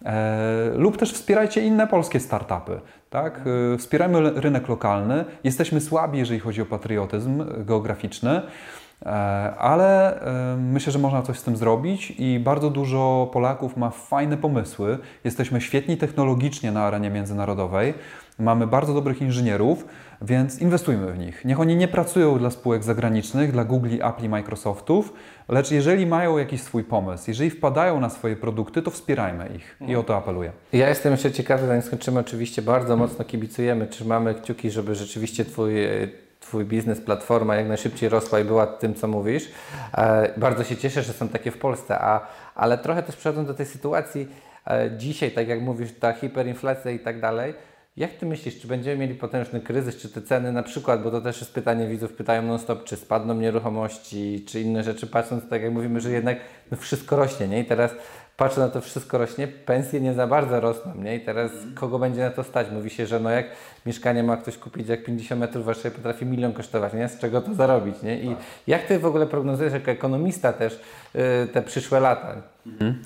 E, 0.05 0.71
lub 0.77 0.97
też 0.97 1.13
wspierajcie 1.13 1.61
inne 1.63 1.87
polskie 1.87 2.21
startupy. 2.21 2.81
Tak? 3.11 3.41
E, 3.75 3.79
wspierajmy 3.79 4.31
rynek 4.31 4.69
lokalny. 4.69 5.25
Jesteśmy 5.45 5.81
słabi, 5.81 6.19
jeżeli 6.19 6.41
chodzi 6.41 6.63
o 6.63 6.67
patriotyzm 6.67 7.45
geograficzny, 7.65 8.31
e, 8.31 8.43
ale 9.59 10.21
myślę, 10.59 10.93
że 10.93 10.99
można 10.99 11.23
coś 11.23 11.39
z 11.39 11.43
tym 11.43 11.57
zrobić 11.57 12.11
i 12.19 12.41
bardzo 12.41 12.71
dużo 12.71 13.31
Polaków 13.33 13.77
ma 13.77 13.91
fajne 13.91 14.37
pomysły. 14.37 14.99
Jesteśmy 15.25 15.61
świetni 15.61 15.97
technologicznie 15.97 16.73
na 16.73 16.85
arenie 16.85 17.11
międzynarodowej. 17.11 17.95
Mamy 18.39 18.67
bardzo 18.67 18.95
dobrych 18.95 19.23
inżynierów, 19.23 19.87
więc 20.23 20.61
inwestujmy 20.61 21.13
w 21.13 21.19
nich. 21.19 21.45
Niech 21.45 21.61
oni 21.61 21.77
nie 21.77 21.89
pracują 21.89 22.39
dla 22.39 22.51
spółek 22.51 22.85
zagranicznych, 22.85 23.53
dla 23.53 23.65
Google, 23.65 23.97
Apple, 24.03 24.29
Microsoftów, 24.29 25.13
lecz 25.49 25.71
jeżeli 25.71 26.07
mają 26.07 26.39
jakiś 26.39 26.63
swój 26.63 26.85
pomysł, 26.85 27.25
jeżeli 27.29 27.51
wpadają 27.51 28.01
na 28.01 28.11
swoje 28.11 28.37
produkty, 28.37 28.83
to 28.83 28.91
wspierajmy 28.91 29.49
ich 29.57 29.77
i 29.89 29.97
o 29.97 30.03
to 30.03 30.17
apeluję. 30.17 30.53
Ja 30.73 30.89
jestem 30.89 31.13
jeszcze 31.13 31.33
ciekawy, 31.33 31.67
zanim 31.67 31.83
skończymy, 31.83 32.21
oczywiście 32.21 32.63
bardzo 32.63 32.97
mocno 32.97 33.25
kibicujemy, 33.25 33.87
trzymamy 33.87 34.35
kciuki, 34.35 34.71
żeby 34.71 34.95
rzeczywiście 34.95 35.45
Twój 35.45 35.75
Twój 36.41 36.65
biznes, 36.65 37.01
platforma 37.01 37.57
jak 37.57 37.69
najszybciej 37.69 38.09
rosła 38.09 38.41
i 38.41 38.45
była 38.45 38.67
tym, 38.67 38.95
co 38.95 39.09
mówisz. 39.09 39.49
E, 39.95 40.33
bardzo 40.37 40.65
się 40.65 40.77
cieszę, 40.77 41.03
że 41.03 41.13
są 41.13 41.29
takie 41.29 41.51
w 41.51 41.59
Polsce, 41.59 41.99
a, 41.99 42.27
ale 42.55 42.79
trochę 42.79 43.03
też 43.03 43.17
przechodząc 43.17 43.49
do 43.49 43.55
tej 43.55 43.67
sytuacji, 43.67 44.29
e, 44.67 44.91
dzisiaj, 44.97 45.31
tak 45.31 45.49
jak 45.49 45.61
mówisz, 45.61 45.93
ta 46.01 46.13
hiperinflacja 46.13 46.91
i 46.91 46.99
tak 46.99 47.21
dalej, 47.21 47.55
jak 47.97 48.13
Ty 48.13 48.27
myślisz, 48.27 48.61
czy 48.61 48.69
będziemy 48.69 48.97
mieli 48.97 49.15
potężny 49.15 49.61
kryzys, 49.61 49.97
czy 49.97 50.09
te 50.09 50.23
ceny 50.23 50.53
na 50.53 50.63
przykład, 50.63 51.03
bo 51.03 51.11
to 51.11 51.21
też 51.21 51.41
jest 51.41 51.55
pytanie 51.55 51.87
widzów, 51.87 52.13
pytają 52.13 52.43
non-stop, 52.43 52.85
czy 52.85 52.97
spadną 52.97 53.35
nieruchomości, 53.35 54.45
czy 54.49 54.61
inne 54.61 54.83
rzeczy, 54.83 55.07
patrząc 55.07 55.49
tak 55.49 55.63
jak 55.63 55.73
mówimy, 55.73 56.01
że 56.01 56.11
jednak 56.11 56.39
no 56.71 56.77
wszystko 56.77 57.17
rośnie, 57.17 57.49
nie? 57.49 57.61
I 57.61 57.65
teraz 57.65 57.95
patrzę 58.41 58.61
na 58.61 58.69
to 58.69 58.81
wszystko 58.81 59.19
rośnie, 59.19 59.49
pensje 59.49 60.01
nie 60.01 60.15
za 60.15 60.27
bardzo 60.27 60.61
rosną, 60.61 60.93
nie? 60.95 61.17
I 61.17 61.21
teraz 61.21 61.51
kogo 61.75 61.99
będzie 61.99 62.21
na 62.21 62.31
to 62.31 62.45
stać? 62.45 62.67
Mówi 62.71 62.91
się, 62.91 63.07
że 63.07 63.21
no 63.21 63.31
jak 63.31 63.47
mieszkanie 63.87 64.23
ma 64.23 64.37
ktoś 64.37 64.59
kupić, 64.59 64.89
jak 64.89 65.05
50 65.05 65.41
metrów 65.41 65.65
Warszawy 65.65 65.91
potrafi 65.91 66.27
milion 66.27 66.53
kosztować, 66.53 66.93
nie? 66.93 67.09
Z 67.09 67.19
czego 67.19 67.41
to 67.41 67.55
zarobić, 67.55 68.03
nie? 68.03 68.21
I 68.21 68.29
tak. 68.29 68.39
jak 68.67 68.83
Ty 68.83 68.99
w 68.99 69.07
ogóle 69.07 69.27
prognozujesz 69.27 69.73
jako 69.73 69.91
ekonomista 69.91 70.53
też 70.53 70.81
yy, 71.15 71.21
te 71.53 71.63
przyszłe 71.63 72.01
lata? 72.01 72.35
Mhm. 72.67 73.03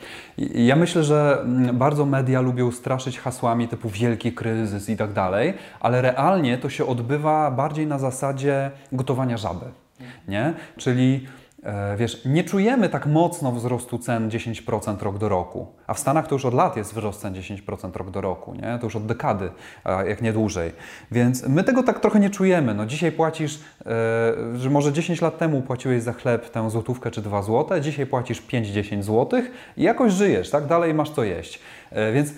Ja 0.55 0.76
myślę, 0.76 1.05
że 1.05 1.39
mm, 1.41 1.78
bardzo 1.78 2.07
media 2.07 2.41
lubią 2.41 2.72
straszyć 2.72 3.18
hasłami 3.18 3.68
typu 3.68 3.89
wielki 3.89 4.32
kryzys 4.32 4.89
i 4.89 4.97
tak 4.97 5.12
dalej, 5.12 5.55
ale 5.80 6.03
realnie 6.03 6.59
to 6.59 6.68
się 6.68 6.87
odbywa 6.87 7.51
bardziej 7.51 7.87
na 7.87 7.99
zasadzie 7.99 8.70
gotowania 8.93 9.37
żaby, 9.37 9.66
nie? 10.28 10.55
Czyli 10.76 11.26
wiesz, 11.96 12.24
nie 12.24 12.44
czujemy 12.44 12.88
tak 12.88 13.06
mocno 13.06 13.52
wzrostu 13.52 13.98
cen 13.98 14.28
10% 14.28 15.02
rok 15.02 15.18
do 15.18 15.28
roku, 15.28 15.66
a 15.86 15.94
w 15.94 15.98
Stanach 15.98 16.26
to 16.26 16.34
już 16.34 16.44
od 16.44 16.54
lat 16.54 16.76
jest 16.76 16.92
wzrost 16.92 17.20
cen 17.20 17.34
10% 17.34 17.96
rok 17.96 18.10
do 18.10 18.20
roku, 18.20 18.54
nie? 18.54 18.78
to 18.78 18.86
już 18.86 18.96
od 18.96 19.06
dekady, 19.06 19.50
jak 20.06 20.22
nie 20.22 20.32
dłużej. 20.32 20.72
Więc 21.10 21.48
my 21.48 21.64
tego 21.64 21.82
tak 21.82 22.00
trochę 22.00 22.20
nie 22.20 22.30
czujemy. 22.30 22.74
No 22.74 22.86
dzisiaj 22.86 23.12
płacisz, 23.12 23.60
e, 23.86 24.58
że 24.58 24.70
może 24.70 24.92
10 24.92 25.20
lat 25.20 25.38
temu 25.38 25.62
płaciłeś 25.62 26.02
za 26.02 26.12
chleb 26.12 26.50
tę 26.50 26.70
złotówkę 26.70 27.10
czy 27.10 27.22
2 27.22 27.42
złote, 27.42 27.80
dzisiaj 27.80 28.06
płacisz 28.06 28.42
5-10 28.42 29.02
złotych 29.02 29.50
i 29.76 29.82
jakoś 29.82 30.12
żyjesz, 30.12 30.50
tak? 30.50 30.66
Dalej 30.66 30.94
masz 30.94 31.10
co 31.10 31.24
jeść. 31.24 31.60
E, 31.90 32.12
więc 32.12 32.32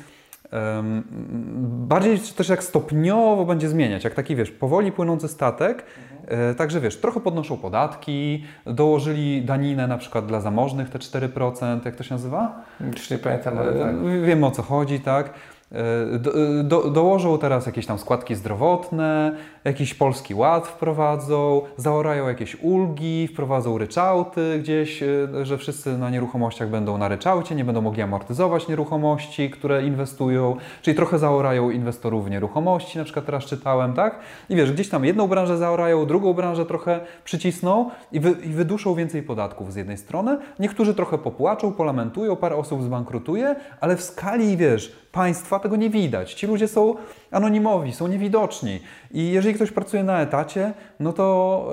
bardziej 1.62 2.18
też 2.18 2.48
jak 2.48 2.64
stopniowo 2.64 3.44
będzie 3.44 3.68
zmieniać, 3.68 4.04
jak 4.04 4.14
taki 4.14 4.36
wiesz, 4.36 4.50
powoli 4.50 4.92
płynący 4.92 5.28
statek, 5.28 5.84
E, 6.26 6.54
także 6.54 6.80
wiesz, 6.80 6.96
trochę 6.96 7.20
podnoszą 7.20 7.56
podatki, 7.56 8.44
dołożyli 8.66 9.42
daninę 9.42 9.86
na 9.86 9.98
przykład 9.98 10.26
dla 10.26 10.40
zamożnych 10.40 10.90
te 10.90 10.98
4%, 10.98 11.80
jak 11.84 11.96
to 11.96 12.04
się 12.04 12.14
nazywa? 12.14 12.62
Już 12.80 13.10
nie 13.10 13.18
pamiętam, 13.18 13.58
ale 13.58 13.72
tak. 13.72 13.94
Wiem 14.22 14.44
o 14.44 14.50
co 14.50 14.62
chodzi, 14.62 15.00
tak. 15.00 15.30
E, 15.72 16.18
do, 16.18 16.32
do, 16.64 16.90
dołożą 16.90 17.38
teraz 17.38 17.66
jakieś 17.66 17.86
tam 17.86 17.98
składki 17.98 18.34
zdrowotne, 18.34 19.36
jakiś 19.66 19.94
polski 19.94 20.34
ład 20.34 20.66
wprowadzą, 20.66 21.62
zaorają 21.76 22.28
jakieś 22.28 22.56
ulgi, 22.62 23.28
wprowadzą 23.28 23.78
ryczałty 23.78 24.58
gdzieś, 24.58 25.02
e, 25.02 25.06
że 25.42 25.58
wszyscy 25.58 25.98
na 25.98 26.10
nieruchomościach 26.10 26.70
będą 26.70 26.98
na 26.98 27.08
ryczałcie, 27.08 27.54
nie 27.54 27.64
będą 27.64 27.80
mogli 27.80 28.02
amortyzować 28.02 28.68
nieruchomości, 28.68 29.50
które 29.50 29.86
inwestują, 29.86 30.56
czyli 30.82 30.96
trochę 30.96 31.18
zaorają 31.18 31.70
inwestorów 31.70 32.26
w 32.26 32.30
nieruchomości, 32.30 32.98
na 32.98 33.04
przykład 33.04 33.26
teraz 33.26 33.44
czytałem, 33.44 33.94
tak? 33.94 34.18
I 34.48 34.56
wiesz, 34.56 34.72
gdzieś 34.72 34.88
tam 34.88 35.04
jedną 35.04 35.28
branżę 35.28 35.58
zaorają, 35.58 36.06
drugą 36.06 36.32
branżę 36.32 36.66
trochę 36.66 37.00
przycisną 37.24 37.90
i, 38.12 38.20
wy, 38.20 38.30
i 38.30 38.48
wyduszą 38.48 38.94
więcej 38.94 39.22
podatków 39.22 39.72
z 39.72 39.76
jednej 39.76 39.96
strony. 39.96 40.38
Niektórzy 40.58 40.94
trochę 40.94 41.18
popłaczą, 41.18 41.72
polamentują, 41.72 42.36
parę 42.36 42.56
osób 42.56 42.82
zbankrutuje, 42.82 43.56
ale 43.80 43.96
w 43.96 44.02
skali, 44.02 44.56
wiesz, 44.56 44.92
państwa 45.12 45.58
tego 45.58 45.76
nie 45.76 45.90
widać. 45.90 46.34
Ci 46.34 46.46
ludzie 46.46 46.68
są 46.68 46.94
anonimowi, 47.36 47.92
są 47.92 48.06
niewidoczni. 48.06 48.80
I 49.10 49.30
jeżeli 49.30 49.54
ktoś 49.54 49.70
pracuje 49.70 50.04
na 50.04 50.20
etacie, 50.20 50.72
no 51.00 51.12
to 51.12 51.68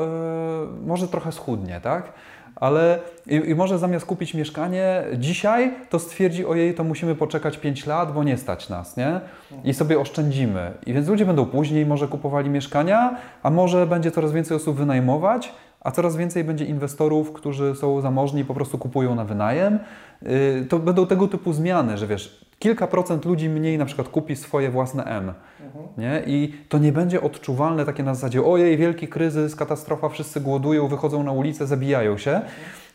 yy, 0.80 0.88
może 0.88 1.08
trochę 1.08 1.32
schudnie, 1.32 1.82
tak? 1.82 2.14
Ale 2.56 3.00
i, 3.28 3.36
i, 3.36 3.56
może 3.56 3.80
zamiast 3.80 4.06
kupić 4.06 4.34
mieszkanie 4.34 5.04
dzisiaj, 5.18 5.74
to 5.90 6.00
stwierdzi, 6.00 6.46
ojej, 6.46 6.74
to 6.74 6.84
musimy 6.84 7.16
poczekać 7.16 7.58
5 7.58 7.86
lat, 7.86 8.14
bo 8.14 8.24
nie 8.24 8.38
stać 8.38 8.70
nas, 8.70 8.98
nie? 8.98 9.22
I 9.64 9.74
sobie 9.74 10.00
oszczędzimy. 10.00 10.72
I 10.86 10.94
więc 10.94 11.08
ludzie 11.08 11.26
będą 11.26 11.46
później 11.46 11.86
może 11.86 12.08
kupowali 12.08 12.50
mieszkania, 12.50 13.18
a 13.44 13.50
może 13.50 13.88
będzie 13.88 14.12
coraz 14.12 14.32
więcej 14.32 14.58
osób 14.58 14.78
wynajmować, 14.78 15.54
a 15.82 15.92
coraz 15.92 16.16
więcej 16.16 16.44
będzie 16.44 16.66
inwestorów, 16.66 17.34
którzy 17.34 17.76
są 17.76 18.02
zamożni 18.02 18.42
i 18.42 18.46
po 18.46 18.54
prostu 18.54 18.78
kupują 18.78 19.16
na 19.16 19.26
wynajem. 19.26 19.80
Yy, 20.22 20.66
to 20.70 20.80
będą 20.80 21.08
tego 21.08 21.28
typu 21.28 21.54
zmiany, 21.54 21.98
że 21.98 22.08
wiesz, 22.08 22.46
kilka 22.64 22.88
procent 22.88 23.26
ludzi 23.26 23.50
mniej 23.50 23.78
na 23.78 23.86
przykład 23.86 24.10
kupi 24.10 24.36
swoje 24.36 24.70
własne 24.70 25.04
M. 25.04 25.34
Mhm. 25.62 25.86
Nie? 25.98 26.24
I 26.26 26.54
to 26.70 26.78
nie 26.78 26.92
będzie 26.92 27.22
odczuwalne 27.22 27.86
takie 27.86 28.04
na 28.04 28.16
zasadzie 28.16 28.44
ojej, 28.44 28.78
wielki 28.78 29.08
kryzys, 29.08 29.56
katastrofa, 29.56 30.10
wszyscy 30.10 30.42
głodują, 30.42 30.88
wychodzą 30.88 31.24
na 31.24 31.32
ulicę, 31.32 31.68
zabijają 31.68 32.18
się, 32.18 32.42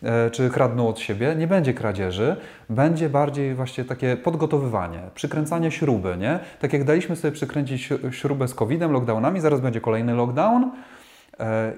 mhm. 0.03 0.31
czy 0.31 0.51
kradną 0.51 0.89
od 0.89 0.99
siebie. 0.99 1.35
Nie 1.39 1.47
będzie 1.47 1.75
kradzieży, 1.75 2.37
będzie 2.71 3.09
bardziej 3.09 3.55
właśnie 3.55 3.85
takie 3.85 4.17
podgotowywanie, 4.17 5.01
przykręcanie 5.15 5.71
śruby. 5.71 6.17
Nie? 6.19 6.39
Tak 6.61 6.73
jak 6.73 6.85
daliśmy 6.85 7.17
sobie 7.17 7.33
przykręcić 7.33 7.89
śrubę 8.11 8.49
z 8.49 8.55
COVID-em, 8.55 8.93
lockdownami, 8.93 9.41
zaraz 9.41 9.61
będzie 9.61 9.81
kolejny 9.81 10.15
lockdown, 10.15 10.71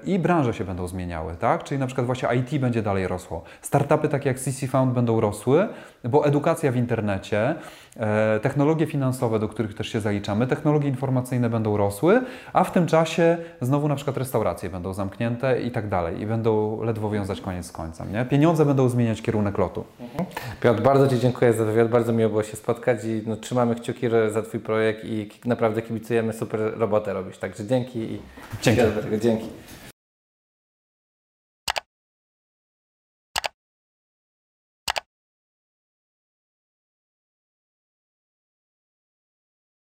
i 0.04 0.18
branże 0.18 0.54
się 0.54 0.64
będą 0.64 0.88
zmieniały, 0.88 1.36
tak? 1.36 1.64
Czyli 1.64 1.78
na 1.78 1.86
przykład 1.86 2.06
właśnie 2.06 2.28
IT 2.36 2.60
będzie 2.60 2.82
dalej 2.82 3.08
rosło. 3.08 3.42
Startupy 3.62 4.08
takie 4.08 4.28
jak 4.28 4.40
CC 4.40 4.66
Found 4.66 4.92
będą 4.92 5.20
rosły, 5.20 5.68
bo 6.04 6.26
edukacja 6.26 6.72
w 6.72 6.76
internecie, 6.76 7.38
e, 7.48 7.54
technologie 8.42 8.86
finansowe, 8.86 9.38
do 9.38 9.48
których 9.48 9.74
też 9.74 9.88
się 9.88 10.00
zaliczamy, 10.00 10.46
technologie 10.46 10.88
informacyjne 10.88 11.50
będą 11.50 11.76
rosły, 11.76 12.20
a 12.52 12.64
w 12.64 12.72
tym 12.72 12.86
czasie 12.86 13.36
znowu 13.60 13.88
na 13.88 13.94
przykład 13.94 14.16
restauracje 14.16 14.70
będą 14.70 14.94
zamknięte 14.94 15.62
i 15.62 15.70
tak 15.70 15.88
dalej 15.88 16.20
i 16.20 16.26
będą 16.26 16.82
ledwo 16.82 17.10
wiązać 17.10 17.40
koniec 17.40 17.66
z 17.66 17.72
końcem, 17.72 18.12
nie? 18.12 18.24
Pieniądze 18.24 18.64
będą 18.64 18.88
zmieniać 18.88 19.22
kierunek 19.22 19.58
lotu. 19.58 19.84
Mhm. 20.00 20.24
Piotr, 20.60 20.82
bardzo 20.82 21.08
Ci 21.08 21.18
dziękuję 21.18 21.52
za 21.52 21.64
wywiad, 21.64 21.88
bardzo 21.88 22.12
miło 22.12 22.30
było 22.30 22.42
się 22.42 22.56
spotkać 22.56 23.04
i 23.04 23.22
no, 23.26 23.36
trzymamy 23.36 23.74
kciuki 23.74 24.06
za 24.30 24.42
Twój 24.42 24.60
projekt 24.60 25.04
i 25.04 25.30
naprawdę 25.44 25.82
kibicujemy, 25.82 26.32
super 26.32 26.60
robotę 26.78 27.12
robisz, 27.12 27.38
także 27.38 27.66
dzięki 27.66 27.98
i 27.98 28.20
dzięki. 28.62 28.82
dzięki. 29.20 29.46